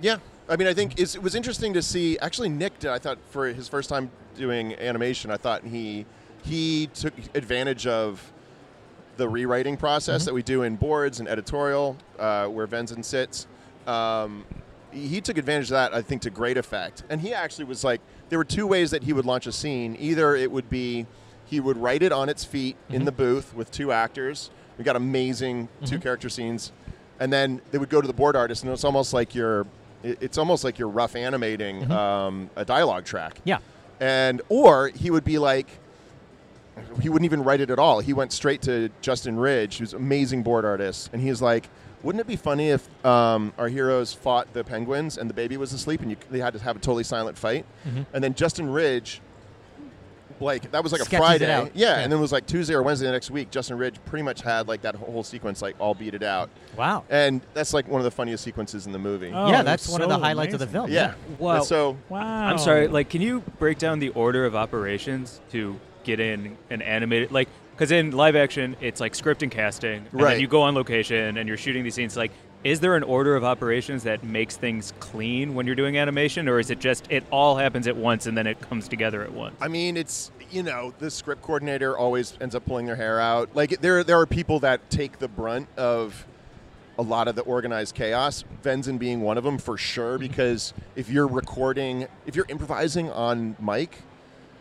yeah. 0.00 0.16
I 0.48 0.56
mean, 0.56 0.66
I 0.66 0.74
think 0.74 0.98
it 0.98 1.20
was 1.22 1.34
interesting 1.34 1.74
to 1.74 1.82
see. 1.82 2.18
Actually, 2.20 2.48
Nick 2.48 2.78
did. 2.78 2.90
I 2.90 2.98
thought 2.98 3.18
for 3.30 3.46
his 3.46 3.68
first 3.68 3.88
time 3.88 4.10
doing 4.34 4.74
animation, 4.76 5.30
I 5.30 5.36
thought 5.36 5.64
he 5.64 6.06
he 6.44 6.88
took 6.94 7.12
advantage 7.34 7.86
of 7.86 8.32
the 9.18 9.28
rewriting 9.28 9.76
process 9.76 10.24
that 10.24 10.32
we 10.32 10.42
do 10.42 10.62
in 10.62 10.76
boards 10.76 11.18
and 11.18 11.28
editorial, 11.28 11.96
uh, 12.18 12.46
where 12.46 12.66
Venzon 12.66 13.04
sits. 13.04 13.46
Um, 13.86 14.46
he 14.92 15.20
took 15.20 15.36
advantage 15.36 15.66
of 15.66 15.70
that, 15.70 15.92
I 15.92 16.00
think, 16.02 16.22
to 16.22 16.30
great 16.30 16.56
effect. 16.56 17.02
And 17.10 17.20
he 17.20 17.34
actually 17.34 17.64
was 17.66 17.84
like, 17.84 18.00
there 18.28 18.38
were 18.38 18.44
two 18.44 18.66
ways 18.66 18.90
that 18.92 19.02
he 19.02 19.12
would 19.12 19.26
launch 19.26 19.46
a 19.46 19.52
scene. 19.52 19.96
Either 19.98 20.34
it 20.34 20.50
would 20.50 20.70
be 20.70 21.06
he 21.44 21.60
would 21.60 21.76
write 21.76 22.02
it 22.02 22.12
on 22.12 22.28
its 22.28 22.44
feet 22.44 22.76
in 22.88 23.04
the 23.04 23.12
booth 23.12 23.54
with 23.54 23.70
two 23.70 23.90
actors. 23.92 24.50
We 24.78 24.84
got 24.84 24.96
amazing 24.96 25.68
two 25.84 25.98
character 25.98 26.28
scenes, 26.28 26.72
and 27.18 27.32
then 27.32 27.60
they 27.70 27.78
would 27.78 27.88
go 27.90 28.00
to 28.00 28.06
the 28.06 28.12
board 28.12 28.36
artist, 28.36 28.62
and 28.62 28.72
it's 28.72 28.84
almost 28.84 29.12
like 29.12 29.34
you're, 29.34 29.66
it's 30.02 30.38
almost 30.38 30.64
like 30.64 30.78
you're 30.78 30.88
rough 30.88 31.16
animating 31.16 31.90
um, 31.90 32.50
a 32.56 32.64
dialogue 32.64 33.04
track. 33.04 33.40
Yeah. 33.44 33.58
And 34.00 34.42
or 34.48 34.88
he 34.88 35.10
would 35.10 35.24
be 35.24 35.38
like, 35.38 35.66
he 37.00 37.08
wouldn't 37.08 37.24
even 37.24 37.42
write 37.42 37.60
it 37.60 37.70
at 37.70 37.78
all. 37.78 38.00
He 38.00 38.12
went 38.12 38.32
straight 38.32 38.62
to 38.62 38.90
Justin 39.00 39.36
Ridge, 39.38 39.78
who's 39.78 39.92
an 39.92 39.98
amazing 39.98 40.42
board 40.42 40.64
artist, 40.64 41.10
and 41.12 41.20
he's 41.20 41.42
like, 41.42 41.68
"Wouldn't 42.04 42.20
it 42.20 42.28
be 42.28 42.36
funny 42.36 42.68
if 42.70 42.88
um, 43.04 43.52
our 43.58 43.68
heroes 43.68 44.12
fought 44.12 44.52
the 44.52 44.62
penguins 44.62 45.18
and 45.18 45.28
the 45.28 45.34
baby 45.34 45.56
was 45.56 45.72
asleep, 45.72 46.02
and 46.02 46.12
you, 46.12 46.16
they 46.30 46.38
had 46.38 46.52
to 46.52 46.60
have 46.60 46.76
a 46.76 46.78
totally 46.78 47.02
silent 47.02 47.36
fight?" 47.36 47.66
And 48.12 48.22
then 48.22 48.34
Justin 48.34 48.70
Ridge, 48.70 49.20
like 50.40 50.70
that 50.70 50.82
was 50.82 50.92
like 50.92 51.00
a 51.00 51.04
Sketches 51.04 51.24
it 51.24 51.46
Friday, 51.46 51.46
yeah, 51.46 51.68
Yeah. 51.74 51.98
and 52.00 52.12
then 52.12 52.18
it 52.18 52.22
was 52.22 52.32
like 52.32 52.46
Tuesday 52.46 52.74
or 52.74 52.82
Wednesday 52.82 53.06
the 53.06 53.12
next 53.12 53.30
week. 53.30 53.50
Justin 53.50 53.76
Ridge 53.78 53.96
pretty 54.06 54.22
much 54.22 54.42
had 54.42 54.68
like 54.68 54.82
that 54.82 54.94
whole 54.94 55.22
sequence 55.22 55.60
like 55.62 55.76
all 55.80 55.94
beated 55.94 56.22
out, 56.22 56.50
Wow. 56.76 57.04
and 57.10 57.40
that's 57.54 57.74
like 57.74 57.88
one 57.88 58.00
of 58.00 58.04
the 58.04 58.10
funniest 58.10 58.44
sequences 58.44 58.86
in 58.86 58.92
the 58.92 58.98
movie. 58.98 59.32
Oh, 59.34 59.48
yeah, 59.50 59.60
it 59.60 59.64
that's 59.64 59.86
was 59.86 59.92
one 59.92 60.02
of 60.02 60.08
the 60.08 60.16
so 60.16 60.20
highlights 60.22 60.54
of 60.54 60.60
the 60.60 60.66
amazing. 60.66 60.80
film. 60.82 60.92
yeah, 60.92 61.14
Wow. 61.38 61.62
So 61.62 61.96
Wow. 62.08 62.20
I'm 62.20 62.58
sorry. 62.58 62.88
Like, 62.88 63.08
can 63.10 63.20
you 63.20 63.40
break 63.58 63.78
down 63.78 63.98
the 63.98 64.10
order 64.10 64.44
of 64.46 64.54
operations 64.54 65.40
to 65.50 65.78
get 66.04 66.20
in 66.20 66.56
an 66.70 66.82
animated 66.82 67.30
like? 67.32 67.48
Because 67.72 67.92
in 67.92 68.10
live 68.10 68.34
action, 68.34 68.74
it's 68.80 69.00
like 69.00 69.14
script 69.14 69.42
and 69.44 69.52
casting, 69.52 69.98
and 70.10 70.20
Right. 70.20 70.32
then 70.32 70.40
you 70.40 70.48
go 70.48 70.62
on 70.62 70.74
location 70.74 71.36
and 71.36 71.46
you're 71.46 71.56
shooting 71.56 71.84
these 71.84 71.94
scenes. 71.94 72.16
Like, 72.16 72.32
is 72.64 72.80
there 72.80 72.96
an 72.96 73.02
order 73.02 73.36
of 73.36 73.44
operations 73.44 74.02
that 74.02 74.24
makes 74.24 74.56
things 74.56 74.92
clean 75.00 75.54
when 75.54 75.66
you're 75.66 75.76
doing 75.76 75.96
animation, 75.96 76.48
or 76.48 76.58
is 76.58 76.70
it 76.70 76.80
just 76.80 77.06
it 77.10 77.24
all 77.30 77.56
happens 77.56 77.86
at 77.86 77.96
once 77.96 78.26
and 78.26 78.36
then 78.36 78.46
it 78.46 78.60
comes 78.60 78.88
together 78.88 79.22
at 79.22 79.32
once? 79.32 79.56
I 79.60 79.68
mean, 79.68 79.96
it's 79.96 80.30
you 80.50 80.62
know 80.62 80.92
the 80.98 81.10
script 81.10 81.42
coordinator 81.42 81.96
always 81.96 82.36
ends 82.40 82.54
up 82.54 82.64
pulling 82.64 82.86
their 82.86 82.96
hair 82.96 83.20
out. 83.20 83.50
Like 83.54 83.80
there, 83.80 84.02
there 84.02 84.18
are 84.18 84.26
people 84.26 84.60
that 84.60 84.90
take 84.90 85.18
the 85.18 85.28
brunt 85.28 85.68
of 85.76 86.26
a 86.98 87.02
lot 87.02 87.28
of 87.28 87.36
the 87.36 87.42
organized 87.42 87.94
chaos. 87.94 88.44
Venzon 88.64 88.98
being 88.98 89.20
one 89.20 89.38
of 89.38 89.44
them 89.44 89.58
for 89.58 89.76
sure, 89.76 90.18
mm-hmm. 90.18 90.26
because 90.26 90.74
if 90.96 91.08
you're 91.08 91.28
recording, 91.28 92.06
if 92.26 92.34
you're 92.34 92.46
improvising 92.48 93.10
on 93.12 93.56
mic, 93.60 93.98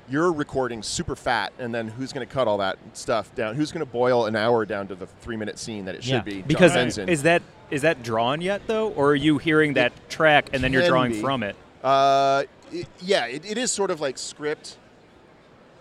you're 0.10 0.32
recording 0.32 0.84
super 0.84 1.16
fat, 1.16 1.52
and 1.58 1.74
then 1.74 1.88
who's 1.88 2.14
going 2.14 2.26
to 2.26 2.32
cut 2.32 2.48
all 2.48 2.60
that 2.60 2.78
stuff 2.94 3.34
down? 3.36 3.56
Who's 3.56 3.72
going 3.72 3.86
to 3.86 3.92
boil 3.92 4.26
an 4.26 4.36
hour 4.36 4.66
down 4.66 4.88
to 4.88 4.96
the 4.96 5.08
three 5.08 5.36
minute 5.36 5.58
scene 5.58 5.86
that 5.86 5.96
it 5.96 6.04
should 6.04 6.14
Yeah. 6.14 6.22
be? 6.22 6.34
John 6.40 6.48
Because 6.48 6.72
Venzon. 6.74 7.08
is 7.10 7.24
that 7.24 7.42
is 7.72 7.82
that 7.84 8.04
drawn 8.04 8.42
yet 8.42 8.62
though, 8.68 8.90
or 8.90 9.12
are 9.12 9.16
you 9.16 9.38
hearing 9.38 9.74
that 9.74 9.92
track 10.10 10.50
and 10.54 10.64
then 10.64 10.72
you're 10.74 10.88
drawing 10.88 11.12
be. 11.14 11.22
from 11.22 11.44
it? 11.44 11.56
Uh, 11.84 12.44
it, 12.72 12.88
yeah, 13.02 13.26
it, 13.28 13.46
it 13.50 13.58
is 13.58 13.72
sort 13.72 13.92
of 13.92 14.02
like 14.02 14.18
script. 14.18 14.78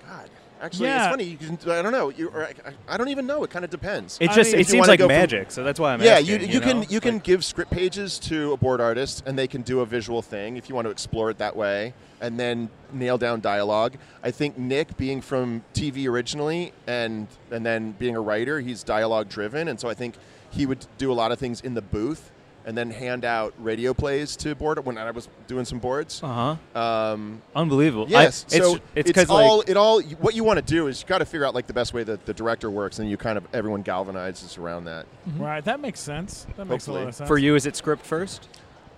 God, 0.07 0.31
actually, 0.61 0.87
Yeah. 0.88 1.05
it's 1.05 1.11
funny. 1.11 1.25
You 1.25 1.37
can, 1.37 1.59
I 1.70 1.83
don't 1.83 1.92
know. 1.92 2.11
You, 2.11 2.29
or 2.29 2.44
I, 2.44 2.53
I 2.88 2.96
don't 2.96 3.09
even 3.09 3.27
know. 3.27 3.42
It 3.44 3.51
kind 3.51 3.64
of 3.64 3.70
depends. 3.70 4.18
It's 4.20 4.33
I 4.33 4.37
just 4.37 4.53
mean, 4.53 4.61
it 4.61 4.68
seems 4.68 4.87
like 4.87 4.99
go 4.99 5.07
from- 5.07 5.16
magic, 5.16 5.51
so 5.51 5.64
that's 5.64 5.81
why 5.81 5.92
I'm 5.92 6.01
yeah, 6.03 6.18
asking. 6.18 6.42
you, 6.42 6.46
you, 6.46 6.61
can 6.61 6.81
know? 6.81 6.87
you 6.88 7.01
can 7.01 7.14
Like- 7.14 7.25
give 7.25 7.44
script 7.44 7.70
pages 7.72 8.18
to 8.20 8.53
a 8.53 8.57
board 8.57 8.81
artist, 8.81 9.25
and 9.27 9.37
they 9.38 9.49
can 9.49 9.62
do 9.62 9.81
a 9.81 9.87
visual 9.87 10.22
thing 10.22 10.57
if 10.57 10.68
you 10.68 10.75
want 10.75 10.87
to 10.87 10.90
explore 10.90 11.31
it 11.31 11.38
that 11.38 11.57
way, 11.57 11.92
and 12.20 12.38
then 12.38 12.68
nail 12.92 13.18
down 13.18 13.40
dialogue. 13.40 13.96
I 14.22 14.31
think 14.31 14.57
Nick, 14.57 14.96
being 14.96 15.20
from 15.20 15.64
TV 15.75 16.07
originally, 16.09 16.72
and 16.87 17.27
and 17.51 17.66
then 17.66 17.92
being 17.92 18.14
a 18.14 18.20
writer, 18.20 18.61
he's 18.61 18.85
dialogue 18.85 19.29
driven, 19.29 19.66
and 19.66 19.81
so 19.81 19.88
I 19.88 19.94
think 19.94 20.14
he 20.57 20.66
would 20.66 20.87
do 20.99 21.12
a 21.12 21.14
lot 21.14 21.33
of 21.33 21.38
things 21.38 21.61
in 21.61 21.75
the 21.75 21.83
booth, 21.83 22.31
and 22.64 22.77
then 22.77 22.90
hand 22.90 23.25
out 23.25 23.55
radio 23.59 23.95
plays 23.95 24.35
to 24.38 24.55
board 24.55 24.85
when 24.85 24.99
I 24.99 25.11
was 25.12 25.29
doing 25.47 25.64
some 25.64 25.79
boards. 25.79 26.21
Uh 26.23 26.57
huh. 26.75 26.81
Um, 26.81 27.42
Unbelievable. 27.55 28.07
Yes. 28.09 28.45
I, 28.51 28.57
it's, 28.57 28.66
so 28.66 28.75
it's 28.75 28.83
it's, 28.95 29.09
because 29.09 29.31
all 29.31 29.59
like 29.59 29.69
it 29.69 29.77
all 29.77 30.01
what 30.03 30.35
you 30.35 30.42
want 30.42 30.59
to 30.59 30.64
do 30.64 30.88
is 30.88 31.01
you 31.03 31.07
got 31.07 31.19
to 31.19 31.25
figure 31.25 31.47
out 31.47 31.55
like 31.55 31.66
the 31.66 31.73
best 31.75 31.95
way 31.95 32.03
that 32.05 32.27
the 32.27 32.35
director 32.35 32.71
works, 32.71 32.99
and 32.99 33.09
you 33.09 33.16
kind 33.16 33.38
of 33.38 33.47
everyone 33.53 33.85
galvanizes 33.85 34.59
around 34.59 34.87
that. 34.87 35.07
Right, 35.37 35.64
that 35.64 35.79
makes 35.81 36.01
sense. 36.01 36.47
That 36.57 36.66
makes 36.66 36.87
a 36.88 36.92
lot 36.92 37.09
of 37.09 37.14
sense. 37.14 37.29
for 37.29 37.38
you, 37.38 37.55
is 37.55 37.66
it 37.66 37.77
script 37.77 38.05
first, 38.05 38.49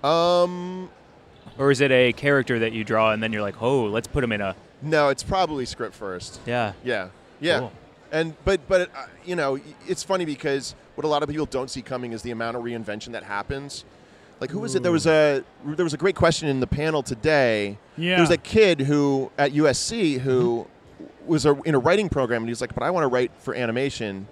Um, 0.02 0.88
or 1.58 1.70
is 1.70 1.80
it 1.80 1.90
a 1.90 2.12
character 2.12 2.58
that 2.60 2.72
you 2.72 2.84
draw 2.84 3.12
and 3.12 3.22
then 3.22 3.32
you're 3.32 3.42
like, 3.42 3.60
oh, 3.60 3.84
let's 3.86 4.06
put 4.08 4.22
him 4.24 4.32
in 4.32 4.40
a 4.40 4.54
no, 4.80 5.08
it's 5.08 5.24
probably 5.24 5.66
script 5.66 5.94
first. 5.94 6.40
yeah. 6.46 6.72
Yeah, 6.84 7.08
yeah. 7.40 7.58
Cool. 7.58 7.72
And 8.12 8.34
but 8.44 8.66
but 8.68 8.90
uh, 8.96 9.06
you 9.26 9.36
know 9.36 9.58
it's 9.86 10.02
funny 10.02 10.24
because 10.24 10.74
what 10.98 11.04
a 11.04 11.08
lot 11.08 11.22
of 11.22 11.28
people 11.28 11.46
don't 11.46 11.70
see 11.70 11.80
coming 11.80 12.12
is 12.12 12.22
the 12.22 12.32
amount 12.32 12.56
of 12.56 12.64
reinvention 12.64 13.12
that 13.12 13.22
happens. 13.22 13.84
Like 14.40 14.50
who 14.50 14.58
was 14.58 14.74
it? 14.74 14.82
There 14.82 14.90
was 14.90 15.06
a 15.06 15.44
there 15.64 15.84
was 15.84 15.94
a 15.94 15.96
great 15.96 16.16
question 16.16 16.48
in 16.48 16.58
the 16.58 16.66
panel 16.66 17.04
today. 17.04 17.78
Yeah. 17.96 18.16
There 18.16 18.22
was 18.22 18.32
a 18.32 18.36
kid 18.36 18.80
who 18.80 19.30
at 19.38 19.52
USC 19.52 20.18
who 20.18 20.66
mm-hmm. 21.00 21.28
was 21.28 21.46
a, 21.46 21.54
in 21.62 21.76
a 21.76 21.78
writing 21.78 22.08
program 22.08 22.42
and 22.42 22.48
he's 22.48 22.60
like, 22.60 22.74
but 22.74 22.82
I 22.82 22.90
want 22.90 23.04
to 23.04 23.08
write 23.08 23.30
for 23.38 23.54
animation. 23.54 24.26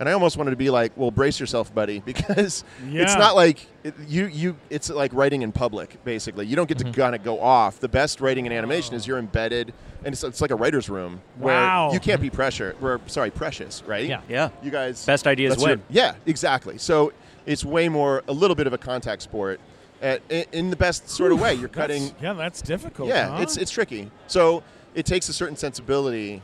And 0.00 0.08
I 0.08 0.12
almost 0.12 0.36
wanted 0.36 0.50
to 0.50 0.56
be 0.56 0.70
like, 0.70 0.92
well, 0.96 1.10
brace 1.10 1.40
yourself, 1.40 1.74
buddy, 1.74 1.98
because 2.04 2.64
it's 2.84 3.14
not 3.16 3.34
like 3.34 3.66
it, 3.82 3.94
you 4.06 4.26
you. 4.26 4.56
It's 4.70 4.90
like 4.90 5.12
writing 5.12 5.42
in 5.42 5.52
public, 5.52 6.02
basically. 6.04 6.46
You 6.46 6.56
don't 6.56 6.68
get 6.68 6.78
to 6.78 6.84
mm-hmm. 6.84 7.00
kind 7.00 7.14
of 7.14 7.22
go 7.24 7.40
off. 7.40 7.80
The 7.80 7.88
best 7.88 8.20
writing 8.20 8.46
in 8.46 8.52
animation 8.52 8.94
is 8.94 9.06
you're 9.06 9.18
embedded, 9.18 9.72
and 10.04 10.12
it's, 10.12 10.22
it's 10.22 10.40
like 10.40 10.50
a 10.50 10.56
writer's 10.56 10.88
room 10.88 11.20
where 11.36 11.54
Wow. 11.54 11.92
you 11.92 12.00
can't 12.00 12.20
be 12.20 12.30
pressure. 12.30 12.76
We're 12.80 13.00
sorry, 13.06 13.30
precious, 13.30 13.82
right? 13.86 14.06
Yeah. 14.06 14.20
Yeah. 14.28 14.50
You 14.62 14.70
guys. 14.70 15.04
Best 15.04 15.26
ideas 15.26 15.54
that's 15.54 15.62
your- 15.62 15.76
win. 15.76 15.82
yeah, 15.88 16.14
exactly. 16.26 16.78
So 16.78 17.12
it's 17.46 17.64
way 17.64 17.88
more 17.88 18.22
a 18.28 18.32
little 18.32 18.54
bit 18.56 18.66
of 18.66 18.72
a 18.72 18.78
contact 18.78 19.22
sport, 19.22 19.60
at, 20.00 20.22
in, 20.28 20.44
in 20.52 20.70
the 20.70 20.76
best 20.76 21.08
sort 21.08 21.32
of 21.32 21.40
way. 21.40 21.54
You're 21.54 21.68
cutting. 21.68 22.02
That's- 22.02 22.22
yeah, 22.22 22.32
that's 22.34 22.62
difficult. 22.62 23.08
Yeah, 23.08 23.30
huh? 23.36 23.42
it's 23.42 23.56
it's 23.56 23.70
tricky. 23.70 24.10
So 24.28 24.62
it 24.94 25.06
takes 25.06 25.28
a 25.28 25.32
certain 25.32 25.56
sensibility 25.56 26.42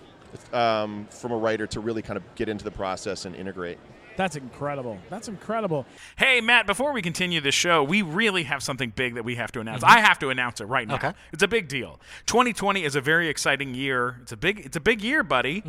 um, 0.52 1.06
from 1.10 1.32
a 1.32 1.36
writer 1.36 1.66
to 1.68 1.80
really 1.80 2.02
kind 2.02 2.16
of 2.16 2.22
get 2.34 2.48
into 2.48 2.64
the 2.64 2.70
process 2.70 3.24
and 3.24 3.34
integrate. 3.34 3.78
That's 4.16 4.36
incredible. 4.36 4.98
That's 5.10 5.28
incredible. 5.28 5.86
Hey, 6.16 6.40
Matt, 6.40 6.66
before 6.66 6.92
we 6.92 7.02
continue 7.02 7.40
the 7.40 7.50
show, 7.50 7.82
we 7.82 8.02
really 8.02 8.44
have 8.44 8.62
something 8.62 8.90
big 8.90 9.14
that 9.14 9.24
we 9.24 9.34
have 9.34 9.50
to 9.52 9.60
announce. 9.60 9.82
I 9.82 10.00
have 10.00 10.18
to 10.20 10.30
announce 10.30 10.60
it 10.60 10.66
right 10.66 10.86
now. 10.86 10.94
Okay. 10.94 11.12
It's 11.32 11.42
a 11.42 11.48
big 11.48 11.68
deal. 11.68 12.00
2020 12.26 12.84
is 12.84 12.94
a 12.94 13.00
very 13.00 13.28
exciting 13.28 13.74
year. 13.74 14.18
It's 14.22 14.32
a 14.32 14.36
big 14.36 14.60
it's 14.60 14.76
a 14.76 14.80
big 14.80 15.02
year, 15.02 15.22
buddy, 15.24 15.62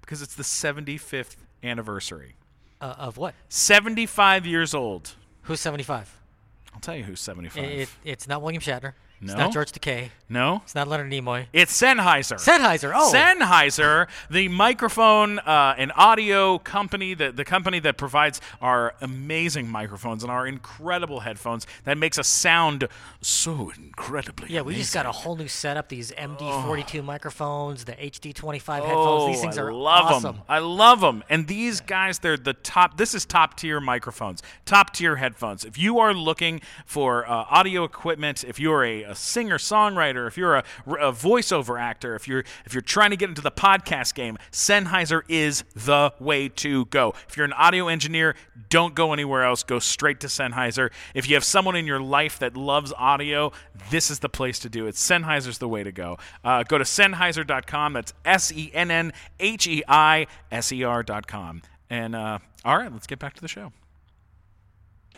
because 0.00 0.22
it's 0.22 0.34
the 0.34 0.44
75th 0.44 1.36
anniversary. 1.62 2.36
Uh, 2.80 2.94
of 2.96 3.16
what? 3.18 3.34
75 3.48 4.46
years 4.46 4.72
old. 4.72 5.14
Who's 5.42 5.60
75? 5.60 6.16
I'll 6.72 6.80
tell 6.80 6.96
you 6.96 7.04
who's 7.04 7.20
75. 7.20 7.62
It, 7.64 7.88
it's 8.04 8.28
not 8.28 8.40
William 8.40 8.62
Shatner. 8.62 8.92
It's 9.22 9.32
No? 9.32 9.38
not 9.38 9.52
George 9.52 9.70
Takei. 9.72 10.10
no? 10.28 10.62
It's 10.64 10.74
not 10.74 10.88
Leonard 10.88 11.10
Nimoy. 11.12 11.46
It's 11.52 11.78
Sennheiser. 11.78 12.36
Sennheiser. 12.36 12.92
Oh. 12.94 13.12
Sennheiser, 13.12 14.08
the 14.30 14.48
microphone 14.48 15.38
uh, 15.40 15.74
and 15.76 15.92
audio 15.94 16.58
company, 16.58 17.12
the, 17.14 17.30
the 17.32 17.44
company 17.44 17.80
that 17.80 17.98
provides 17.98 18.40
our 18.62 18.94
amazing 19.02 19.68
microphones 19.68 20.22
and 20.22 20.30
our 20.32 20.46
incredible 20.46 21.20
headphones 21.20 21.66
that 21.84 21.98
makes 21.98 22.18
us 22.18 22.28
sound 22.28 22.88
so 23.20 23.70
incredibly 23.76 24.48
yeah, 24.50 24.62
we 24.62 24.74
just 24.74 24.94
got 24.94 25.04
a 25.06 25.12
whole 25.12 25.36
new 25.36 25.48
setup. 25.48 25.88
These 25.88 26.12
MD42 26.12 27.04
microphones, 27.04 27.84
the 27.84 27.92
HD25 27.92 28.52
headphones. 28.52 28.92
Oh, 28.96 29.26
These 29.28 29.40
things 29.40 29.58
I 29.58 29.62
are 29.62 29.72
love 29.72 30.06
awesome. 30.06 30.36
them. 30.36 30.42
I 30.48 30.58
love 30.60 31.00
them. 31.00 31.22
And 31.28 31.46
these 31.46 31.80
guys, 31.80 32.18
they're 32.20 32.36
the 32.36 32.54
top. 32.54 32.96
This 32.96 33.14
is 33.14 33.24
top 33.26 33.56
tier 33.56 33.80
microphones, 33.80 34.42
top 34.64 34.94
tier 34.94 35.16
headphones. 35.16 35.64
If 35.64 35.76
you 35.78 35.98
are 35.98 36.14
looking 36.14 36.60
for 36.86 37.28
uh, 37.28 37.44
audio 37.50 37.84
equipment, 37.84 38.44
if 38.44 38.58
you're 38.58 38.84
a, 38.84 39.09
a 39.10 39.14
singer 39.14 39.58
songwriter, 39.58 40.26
if 40.26 40.36
you're 40.36 40.56
a, 40.56 40.64
a 40.86 41.12
voiceover 41.12 41.80
actor, 41.80 42.14
if 42.14 42.28
you're 42.28 42.44
if 42.64 42.72
you're 42.72 42.80
trying 42.80 43.10
to 43.10 43.16
get 43.16 43.28
into 43.28 43.42
the 43.42 43.50
podcast 43.50 44.14
game, 44.14 44.38
Sennheiser 44.52 45.22
is 45.28 45.64
the 45.74 46.12
way 46.20 46.48
to 46.48 46.86
go. 46.86 47.14
If 47.28 47.36
you're 47.36 47.46
an 47.46 47.52
audio 47.52 47.88
engineer, 47.88 48.36
don't 48.68 48.94
go 48.94 49.12
anywhere 49.12 49.44
else. 49.44 49.62
Go 49.62 49.78
straight 49.78 50.20
to 50.20 50.28
Sennheiser. 50.28 50.90
If 51.14 51.28
you 51.28 51.34
have 51.34 51.44
someone 51.44 51.76
in 51.76 51.86
your 51.86 52.00
life 52.00 52.38
that 52.38 52.56
loves 52.56 52.92
audio, 52.96 53.52
this 53.90 54.10
is 54.10 54.20
the 54.20 54.28
place 54.28 54.58
to 54.60 54.68
do 54.68 54.86
it. 54.86 54.94
Sennheiser's 54.94 55.58
the 55.58 55.68
way 55.68 55.82
to 55.82 55.92
go. 55.92 56.18
Uh, 56.44 56.62
go 56.62 56.78
to 56.78 56.84
Sennheiser.com. 56.84 57.92
That's 57.92 58.14
S 58.24 58.52
E 58.52 58.70
N 58.72 58.90
N 58.90 59.12
H 59.38 59.66
E 59.66 59.82
I 59.88 60.26
S 60.50 60.72
E 60.72 60.84
R.com. 60.84 61.62
And 61.88 62.14
uh, 62.14 62.38
all 62.64 62.76
right, 62.76 62.92
let's 62.92 63.06
get 63.06 63.18
back 63.18 63.34
to 63.34 63.40
the 63.40 63.48
show. 63.48 63.72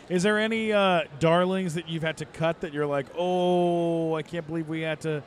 Is 0.09 0.23
there 0.23 0.37
any 0.39 0.71
uh, 0.73 1.03
darlings 1.19 1.73
that 1.75 1.87
you've 1.89 2.03
had 2.03 2.17
to 2.17 2.25
cut 2.25 2.61
that 2.61 2.73
you're 2.73 2.85
like, 2.85 3.05
oh, 3.17 4.15
I 4.15 4.21
can't 4.21 4.45
believe 4.45 4.67
we 4.67 4.81
had 4.81 4.99
to 5.01 5.23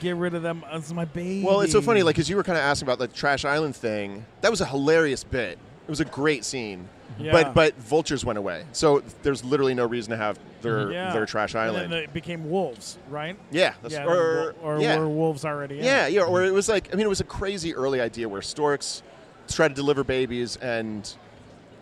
get 0.00 0.16
rid 0.16 0.34
of 0.34 0.42
them 0.42 0.64
as 0.70 0.92
my 0.92 1.04
baby? 1.04 1.44
Well, 1.44 1.60
it's 1.60 1.72
so 1.72 1.80
funny, 1.80 2.02
like, 2.02 2.16
because 2.16 2.28
you 2.28 2.36
were 2.36 2.42
kind 2.42 2.58
of 2.58 2.64
asking 2.64 2.86
about 2.88 2.98
the 2.98 3.08
Trash 3.08 3.44
Island 3.44 3.76
thing. 3.76 4.24
That 4.40 4.50
was 4.50 4.60
a 4.60 4.66
hilarious 4.66 5.24
bit. 5.24 5.58
It 5.86 5.90
was 5.90 6.00
a 6.00 6.04
great 6.04 6.44
scene. 6.44 6.88
Yeah. 7.18 7.32
But 7.32 7.54
but 7.54 7.74
vultures 7.78 8.24
went 8.24 8.38
away, 8.38 8.64
so 8.72 9.02
there's 9.22 9.42
literally 9.42 9.74
no 9.74 9.86
reason 9.86 10.10
to 10.12 10.16
have 10.18 10.38
their 10.60 10.92
yeah. 10.92 11.12
their 11.12 11.26
Trash 11.26 11.54
And 11.54 11.62
Island. 11.62 11.92
then 11.92 12.02
it 12.04 12.12
became 12.12 12.48
wolves, 12.48 12.98
right? 13.08 13.36
yeah, 13.50 13.72
that's, 13.82 13.94
Yeah, 13.94 14.04
or 14.04 14.54
or 14.62 14.78
yeah. 14.78 14.98
were 14.98 15.08
wolves 15.08 15.44
already? 15.44 15.78
in? 15.78 15.84
Yeah, 15.84 16.06
yeah, 16.06 16.20
or 16.22 16.44
it 16.44 16.52
was 16.52 16.68
like 16.68 16.90
I 16.92 16.96
mean, 16.96 17.06
it 17.06 17.08
was 17.08 17.20
a 17.20 17.24
crazy 17.24 17.74
early 17.74 18.00
idea 18.00 18.28
where 18.28 18.42
storks 18.42 19.02
try 19.48 19.66
to 19.66 19.74
deliver 19.74 20.04
babies 20.04 20.56
and 20.56 21.12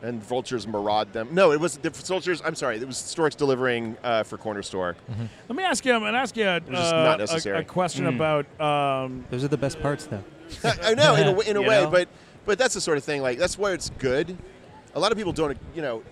and 0.02 0.22
vultures 0.22 0.66
maraud 0.66 1.12
them. 1.12 1.28
No, 1.32 1.52
it 1.52 1.60
was 1.60 1.78
the 1.78 1.90
vultures. 1.90 2.42
I'm 2.44 2.54
sorry, 2.54 2.76
it 2.76 2.86
was 2.86 2.96
storks 2.96 3.34
delivering 3.34 3.96
uh, 4.04 4.22
for 4.22 4.38
corner 4.38 4.62
store. 4.62 4.96
Let 5.48 5.56
me 5.56 5.62
ask 5.64 5.84
you. 5.84 5.92
I'm 5.94 6.04
ask 6.04 6.36
you 6.36 6.44
uh, 6.44 6.60
a- 7.18 7.52
a, 7.58 7.64
question 7.64 8.04
Hmm. 8.06 8.14
about. 8.14 8.60
Um, 8.60 9.24
Those 9.30 9.44
are 9.44 9.48
the 9.48 9.56
best 9.56 9.80
parts, 9.80 10.06
though. 10.06 10.22
I 10.64 10.94
know 10.94 11.14
in 11.16 11.22
a, 11.22 11.32
w- 11.32 11.40
in 11.50 11.56
a 11.56 11.62
way, 11.62 11.82
know? 11.82 11.90
but 11.90 12.08
but 12.44 12.58
that's 12.58 12.74
the 12.74 12.80
sort 12.80 12.98
of 12.98 13.04
thing. 13.04 13.20
Like 13.22 13.38
that's 13.38 13.58
where 13.58 13.74
it's 13.74 13.90
good. 13.98 14.36
A 14.94 15.00
lot 15.00 15.12
of 15.12 15.18
people 15.18 15.32
don't. 15.32 15.58
You 15.74 15.82
know, 15.82 16.02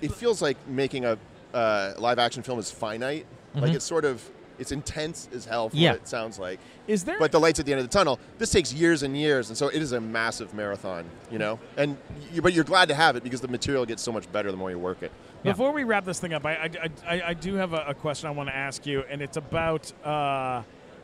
it 0.00 0.12
feels 0.12 0.42
like 0.42 0.56
making 0.68 1.04
a 1.04 1.16
uh, 1.54 1.94
live 1.98 2.18
action 2.18 2.42
film 2.42 2.58
is 2.58 2.70
finite. 2.70 3.26
Like 3.54 3.72
it's 3.74 3.84
sort 3.84 4.04
of 4.04 4.22
it's 4.62 4.72
intense 4.72 5.28
as 5.34 5.44
hell 5.44 5.68
for 5.68 5.76
Yeah. 5.76 5.90
what 5.92 6.00
it 6.00 6.08
sounds 6.08 6.38
like. 6.38 6.58
is 6.88 7.04
there? 7.04 7.18
But 7.18 7.30
the 7.32 7.38
lights 7.38 7.60
at 7.60 7.66
the 7.66 7.72
end 7.72 7.80
of 7.82 7.86
the 7.86 7.92
tunnel. 7.92 8.18
This 8.38 8.50
takes 8.50 8.72
years 8.72 9.02
and 9.02 9.14
years, 9.16 9.50
and 9.50 9.56
so 9.58 9.68
it 9.68 9.82
is 9.82 9.92
a 9.92 10.00
massive 10.00 10.54
marathon. 10.54 11.04
You 11.30 11.38
know, 11.38 11.58
and 11.76 11.98
you, 12.32 12.40
but 12.40 12.54
you're 12.54 12.64
glad 12.64 12.88
to 12.88 12.94
have 12.94 13.16
it 13.16 13.22
because 13.22 13.40
the 13.42 13.48
material 13.48 13.84
gets 13.84 14.02
so 14.02 14.10
much 14.12 14.30
better 14.32 14.50
the 14.50 14.56
more 14.56 14.70
you 14.70 14.78
work 14.78 15.02
it. 15.02 15.12
Before 15.42 15.72
we 15.72 15.82
wrap 15.84 16.04
this 16.04 16.18
thing 16.20 16.32
up, 16.32 16.46
I, 16.46 16.52
I, 16.54 16.70
I, 17.06 17.22
I 17.30 17.34
do 17.34 17.54
have 17.56 17.72
a, 17.74 17.84
a 17.88 17.94
question 17.94 18.28
I 18.28 18.30
want 18.30 18.48
to 18.48 18.54
ask 18.56 18.86
you, 18.86 19.02
and 19.10 19.20
it's 19.20 19.36
about 19.36 19.92
uh, 20.04 20.62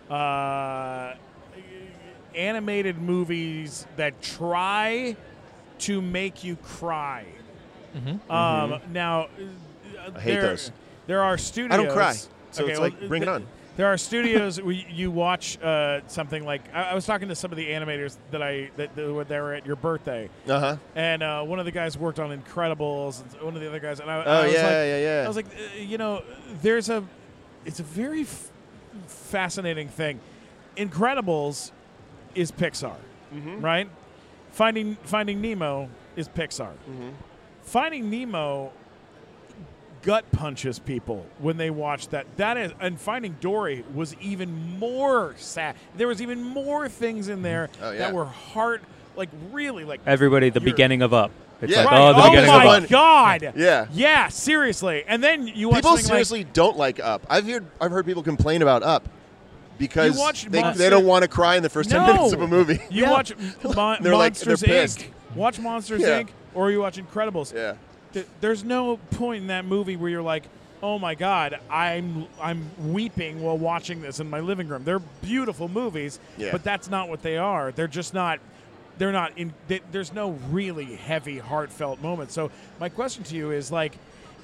uh, 0.09 1.15
animated 2.35 2.99
movies 3.01 3.87
that 3.97 4.21
try 4.23 5.17
to 5.81 6.01
make 6.03 6.45
you 6.45 6.57
cry. 6.57 7.25
Um, 8.31 8.81
now, 8.93 9.23
uh, 9.23 9.29
Mm-hmm. 10.09 10.17
I 10.17 10.21
hate 10.21 10.31
there, 10.35 10.43
those. 10.43 10.73
There 11.07 11.23
are 11.23 11.37
studios. 11.37 11.73
I 11.73 11.77
don't 11.83 11.93
cry, 11.93 12.15
so 12.59 12.65
Okay, 12.65 12.73
it's 12.73 12.81
well, 12.81 12.91
like, 12.91 13.09
bring 13.09 13.23
it 13.23 13.29
on. 13.29 13.47
There 13.79 13.87
are 13.87 13.97
studios 13.97 14.61
where 14.61 14.73
you 14.75 15.09
watch 15.13 15.57
uh, 15.63 16.01
something 16.09 16.45
like 16.45 16.63
I, 16.75 16.91
I 16.91 16.95
was 16.97 17.07
talking 17.07 17.29
to 17.29 17.37
some 17.37 17.53
of 17.53 17.57
the 17.57 17.69
animators 17.69 18.17
that 18.33 18.43
I 18.43 18.71
that, 18.77 18.97
that 18.97 19.13
were 19.13 19.23
there 19.23 19.55
at 19.55 19.65
your 19.67 19.77
birthday, 19.77 20.29
Uh 20.49 20.59
huh. 20.59 20.77
and 20.97 21.23
uh, 21.23 21.45
one 21.45 21.61
of 21.61 21.65
the 21.65 21.71
guys 21.71 21.97
worked 21.97 22.19
on 22.19 22.37
Incredibles, 22.37 23.23
and 23.23 23.41
one 23.41 23.55
of 23.55 23.61
the 23.61 23.69
other 23.69 23.79
guys, 23.79 24.01
and 24.01 24.11
I, 24.11 24.25
Oh 24.25 24.31
I 24.33 24.45
was 24.47 24.53
yeah, 24.53 24.63
like, 24.65 24.73
yeah, 24.73 24.99
yeah. 24.99 25.23
I 25.25 25.29
was 25.29 25.37
like, 25.37 25.47
uh, 25.47 25.79
you 25.79 25.97
know, 25.97 26.25
there's 26.61 26.89
a, 26.89 27.05
it's 27.65 27.79
a 27.79 27.85
very 27.85 28.23
f- 28.23 28.51
fascinating 29.07 29.87
thing. 29.87 30.19
Incredibles 30.77 31.71
is 32.35 32.51
Pixar, 32.51 32.97
Mm-hmm. 33.33 33.61
right? 33.61 33.89
Finding 34.51 34.97
Finding 35.05 35.41
Nemo 35.41 35.89
is 36.17 36.29
Pixar. 36.29 36.73
Mm-hmm. 36.91 37.11
Finding 37.63 38.11
Nemo 38.11 38.73
gut 40.03 40.31
punches 40.33 40.79
people 40.79 41.27
when 41.39 41.57
they 41.57 41.71
watch 41.71 42.09
that. 42.09 42.27
That 42.37 42.57
is, 42.57 42.73
and 42.81 43.01
Finding 43.01 43.37
Dory 43.41 43.85
was 43.95 44.15
even 44.21 44.79
more 44.79 45.35
sad. 45.39 45.77
There 45.97 46.09
was 46.09 46.23
even 46.23 46.43
more 46.43 46.89
things 46.89 47.29
in 47.29 47.43
there 47.43 47.69
mm. 47.69 47.83
Oh, 47.83 47.91
yeah. 47.93 47.99
that 47.99 48.15
were 48.15 48.25
heart, 48.25 48.83
like 49.17 49.29
really, 49.53 49.85
like 49.85 50.01
Everybody, 50.07 50.51
the 50.51 50.61
beginning 50.61 51.03
of 51.03 51.13
Up. 51.13 51.31
It's 51.61 51.73
Yeah. 51.73 51.79
like, 51.85 51.91
Right. 51.91 52.01
oh, 52.01 52.13
the 52.13 52.21
oh 52.23 52.31
beginning 52.31 52.51
my 52.51 52.77
of 52.77 52.85
Up. 52.85 52.89
god! 52.91 53.53
Yeah. 53.57 53.87
yeah, 53.93 54.29
seriously. 54.29 55.03
And 55.09 55.23
then 55.23 55.49
you 55.49 55.69
watch 55.69 55.79
People 55.79 55.91
something 55.97 56.07
seriously 56.07 56.45
don't 56.45 56.77
like 56.77 57.01
Up. 57.01 57.27
I've 57.29 57.47
heard 57.49 57.67
I've 57.81 57.91
heard 57.91 58.07
people 58.07 58.23
complain 58.23 58.63
about 58.63 58.83
Up 58.85 59.09
because 59.77 60.17
they, 60.45 60.61
Monster- 60.61 60.79
they 60.83 60.91
don't 60.91 61.05
want 61.05 61.23
to 61.23 61.29
cry 61.29 61.57
in 61.57 61.63
the 61.63 61.69
first 61.69 61.91
like, 61.91 62.05
ten 62.07 62.15
minutes 62.17 62.33
of 62.33 62.43
a 62.43 62.47
movie. 62.47 62.81
You 62.91 63.03
Yeah. 63.05 63.11
watch 63.11 63.33
Mon- 63.65 63.99
They're 64.03 64.13
like- 64.15 64.35
Monsters 64.47 64.63
Inc. 64.63 65.07
Watch 65.35 65.59
Monsters 65.59 66.01
Yeah. 66.01 66.23
Inc. 66.23 66.29
Or 66.55 66.71
you 66.71 66.81
watch 66.81 66.97
Incredibles. 66.97 67.53
Yeah. 67.55 67.75
Th- 68.13 68.27
There's 68.41 68.65
no 68.65 68.97
point 69.13 69.43
in 69.43 69.47
that 69.49 69.65
movie 69.65 69.97
where 69.97 70.11
you're 70.11 70.23
like, 70.23 70.45
"Oh 70.83 70.99
my 70.99 71.15
God, 71.15 71.59
I'm 71.71 72.27
I'm 72.41 72.71
weeping 72.93 73.43
while 73.43 73.59
watching 73.59 74.01
this 74.01 74.21
in 74.21 74.29
my 74.31 74.41
living 74.41 74.69
room." 74.69 74.85
They're 74.85 74.99
beautiful 75.23 75.69
movies, 75.69 76.19
Yeah. 76.37 76.53
but 76.53 76.65
that's 76.65 76.89
not 76.89 77.09
what 77.09 77.23
they 77.23 77.37
are. 77.37 77.73
They're 77.73 77.87
just 77.89 78.15
not. 78.15 78.41
They're 78.99 79.13
not 79.13 79.37
in. 79.39 79.53
They, 79.69 79.81
there's 79.93 80.13
no 80.13 80.33
really 80.51 80.97
heavy, 80.97 81.39
heartfelt 81.39 82.01
moments. 82.03 82.35
So 82.35 82.51
my 82.81 82.89
question 82.89 83.25
to 83.25 83.35
you 83.37 83.51
is 83.53 83.71
like. 83.71 83.93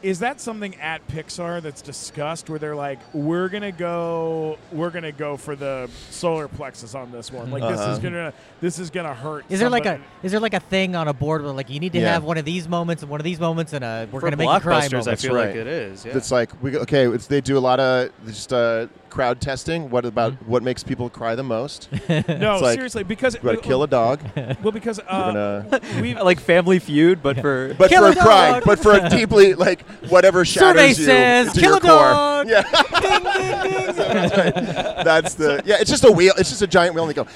Is 0.04 0.18
that 0.18 0.38
something 0.38 0.74
at 0.82 1.06
Pixar 1.08 1.62
that's 1.62 1.80
discussed 1.80 2.50
where 2.50 2.58
they're 2.58 2.76
like, 2.76 2.98
we're 3.14 3.48
gonna 3.48 3.72
go, 3.72 4.58
we're 4.70 4.90
gonna 4.90 5.12
go 5.12 5.38
for 5.38 5.56
the 5.56 5.88
solar 6.10 6.46
plexus 6.46 6.94
on 6.94 7.10
this 7.10 7.32
one? 7.32 7.50
Like 7.50 7.62
this 7.62 7.80
is 7.80 7.86
Uh-huh. 7.86 7.98
gonna, 8.00 8.32
this 8.60 8.78
is 8.78 8.90
gonna 8.90 9.14
hurt. 9.14 9.46
Is 9.48 9.60
there 9.60 9.70
like 9.70 9.86
a 9.86 9.98
is 10.22 10.30
there 10.30 10.40
like 10.40 10.52
a 10.52 10.60
thing 10.60 10.94
on 10.94 11.08
a 11.08 11.14
board 11.14 11.42
where 11.42 11.52
like 11.52 11.70
you 11.70 11.80
need 11.80 11.92
to 11.94 12.00
Yeah. 12.00 12.12
have 12.12 12.22
one 12.22 12.36
of 12.36 12.44
these 12.44 12.68
moments 12.68 13.02
and 13.02 13.10
one 13.10 13.18
of 13.18 13.24
these 13.24 13.40
moments 13.40 13.72
and 13.72 13.82
uh 13.82 14.04
we're 14.12 14.20
For 14.20 14.26
gonna 14.26 14.36
make 14.36 14.50
you 14.52 14.60
cry 14.60 14.86
blockbusters. 14.88 15.08
I 15.08 15.16
feel 15.16 15.34
That's 15.34 15.46
like 15.46 15.54
it 15.56 15.66
is. 15.66 16.04
Yeah. 16.04 16.16
It's 16.18 16.30
like 16.30 16.50
we 16.62 16.76
okay. 16.76 17.06
It's, 17.08 17.26
they 17.26 17.40
do 17.40 17.56
a 17.56 17.60
lot 17.60 17.80
of 17.80 18.10
just 18.26 18.52
uh, 18.52 18.88
crowd 19.14 19.40
testing. 19.40 19.90
What 19.90 20.04
about 20.04 20.32
what 20.46 20.62
makes 20.64 20.82
people 20.82 21.08
cry 21.08 21.34
the 21.36 21.44
most? 21.44 21.88
No, 22.08 22.54
It's 22.54 22.62
like, 22.62 22.74
seriously, 22.74 23.04
because 23.04 23.34
You 23.34 23.40
got 23.40 23.52
to 23.52 23.56
kill 23.58 23.82
a 23.84 23.86
dog. 23.86 24.20
Well, 24.62 24.72
because 24.72 24.98
uh, 25.08 25.62
gonna- 25.70 25.80
we 26.02 26.14
like 26.30 26.40
Family 26.40 26.78
Feud, 26.80 27.22
but 27.22 27.40
for 27.40 27.74
But 27.78 27.88
Kill 27.90 28.02
for 28.02 28.08
a 28.18 28.20
a 28.20 28.24
cry, 28.24 28.60
but 28.64 28.78
for 28.80 28.92
a 28.92 29.08
deeply 29.08 29.54
like 29.54 29.82
whatever 30.08 30.44
Survey 30.44 30.88
shatters 30.92 30.98
you 30.98 31.04
says, 31.04 31.46
into 31.48 31.60
kill 31.60 31.70
your 31.70 31.78
a 31.78 31.80
core. 31.80 31.88
dog. 31.90 32.48
Yeah, 32.48 32.62
ding, 33.00 33.22
ding, 33.22 33.86
ding. 33.86 33.94
that's 35.04 35.34
the 35.34 35.62
yeah. 35.64 35.76
It's 35.80 35.90
just 35.90 36.04
a 36.04 36.10
wheel. 36.12 36.34
It's 36.36 36.50
just 36.50 36.62
a 36.62 36.66
giant 36.66 36.94
wheel, 36.94 37.04
and 37.08 37.10
they 37.10 37.14
go. 37.14 37.26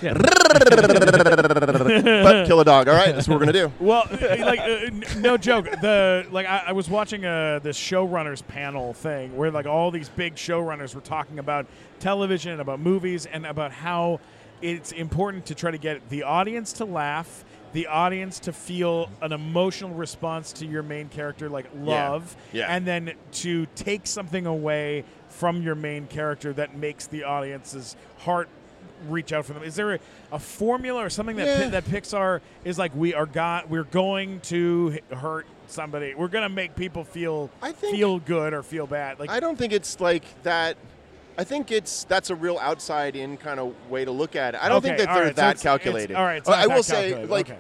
but 1.13 2.47
kill 2.47 2.61
a 2.61 2.65
dog. 2.65 2.89
All 2.89 2.95
right, 2.95 3.15
that's 3.15 3.29
what 3.29 3.35
we're 3.39 3.47
gonna 3.47 3.53
do. 3.53 3.73
well, 3.81 4.05
uh, 4.11 4.17
like 4.41 4.61
uh, 4.61 4.65
n- 4.65 5.05
no 5.19 5.37
joke. 5.37 5.67
The 5.81 6.27
like 6.31 6.47
I, 6.47 6.65
I 6.69 6.73
was 6.73 6.89
watching 6.91 7.25
uh, 7.25 7.61
this 7.63 7.79
showrunners 7.79 8.47
panel 8.47 8.93
thing 8.93 9.37
where 9.37 9.51
like 9.51 9.67
all 9.67 9.91
these 9.91 10.09
big 10.09 10.35
showrunners 10.35 10.95
were 10.95 11.01
talking 11.01 11.39
about 11.39 11.67
television, 12.01 12.53
and 12.53 12.61
about 12.61 12.81
movies, 12.81 13.27
and 13.27 13.47
about 13.47 13.73
how 13.73 14.21
it's 14.63 14.93
important 14.93 15.47
to 15.47 15.55
try 15.55 15.71
to 15.71 15.79
get 15.79 16.09
the 16.11 16.23
audience 16.25 16.73
to 16.75 16.85
laugh. 16.85 17.45
The 17.75 17.87
audience 17.87 18.39
to 18.41 18.53
feel 18.53 19.11
an 19.21 19.31
emotional 19.33 19.91
response 19.95 20.53
to 20.55 20.67
your 20.67 20.83
main 20.83 21.09
character, 21.11 21.51
like 21.51 21.67
love, 21.77 22.35
Yeah. 22.53 22.67
and 22.75 22.87
then 22.87 23.13
to 23.33 23.67
take 23.75 24.07
something 24.07 24.47
away 24.47 25.05
from 25.29 25.61
your 25.63 25.75
main 25.75 26.07
character 26.07 26.55
that 26.55 26.75
makes 26.77 27.07
the 27.07 27.25
audience's 27.25 27.95
heart 28.21 28.49
reach 29.07 29.35
out 29.35 29.45
for 29.45 29.53
them? 29.53 29.63
Is 29.63 29.75
there 29.77 29.95
a, 29.95 29.99
a 30.33 30.39
formula 30.39 31.05
or 31.05 31.11
something 31.11 31.37
that 31.37 31.47
Yeah. 31.47 31.65
Pi- 31.65 31.69
that 31.71 31.85
Pixar 31.85 32.41
is 32.65 32.79
like? 32.79 32.93
We 32.97 33.13
are 33.15 33.27
got. 33.27 33.69
We're 33.69 33.85
going 33.85 34.41
to 34.41 34.99
hurt 35.13 35.47
somebody. 35.67 36.15
We're 36.15 36.29
going 36.29 36.43
to 36.45 36.49
make 36.49 36.75
people 36.75 37.05
feel 37.05 37.51
I 37.61 37.73
think- 37.73 37.95
feel 37.97 38.19
good 38.19 38.55
or 38.55 38.63
feel 38.63 38.87
bad. 38.87 39.21
Like 39.21 39.29
I 39.31 39.41
don't 39.41 39.57
think 39.59 39.75
it's 39.75 40.01
like 40.01 40.25
that. 40.43 40.79
I 41.39 41.45
think 41.45 41.71
it's 41.71 42.03
that's 42.05 42.31
a 42.31 42.35
real 42.35 42.59
outside 42.61 43.15
in 43.15 43.37
kind 43.37 43.61
of 43.61 43.73
way 43.89 44.05
to 44.05 44.11
look 44.11 44.35
at 44.35 44.55
it. 44.55 44.61
I 44.63 44.69
don't 44.69 44.83
think 44.83 44.99
that 44.99 45.07
they're 45.07 45.25
right, 45.27 45.37
that 45.37 45.51
it's- 45.51 45.61
it's- 45.61 45.63
calculated. 45.63 46.17
all 46.17 46.25
right, 46.25 46.39
it's 46.39 46.49
Uh, 46.49 46.53
not 46.53 46.59
I 46.59 46.67
that 46.67 46.75
will 46.75 46.83
say, 46.83 47.25
like, 47.25 47.51
okay. 47.51 47.59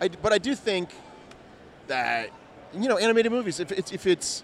I, 0.00 0.08
but 0.08 0.32
I 0.32 0.38
do 0.38 0.54
think 0.54 0.90
that 1.88 2.30
you 2.72 2.88
know, 2.88 2.96
animated 2.96 3.32
movies. 3.32 3.60
If 3.60 3.72
it's 3.72 3.92
if 3.92 4.06
it's 4.06 4.42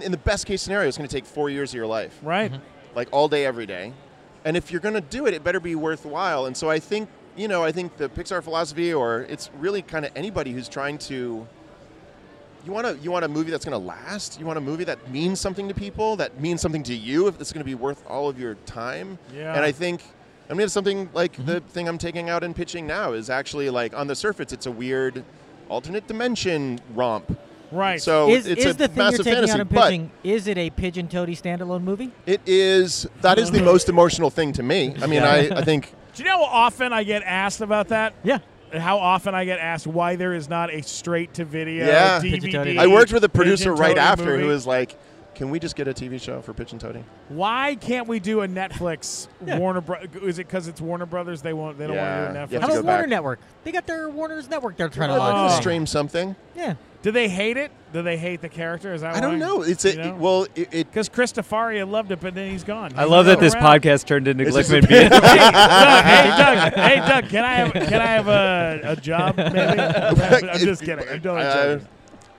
in 0.00 0.10
the 0.10 0.18
best 0.18 0.46
case 0.46 0.62
scenario, 0.62 0.88
it's 0.88 0.96
going 0.96 1.08
to 1.08 1.14
take 1.14 1.26
four 1.26 1.48
years 1.50 1.70
of 1.70 1.74
your 1.76 1.86
life, 1.86 2.18
right. 2.22 2.52
like 2.94 3.08
all 3.12 3.28
day, 3.28 3.46
every 3.46 3.66
day. 3.66 3.92
And 4.44 4.56
if 4.56 4.70
you're 4.70 4.80
going 4.80 4.94
to 4.94 5.00
do 5.00 5.26
it, 5.26 5.34
it 5.34 5.42
better 5.44 5.60
be 5.60 5.74
worthwhile. 5.74 6.46
And 6.46 6.56
so 6.56 6.70
I 6.70 6.78
think 6.78 7.08
you 7.36 7.48
know, 7.48 7.62
I 7.62 7.70
think 7.72 7.98
the 7.98 8.08
Pixar 8.08 8.42
philosophy, 8.42 8.94
or 8.94 9.26
it's 9.28 9.50
really 9.58 9.82
kind 9.82 10.06
of 10.06 10.12
anybody 10.16 10.52
who's 10.52 10.68
trying 10.68 10.96
to. 10.98 11.46
You 12.66 12.72
want 12.72 12.86
to 12.86 12.98
you 13.02 13.12
want 13.12 13.24
a 13.24 13.28
movie 13.28 13.52
that's 13.52 13.64
going 13.64 13.80
to 13.80 13.86
last. 13.86 14.40
You 14.40 14.44
want 14.44 14.58
a 14.58 14.60
movie 14.60 14.82
that 14.84 15.10
means 15.10 15.40
something 15.40 15.68
to 15.68 15.74
people, 15.74 16.16
that 16.16 16.40
means 16.40 16.60
something 16.60 16.82
to 16.82 16.94
you. 16.94 17.28
If 17.28 17.40
it's 17.40 17.52
going 17.52 17.60
to 17.60 17.64
be 17.64 17.76
worth 17.76 18.04
all 18.08 18.28
of 18.28 18.40
your 18.40 18.56
time. 18.66 19.18
Yeah. 19.32 19.54
And 19.54 19.64
I 19.64 19.72
think. 19.72 20.02
I 20.48 20.52
mean, 20.52 20.62
it's 20.62 20.72
something 20.72 21.08
like 21.12 21.32
mm-hmm. 21.32 21.46
the 21.46 21.60
thing 21.60 21.88
I'm 21.88 21.98
taking 21.98 22.30
out 22.30 22.44
and 22.44 22.54
pitching 22.54 22.86
now 22.86 23.14
is 23.14 23.30
actually 23.30 23.68
like 23.68 23.94
on 23.94 24.06
the 24.06 24.14
surface, 24.14 24.52
it's 24.52 24.66
a 24.66 24.70
weird 24.70 25.24
alternate 25.68 26.06
dimension 26.06 26.78
romp. 26.94 27.36
Right. 27.72 28.00
So 28.00 28.30
is 28.30 28.46
it's 28.46 28.64
is 28.64 28.74
a 28.74 28.78
the 28.78 28.88
thing 28.88 28.96
massive 28.96 29.26
you're 29.26 29.34
taking 29.34 29.34
fantasy, 29.34 29.52
out 29.52 29.60
and 29.60 29.70
but 29.70 29.84
pitching? 29.84 30.10
Is 30.22 30.46
it 30.46 30.56
a 30.56 30.70
Pigeon 30.70 31.08
Toady 31.08 31.34
standalone 31.34 31.82
movie? 31.82 32.12
it 32.26 32.40
is 32.46 33.08
that 33.22 33.38
is 33.38 33.50
the 33.50 33.62
most 33.72 33.88
emotional 33.88 34.30
thing 34.30 34.52
to 34.52 34.62
me. 34.62 34.94
I 35.02 35.06
mean, 35.06 35.22
I, 35.22 35.48
I 35.50 35.64
think 35.64 35.92
Do 36.16 36.22
you 36.22 36.28
know 36.30 36.38
how 36.38 36.44
often 36.44 36.92
I 36.94 37.04
get 37.04 37.22
asked 37.24 37.60
about 37.60 37.88
that? 37.88 38.14
Yeah. 38.24 38.38
How 38.76 38.98
often 38.98 39.34
I 39.34 39.44
get 39.44 39.58
asked 39.58 39.86
why 39.86 40.16
there 40.16 40.32
is 40.34 40.48
not 40.48 40.72
a 40.72 40.82
straight 40.82 41.34
to 41.34 41.44
video 41.44 41.86
Yeah. 41.86 42.20
DVD. 42.20 42.78
I 42.78 42.86
worked 42.86 43.12
with 43.12 43.24
a 43.24 43.28
producer 43.28 43.72
right 43.74 43.98
after 43.98 44.24
movie. 44.26 44.42
who 44.42 44.48
was 44.48 44.66
like, 44.66 44.96
"Can 45.34 45.50
we 45.50 45.58
just 45.58 45.76
get 45.76 45.86
a 45.88 45.92
TV 45.94 46.18
show 46.20 46.40
for 46.42 46.52
Pigeon 46.52 46.78
Toady?" 46.78 47.04
Why 47.28 47.74
can't 47.80 48.06
we 48.08 48.18
do 48.20 48.42
a 48.42 48.48
Netflix 48.48 49.28
Warner? 49.40 49.80
Bro- 49.80 49.98
is 50.22 50.38
it 50.38 50.46
because 50.46 50.68
it's 50.68 50.80
Warner 50.80 51.06
Brothers? 51.06 51.42
They 51.42 51.52
won't. 51.52 51.78
They 51.78 51.86
don't 51.86 51.96
Yeah. 51.96 52.22
want 52.22 52.26
to 52.28 52.32
do 52.32 52.38
a 52.38 52.46
Netflix. 52.46 52.60
How 52.60 52.66
about 52.74 52.84
Warner 52.84 53.02
back. 53.02 53.08
Network? 53.10 53.38
They 53.64 53.72
got 53.72 53.86
their 53.86 54.08
Warner's 54.08 54.48
Network 54.48 54.76
they're 54.76 54.88
trying 54.88 55.10
to 55.10 55.16
launch. 55.18 55.52
Oh. 55.52 55.60
stream 55.60 55.86
something. 55.86 56.36
Yeah. 56.56 56.74
Do 57.06 57.12
they 57.12 57.28
hate 57.28 57.56
it? 57.56 57.70
Do 57.92 58.02
they 58.02 58.16
hate 58.16 58.40
the 58.40 58.48
character? 58.48 58.92
Is 58.92 59.02
that 59.02 59.14
I 59.14 59.20
don't 59.20 59.34
why? 59.34 59.38
know. 59.38 59.62
It's 59.62 59.84
a 59.84 59.92
You 59.92 59.96
know? 59.96 60.16
well, 60.16 60.42
it, 60.56 60.68
it 60.72 60.90
Because 60.90 61.08
Chris 61.08 61.32
deFaria 61.32 61.88
loved 61.88 62.10
it, 62.10 62.18
but 62.18 62.34
then 62.34 62.50
he's 62.50 62.64
gone. 62.64 62.92
I 62.96 63.02
He's 63.02 63.10
love 63.12 63.26
that 63.26 63.38
this 63.38 63.54
around. 63.54 63.80
podcast 63.80 64.06
turned 64.06 64.26
into 64.26 64.42
It's 64.44 64.56
just 64.56 64.70
Glickman 64.72 64.88
being. 64.88 65.02
hey, 65.02 65.08
Doug, 65.10 65.22
hey 65.22 66.28
Doug, 66.36 66.72
hey 66.74 66.96
Doug, 66.96 67.28
can 67.28 67.44
I 67.44 67.52
have 67.54 67.72
can 67.74 68.00
I 68.02 68.06
have 68.06 68.26
a, 68.26 68.80
a 68.90 68.96
job? 68.96 69.36
Maybe 69.36 69.56
I'm 69.56 70.58
just 70.58 70.82
kidding. 70.82 71.08
I'm 71.08 71.20
totally 71.20 71.42
Uh, 71.46 71.76
joking. 71.76 71.88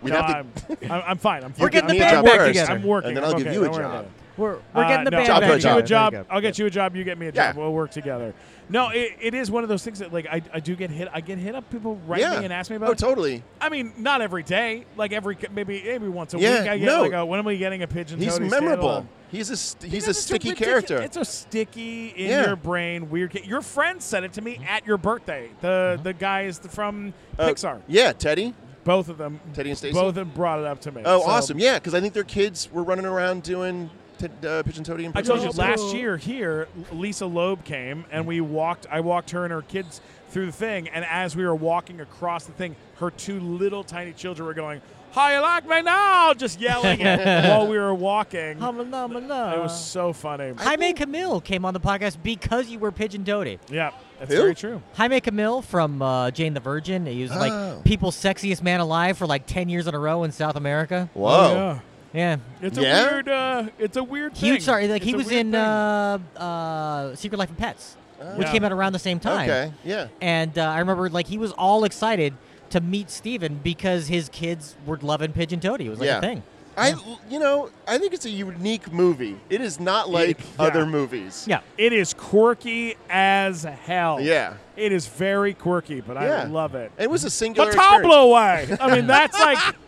we'd 0.01 0.11
No, 0.13 0.21
have 0.21 0.67
to. 0.67 0.77
I'm, 0.85 0.91
I'm, 0.91 1.03
I'm 1.11 1.17
fine. 1.17 1.43
I'm 1.45 1.51
You 1.51 1.55
fine. 1.55 1.69
getting 1.69 1.87
the 1.87 1.93
me 1.93 1.99
a 1.99 2.01
band 2.03 2.13
job 2.17 2.25
back 2.25 2.35
first, 2.35 2.47
together. 2.47 2.71
I'm 2.73 2.83
working, 2.83 3.07
and 3.07 3.17
then 3.17 3.23
I'll 3.23 3.35
okay, 3.35 3.43
give 3.45 3.53
you 3.53 3.61
a 3.61 3.65
don't 3.67 3.73
worry 3.73 3.83
job. 3.83 4.05
it. 4.05 4.11
We're, 4.37 4.53
we're 4.73 4.83
Uh, 4.83 4.87
getting 4.87 5.05
the 5.05 5.11
no, 5.11 5.17
band 5.17 5.27
Job 5.27 5.41
back 5.41 5.47
for 5.49 5.53
I'll 5.53 5.59
get 5.59 5.63
you 5.73 5.77
a 5.79 5.83
job. 5.83 6.13
You. 6.13 6.25
I'll 6.29 6.41
get 6.41 6.59
you 6.59 6.65
a 6.67 6.69
job. 6.69 6.95
You 6.95 7.03
get 7.03 7.17
me 7.17 7.27
a 7.27 7.31
job. 7.31 7.55
Yeah. 7.55 7.61
We'll 7.61 7.73
work 7.73 7.89
together. 7.91 8.33
No, 8.69 8.89
it, 8.89 9.13
it 9.21 9.33
is 9.33 9.49
one 9.49 9.63
of 9.63 9.69
those 9.69 9.83
things 9.83 9.99
that 9.99 10.13
like 10.13 10.27
I, 10.27 10.41
I 10.53 10.59
do 10.59 10.75
get 10.75 10.89
hit. 10.91 11.07
I 11.11 11.21
get 11.21 11.37
hit 11.39 11.55
up. 11.55 11.69
People 11.71 11.95
write 12.05 12.19
yeah. 12.21 12.37
me 12.39 12.43
and 12.45 12.53
ask 12.53 12.69
me 12.69 12.75
about. 12.75 12.89
Oh, 12.89 12.91
it. 12.91 12.97
totally. 12.99 13.43
I 13.61 13.69
mean, 13.69 13.93
not 13.97 14.21
every 14.21 14.43
day. 14.43 14.85
Like 14.95 15.11
every 15.13 15.37
maybe 15.51 15.81
maybe 15.83 16.07
once 16.07 16.33
a 16.33 16.39
Yeah, 16.39 16.61
week. 16.61 16.69
I 16.69 16.77
get 16.77 16.85
no. 16.85 17.01
like, 17.03 17.13
a, 17.13 17.25
when 17.25 17.39
am 17.39 17.45
we 17.45 17.57
getting 17.57 17.81
a 17.83 17.87
pigeon? 17.87 18.19
He's 18.19 18.39
memorable. 18.39 19.07
He's 19.29 19.49
a 19.49 19.57
st- 19.57 19.91
he's 19.91 20.07
a 20.07 20.11
it's 20.11 20.19
sticky 20.19 20.49
ridiculous- 20.51 20.85
character. 20.85 21.01
It's 21.05 21.17
a 21.17 21.25
sticky 21.25 22.09
in 22.09 22.29
Yeah. 22.29 22.45
your 22.45 22.55
brain 22.55 23.09
weird. 23.09 23.31
ca- 23.33 23.43
Your 23.43 23.61
friend 23.61 24.01
said 24.01 24.23
it 24.23 24.33
to 24.33 24.41
me 24.41 24.59
at 24.67 24.85
your 24.87 24.97
birthday. 24.97 25.49
The 25.61 25.99
the 26.01 26.13
guys 26.13 26.59
from 26.59 27.13
Uh, 27.37 27.47
Pixar, 27.47 27.81
Yeah, 27.87 28.13
Teddy. 28.13 28.53
both 28.85 29.09
of 29.09 29.17
them, 29.17 29.39
Teddy 29.53 29.69
and 29.71 29.77
Stacy? 29.77 29.93
both 29.93 30.09
of 30.09 30.15
them 30.15 30.31
brought 30.33 30.59
it 30.59 30.65
up 30.65 30.79
to 30.81 30.91
me. 30.93 31.01
Oh, 31.05 31.19
So- 31.21 31.27
awesome. 31.27 31.59
Yeah, 31.59 31.73
because 31.75 31.93
I 31.93 31.99
think 31.99 32.13
their 32.13 32.23
kids 32.23 32.69
were 32.71 32.83
running 32.83 33.05
around 33.05 33.43
doing 33.43 33.89
t- 34.17 34.47
uh, 34.47 34.63
Pigeon 34.63 34.83
Toady 34.83 35.09
I 35.15 35.21
told 35.21 35.41
you 35.41 35.49
last 35.51 35.93
year 35.95 36.17
here, 36.17 36.67
Lisa 36.91 37.25
Loeb 37.25 37.63
came 37.63 38.05
and 38.11 38.25
we 38.27 38.41
walked. 38.41 38.87
I 38.89 38.99
walked 39.01 39.31
her 39.31 39.43
and 39.43 39.51
her 39.51 39.61
kids 39.61 40.01
through 40.29 40.47
the 40.47 40.51
thing, 40.51 40.89
and 40.89 41.05
as 41.05 41.35
we 41.35 41.45
were 41.45 41.55
walking 41.55 42.01
across 42.01 42.45
the 42.45 42.51
thing, 42.51 42.75
her 42.97 43.11
two 43.11 43.39
little 43.39 43.83
tiny 43.83 44.11
children 44.13 44.45
were 44.45 44.53
going, 44.53 44.81
"How 45.13 45.29
you 45.33 45.39
like 45.41 45.67
me 45.67 45.81
now?" 45.81 46.33
Just 46.33 46.59
yelling 46.59 46.99
it 46.99 47.25
while 47.49 47.67
we 47.67 47.77
were 47.77 47.93
walking. 47.93 48.57
Humma-lumma-la. 48.57 49.53
It 49.53 49.59
was 49.59 49.79
so 49.85 50.11
funny. 50.13 50.51
Jaime 50.53 50.93
Camil 50.93 51.41
came 51.43 51.63
on 51.63 51.73
the 51.73 51.79
podcast 51.79 52.17
because 52.23 52.67
you 52.69 52.77
were 52.79 52.91
Pigeon 52.91 53.23
Toady. 53.23 53.57
Yeah, 53.69 53.91
that's 54.19 54.31
Who? 54.33 54.37
very 54.41 54.55
true. 54.55 54.81
Jaime 54.95 55.21
Camil 55.21 55.63
from 55.63 56.01
uh, 56.01 56.31
Jane 56.31 56.53
the 56.53 56.59
Virgin. 56.59 57.05
He 57.05 57.21
was 57.23 57.31
Oh. 57.31 57.39
like 57.39 57.83
people's 57.85 58.15
sexiest 58.17 58.61
man 58.61 58.79
alive 58.81 59.17
for 59.17 59.25
like 59.27 59.45
10 59.45 59.69
years 59.69 59.87
in 59.87 59.95
a 59.95 59.99
row 59.99 60.23
in 60.23 60.31
South 60.33 60.55
America. 60.57 61.09
Whoa. 61.13 61.29
Oh, 61.29 61.53
yeah. 61.53 61.79
Yeah. 62.17 62.37
It's 62.61 62.77
a 62.77 62.81
Yeah? 62.81 63.11
weird. 63.11 63.29
Uh, 63.29 63.63
it's 63.77 63.95
a 63.97 64.03
weird 64.03 64.33
thing. 64.35 64.53
Huge. 64.53 64.63
Sorry, 64.63 64.87
like 64.87 65.01
It's 65.03 65.05
he 65.05 65.13
a 65.13 65.17
was 65.17 65.27
weird 65.27 65.39
in 65.47 65.51
thing. 65.51 65.61
uh, 65.61 66.17
uh, 66.35 67.15
Secret 67.15 67.37
Life 67.37 67.51
of 67.51 67.57
Pets, 67.57 67.95
which 68.35 68.47
Yeah. 68.47 68.51
came 68.51 68.63
out 68.63 68.71
around 68.71 68.93
the 68.93 68.99
same 68.99 69.19
time. 69.19 69.47
Okay. 69.49 69.71
Yeah. 69.85 70.07
And 70.19 70.57
uh, 70.57 70.63
I 70.63 70.79
remember 70.79 71.09
like 71.09 71.27
he 71.27 71.37
was 71.37 71.51
all 71.51 71.83
excited 71.83 72.33
to 72.71 72.81
meet 72.81 73.11
Steven 73.11 73.59
because 73.63 74.07
his 74.07 74.29
kids 74.29 74.75
were 74.85 74.97
loving 75.01 75.31
Pigeon 75.31 75.59
Toady. 75.59 75.85
It 75.85 75.89
was 75.89 75.99
like 75.99 76.07
Yeah. 76.07 76.17
a 76.17 76.21
thing. 76.21 76.43
I, 76.79 76.93
you 77.27 77.39
know, 77.39 77.69
I 77.87 77.97
think 77.97 78.13
it's 78.13 78.25
a 78.25 78.29
unique 78.29 78.91
movie. 78.93 79.35
It 79.49 79.61
is 79.61 79.79
not 79.79 80.09
like 80.11 80.39
yeah. 80.39 80.65
other 80.65 80.85
movies. 80.85 81.45
Yeah. 81.47 81.61
It 81.77 81.91
is 81.91 82.13
quirky 82.13 82.95
as 83.09 83.63
hell. 83.63 84.19
Yeah. 84.21 84.53
It 84.75 84.91
is 84.91 85.07
very 85.07 85.55
quirky, 85.55 86.01
but 86.01 86.17
I 86.17 86.43
love 86.45 86.75
it. 86.75 86.91
It 86.99 87.09
was 87.09 87.23
a 87.23 87.29
singular 87.31 87.71
The 87.71 87.77
experience. 87.77 88.01
Tableau 88.03 88.33
way. 88.33 88.77
I 88.79 88.95
mean, 88.95 89.07
that's 89.07 89.39
like. 89.39 89.57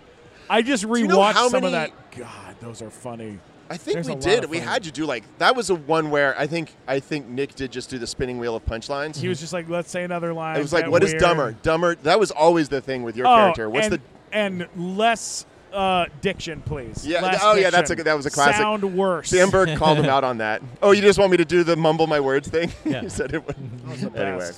I 0.49 0.63
just 0.63 0.83
rewatched 0.83 0.99
you 0.99 1.07
know 1.07 1.21
how 1.21 1.47
some 1.49 1.63
of 1.63 1.71
that. 1.73 1.91
God, 2.19 2.55
those 2.59 2.81
are 2.81 2.89
funny. 2.89 3.39
I 3.69 3.77
think 3.77 3.95
There's 3.95 4.09
we 4.09 4.15
did. 4.15 4.45
We 4.49 4.59
had 4.59 4.85
you 4.85 4.91
do 4.91 5.05
like 5.05 5.23
that 5.37 5.55
was 5.55 5.69
a 5.69 5.75
one 5.75 6.09
where 6.09 6.37
I 6.39 6.47
think 6.47 6.73
I 6.87 6.99
think 6.99 7.27
Nick 7.27 7.55
did 7.55 7.71
just 7.71 7.89
do 7.89 7.97
the 7.99 8.07
spinning 8.07 8.39
wheel 8.39 8.55
of 8.55 8.65
punchlines. 8.65 9.15
He 9.17 9.27
was 9.27 9.39
just 9.39 9.53
like, 9.53 9.69
let's 9.69 9.91
say 9.91 10.03
another 10.03 10.33
line. 10.33 10.57
it 10.57 10.61
was 10.61 10.73
like, 10.73 10.87
what 10.87 11.03
is 11.03 11.11
weird. 11.11 11.21
dumber? 11.21 11.51
Dumber. 11.61 11.95
That 11.95 12.19
was 12.19 12.31
always 12.31 12.67
the 12.69 12.81
thing 12.81 13.03
with 13.03 13.15
your 13.15 13.27
Oh, 13.27 13.35
character. 13.35 13.69
What's 13.69 13.87
and, 13.87 13.93
the 13.93 14.01
and 14.31 14.67
less 14.97 15.45
uh, 15.73 16.05
diction, 16.21 16.61
please. 16.61 17.05
Yeah, 17.05 17.21
Less 17.21 17.39
oh, 17.43 17.55
yeah, 17.55 17.69
that's 17.69 17.89
a- 17.91 17.95
that 17.95 18.15
was 18.15 18.25
a 18.25 18.29
classic. 18.31 18.55
Sound 18.57 18.95
worse. 18.97 19.29
Sam 19.29 19.49
Berg 19.49 19.77
called 19.77 19.97
him 19.97 20.05
out 20.05 20.23
on 20.23 20.37
that. 20.39 20.61
Oh, 20.81 20.91
you 20.91 21.01
just 21.01 21.19
want 21.19 21.29
me 21.31 21.37
to 21.37 21.45
do 21.45 21.63
the 21.63 21.75
mumble 21.75 22.07
my 22.07 22.19
words 22.19 22.47
thing? 22.47 22.71
Yeah. 22.85 23.01
he 23.01 23.09
said 23.09 23.33
it 23.33 23.45
would. 23.45 23.55
the 24.13 24.25
anyway. 24.25 24.51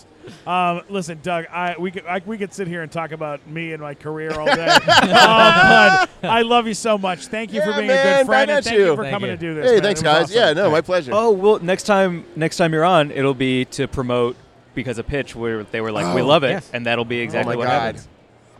Um, 0.46 0.82
listen, 0.90 1.20
Doug, 1.24 1.46
I 1.48 1.76
we 1.80 1.90
could 1.92 2.06
I, 2.06 2.22
we 2.26 2.38
could 2.38 2.54
sit 2.54 2.68
here 2.68 2.84
and 2.84 2.92
talk 2.92 3.12
about 3.12 3.46
me 3.48 3.74
and 3.74 3.82
my 3.82 3.94
career 3.96 4.32
all 4.40 4.46
day. 4.46 4.68
um, 4.68 4.80
but 6.22 6.30
I 6.30 6.42
love 6.44 6.68
you 6.68 6.74
so 6.74 6.98
much. 6.98 7.26
Thank 7.28 7.54
you 7.54 7.62
for 7.62 7.72
Yeah, 7.72 7.78
being 7.80 7.90
a 7.92 7.94
good 8.04 8.26
friend, 8.28 8.52
and 8.52 8.64
thank 8.64 8.78
you, 8.78 8.86
you. 8.86 8.96
for 8.96 9.04
Thank 9.04 9.14
coming 9.14 9.32
you. 9.32 9.36
to 9.38 9.42
do 9.42 9.54
this. 9.56 9.66
hey, 9.66 9.74
man. 9.76 9.84
thanks, 9.84 10.02
guys. 10.02 10.24
awesome. 10.26 10.36
Yeah, 10.36 10.54
no, 10.54 10.70
my 10.72 10.82
pleasure. 10.82 11.12
Oh 11.14 11.32
well, 11.32 11.60
next 11.60 11.84
time 11.84 12.26
next 12.36 12.58
time 12.58 12.72
you're 12.74 12.86
on, 12.86 13.12
it'll 13.12 13.34
be 13.34 13.66
to 13.66 13.88
promote 13.88 14.36
because 14.76 14.98
of 15.00 15.08
pitch 15.08 15.36
where 15.36 15.64
they 15.64 15.82
were 15.82 15.92
like, 15.92 16.14
"We 16.16 16.22
Oh, 16.22 16.26
love 16.28 16.44
it," 16.44 16.52
yes. 16.52 16.70
and 16.74 16.86
that'll 16.86 17.04
be 17.06 17.20
oh 17.22 17.24
exactly 17.24 17.56
my 17.56 17.60
what 17.60 17.68
God. 17.68 17.96
happens. 17.96 18.08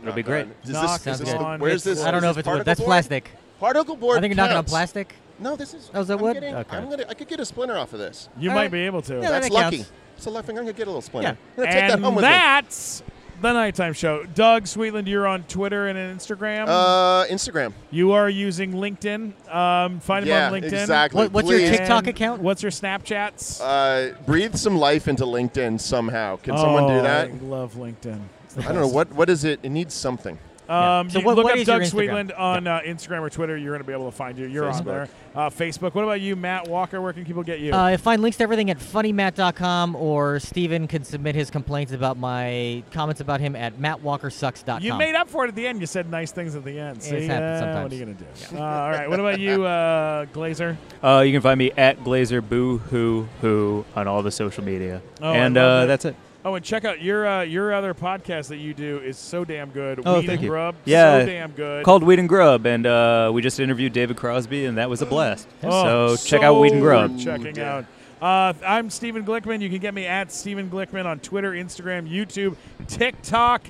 It'll 0.02 0.14
be 0.14 0.22
great. 0.22 0.46
Is 0.64 0.70
Knock 0.70 1.00
this, 1.02 1.14
is 1.14 1.20
this 1.20 1.28
it 1.30 1.38
the, 1.38 1.44
on. 1.44 1.60
where's 1.60 1.86
It's- 1.86 1.98
this? 1.98 2.06
I 2.06 2.10
don't 2.10 2.22
know 2.22 2.30
if 2.30 2.38
it's 2.38 2.46
wood. 2.46 2.52
particle 2.52 2.64
That's 2.64 2.80
board? 2.80 2.88
plastic. 2.88 3.30
Particle 3.60 3.96
board. 3.96 4.18
I 4.18 4.20
think 4.20 4.32
you're 4.32 4.36
knocking 4.36 4.56
on 4.56 4.62
counts. 4.64 4.70
plastic. 4.72 5.14
No, 5.38 5.56
this 5.56 5.74
is. 5.74 5.90
Oh, 5.94 6.00
is 6.00 6.08
that 6.08 6.14
I'm 6.18 6.20
wood? 6.20 6.34
Getting, 6.34 6.54
Okay. 6.54 6.76
I'm 6.76 6.90
gonna. 6.90 7.04
I 7.08 7.14
could 7.14 7.28
get 7.28 7.40
a 7.40 7.44
splinter 7.44 7.76
off 7.76 7.92
of 7.92 7.98
this. 7.98 8.28
You 8.38 8.50
All 8.50 8.54
might 8.56 8.62
right. 8.62 8.70
be 8.72 8.80
able 8.80 9.02
to. 9.02 9.14
Yeah, 9.14 9.30
That's 9.30 9.46
that 9.48 9.52
lucky. 9.54 9.76
counts. 9.78 9.92
It's 10.16 10.26
a 10.26 10.30
left 10.30 10.46
finger. 10.46 10.60
I'm 10.60 10.66
gonna 10.66 10.76
get 10.76 10.86
a 10.86 10.90
little 10.90 11.00
splinter. 11.02 11.30
Yeah. 11.30 11.36
I'm 11.56 11.64
gonna 11.64 11.72
take 11.72 11.88
that 11.88 11.94
and 11.94 12.04
home 12.04 12.14
with 12.16 12.24
me. 12.24 12.30
that's 12.30 13.02
the 13.40 13.52
nighttime 13.52 13.92
show. 13.92 14.24
Doug 14.34 14.64
Sweetland, 14.64 15.08
you're 15.08 15.26
on 15.26 15.42
Twitter 15.44 15.88
and 15.88 15.98
Instagram. 16.18 16.66
Uh, 16.68 17.24
Instagram. 17.26 17.72
you 17.90 18.12
are 18.12 18.28
using 18.28 18.72
LinkedIn. 18.72 19.32
Um, 19.52 19.98
find 20.00 20.26
him 20.26 20.36
on 20.54 20.60
LinkedIn. 20.60 20.80
exactly. 20.80 21.18
What- 21.24 21.32
what's 21.32 21.48
your 21.50 21.58
Please. 21.58 21.70
TikTok 21.78 22.06
account? 22.06 22.40
What's 22.42 22.62
your 22.62 22.70
Snapchats? 22.70 23.60
Uh, 23.60 24.14
breathe 24.26 24.54
some 24.54 24.76
life 24.76 25.08
into 25.08 25.24
LinkedIn 25.24 25.80
somehow. 25.80 26.36
Can 26.36 26.56
someone 26.56 26.84
Oh, 26.84 26.88
do 26.98 27.02
that? 27.02 27.30
I 27.30 27.32
love 27.44 27.74
LinkedIn. 27.74 28.20
It's 28.56 28.64
the 28.64 28.70
I 28.70 28.72
don't 28.72 28.82
know 28.82 28.88
what. 28.88 29.12
What 29.12 29.28
is 29.30 29.44
it? 29.44 29.60
It 29.62 29.70
needs 29.70 29.94
something. 29.94 30.38
Um, 30.68 31.10
So 31.10 31.18
you 31.18 31.24
what- 31.26 31.36
look 31.36 31.44
what 31.44 31.54
up 31.54 31.58
is 31.58 31.66
Doug 31.66 31.82
Instagram? 31.82 32.28
Sweetland 32.30 32.38
on 32.38 32.66
uh, 32.66 32.80
Instagram 32.86 33.20
or 33.22 33.28
Twitter. 33.30 33.56
You're 33.58 33.72
going 33.72 33.80
to 33.82 33.86
be 33.86 33.92
able 33.92 34.06
to 34.10 34.16
find 34.16 34.38
you. 34.38 34.46
You're 34.46 34.66
on 34.70 34.72
Facebook. 34.72 34.84
there. 34.84 35.08
Uh, 35.34 35.50
Facebook. 35.50 35.94
What 35.94 36.04
about 36.04 36.20
you, 36.20 36.36
Matt 36.36 36.68
Walker? 36.68 37.00
Where 37.02 37.12
can 37.12 37.24
people 37.24 37.42
get 37.42 37.58
you? 37.58 37.72
Uh, 37.74 37.96
find 37.98 38.22
links 38.22 38.38
to 38.38 38.44
everything 38.44 38.70
at 38.70 38.78
funnymatt.com 38.78 39.96
or 39.96 40.38
Steven 40.38 40.86
can 40.86 41.02
submit 41.04 41.34
his 41.34 41.50
complaints 41.50 41.92
about 41.92 42.16
my 42.16 42.82
comments 42.92 43.20
about 43.20 43.40
him 43.40 43.56
at 43.56 43.78
mattwalkersucks.com. 43.78 44.82
you 44.82 44.94
made 44.94 45.14
up 45.16 45.28
for 45.28 45.44
it 45.44 45.48
at 45.48 45.56
the 45.56 45.66
end. 45.66 45.80
You 45.80 45.86
said 45.86 46.08
nice 46.08 46.30
things 46.32 46.54
at 46.54 46.64
the 46.64 46.78
end. 46.78 46.98
It's 46.98 47.08
See, 47.08 47.26
happened 47.26 47.76
uh, 47.76 47.82
what 47.82 47.92
are 47.92 47.94
you 47.96 48.04
going 48.04 48.16
to 48.16 48.24
do? 48.24 48.56
Uh, 48.56 48.60
all 48.62 48.90
right. 48.90 49.10
What 49.10 49.20
about 49.20 49.40
you, 49.40 49.64
uh, 49.64 50.26
Glazer? 50.26 50.76
Uh, 51.02 51.22
you 51.26 51.32
can 51.32 51.42
find 51.42 51.58
me 51.58 51.72
at 51.72 51.98
Glazer 52.00 52.46
Boo 52.46 52.78
Hoo 52.78 53.28
Hoo 53.40 53.84
on 53.96 54.06
all 54.06 54.22
the 54.22 54.30
social 54.30 54.62
media, 54.64 55.02
Oh, 55.20 55.32
and 55.32 55.56
love 55.56 55.80
uh, 55.80 55.84
it. 55.84 55.86
that's 55.88 56.04
it. 56.04 56.16
Oh, 56.44 56.56
and 56.56 56.64
check 56.64 56.84
out 56.84 57.00
your 57.00 57.26
uh, 57.26 57.42
your 57.42 57.72
other 57.72 57.94
podcast 57.94 58.48
that 58.48 58.56
you 58.56 58.74
do 58.74 58.98
is 58.98 59.16
so 59.16 59.44
damn 59.44 59.70
good. 59.70 60.00
Oh, 60.04 60.18
Weed 60.18 60.26
thank 60.26 60.38
and 60.38 60.42
you. 60.42 60.48
Grub. 60.48 60.74
Yeah. 60.84 61.20
So 61.20 61.26
damn 61.26 61.52
good. 61.52 61.84
Called 61.84 62.02
Weed 62.02 62.18
and 62.18 62.28
Grub, 62.28 62.66
and 62.66 62.84
uh, 62.84 63.30
we 63.32 63.42
just 63.42 63.60
interviewed 63.60 63.92
David 63.92 64.16
Crosby, 64.16 64.64
and 64.64 64.76
that 64.76 64.90
was 64.90 65.02
a 65.02 65.06
blast. 65.06 65.46
Oh, 65.62 66.16
so 66.16 66.28
check 66.28 66.42
out 66.42 66.58
Weed 66.58 66.72
and 66.72 66.80
Grub. 66.80 67.12
worth 67.12 67.22
Checking 67.22 67.58
out. 67.60 67.84
Uh, 68.20 68.52
I'm 68.64 68.90
Stephen 68.90 69.24
Glickman. 69.24 69.60
You 69.60 69.68
can 69.68 69.78
get 69.78 69.94
me 69.94 70.06
at 70.06 70.32
Stephen 70.32 70.68
Glickman 70.70 71.06
on 71.06 71.20
Twitter, 71.20 71.52
Instagram, 71.52 72.08
YouTube, 72.08 72.56
TikTok. 72.88 73.62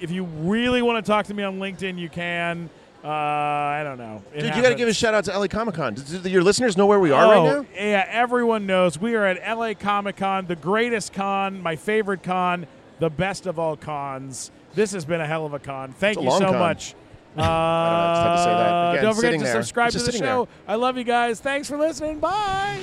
If 0.00 0.10
you 0.10 0.24
really 0.24 0.82
want 0.82 1.04
to 1.04 1.08
talk 1.10 1.26
to 1.26 1.34
me 1.34 1.42
on 1.42 1.58
LinkedIn, 1.58 1.98
you 1.98 2.08
can. 2.08 2.70
Uh, 3.04 3.08
I 3.08 3.82
don't 3.84 3.98
know. 3.98 4.22
It 4.32 4.40
Dude, 4.40 4.56
you 4.56 4.62
got 4.62 4.70
to 4.70 4.74
give 4.74 4.88
a 4.88 4.94
shout 4.94 5.12
out 5.12 5.24
to 5.26 5.38
LA 5.38 5.46
Comic 5.46 5.74
Con. 5.74 5.94
Your 6.24 6.42
listeners 6.42 6.74
know 6.74 6.86
where 6.86 6.98
we 6.98 7.10
are 7.10 7.26
oh, 7.26 7.28
right 7.28 7.58
now? 7.58 7.66
Yeah, 7.74 8.06
everyone 8.08 8.64
knows 8.64 8.98
we 8.98 9.14
are 9.14 9.26
at 9.26 9.58
LA 9.58 9.74
Comic 9.74 10.16
Con, 10.16 10.46
the 10.46 10.56
greatest 10.56 11.12
con, 11.12 11.60
my 11.60 11.76
favorite 11.76 12.22
con, 12.22 12.66
the 13.00 13.10
best 13.10 13.44
of 13.44 13.58
all 13.58 13.76
cons. 13.76 14.50
This 14.74 14.92
has 14.92 15.04
been 15.04 15.20
a 15.20 15.26
hell 15.26 15.44
of 15.44 15.52
a 15.52 15.58
con. 15.58 15.92
Thank 15.92 16.16
It's 16.16 16.24
you 16.24 16.30
so 16.30 16.46
con. 16.46 16.58
much. 16.58 16.94
Uh, 17.36 17.42
I 17.42 18.34
to 18.36 18.42
say 18.42 18.50
that. 18.50 18.90
Again, 18.92 19.04
don't 19.04 19.14
forget 19.14 19.32
to 19.32 19.38
there. 19.38 19.52
subscribe 19.52 19.92
to 19.92 19.98
the 19.98 20.12
show. 20.12 20.48
I 20.66 20.76
love 20.76 20.96
you 20.96 21.04
guys. 21.04 21.40
Thanks 21.40 21.68
for 21.68 21.76
listening. 21.76 22.20
Bye. 22.20 22.80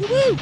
Woo-woo. 0.00 0.38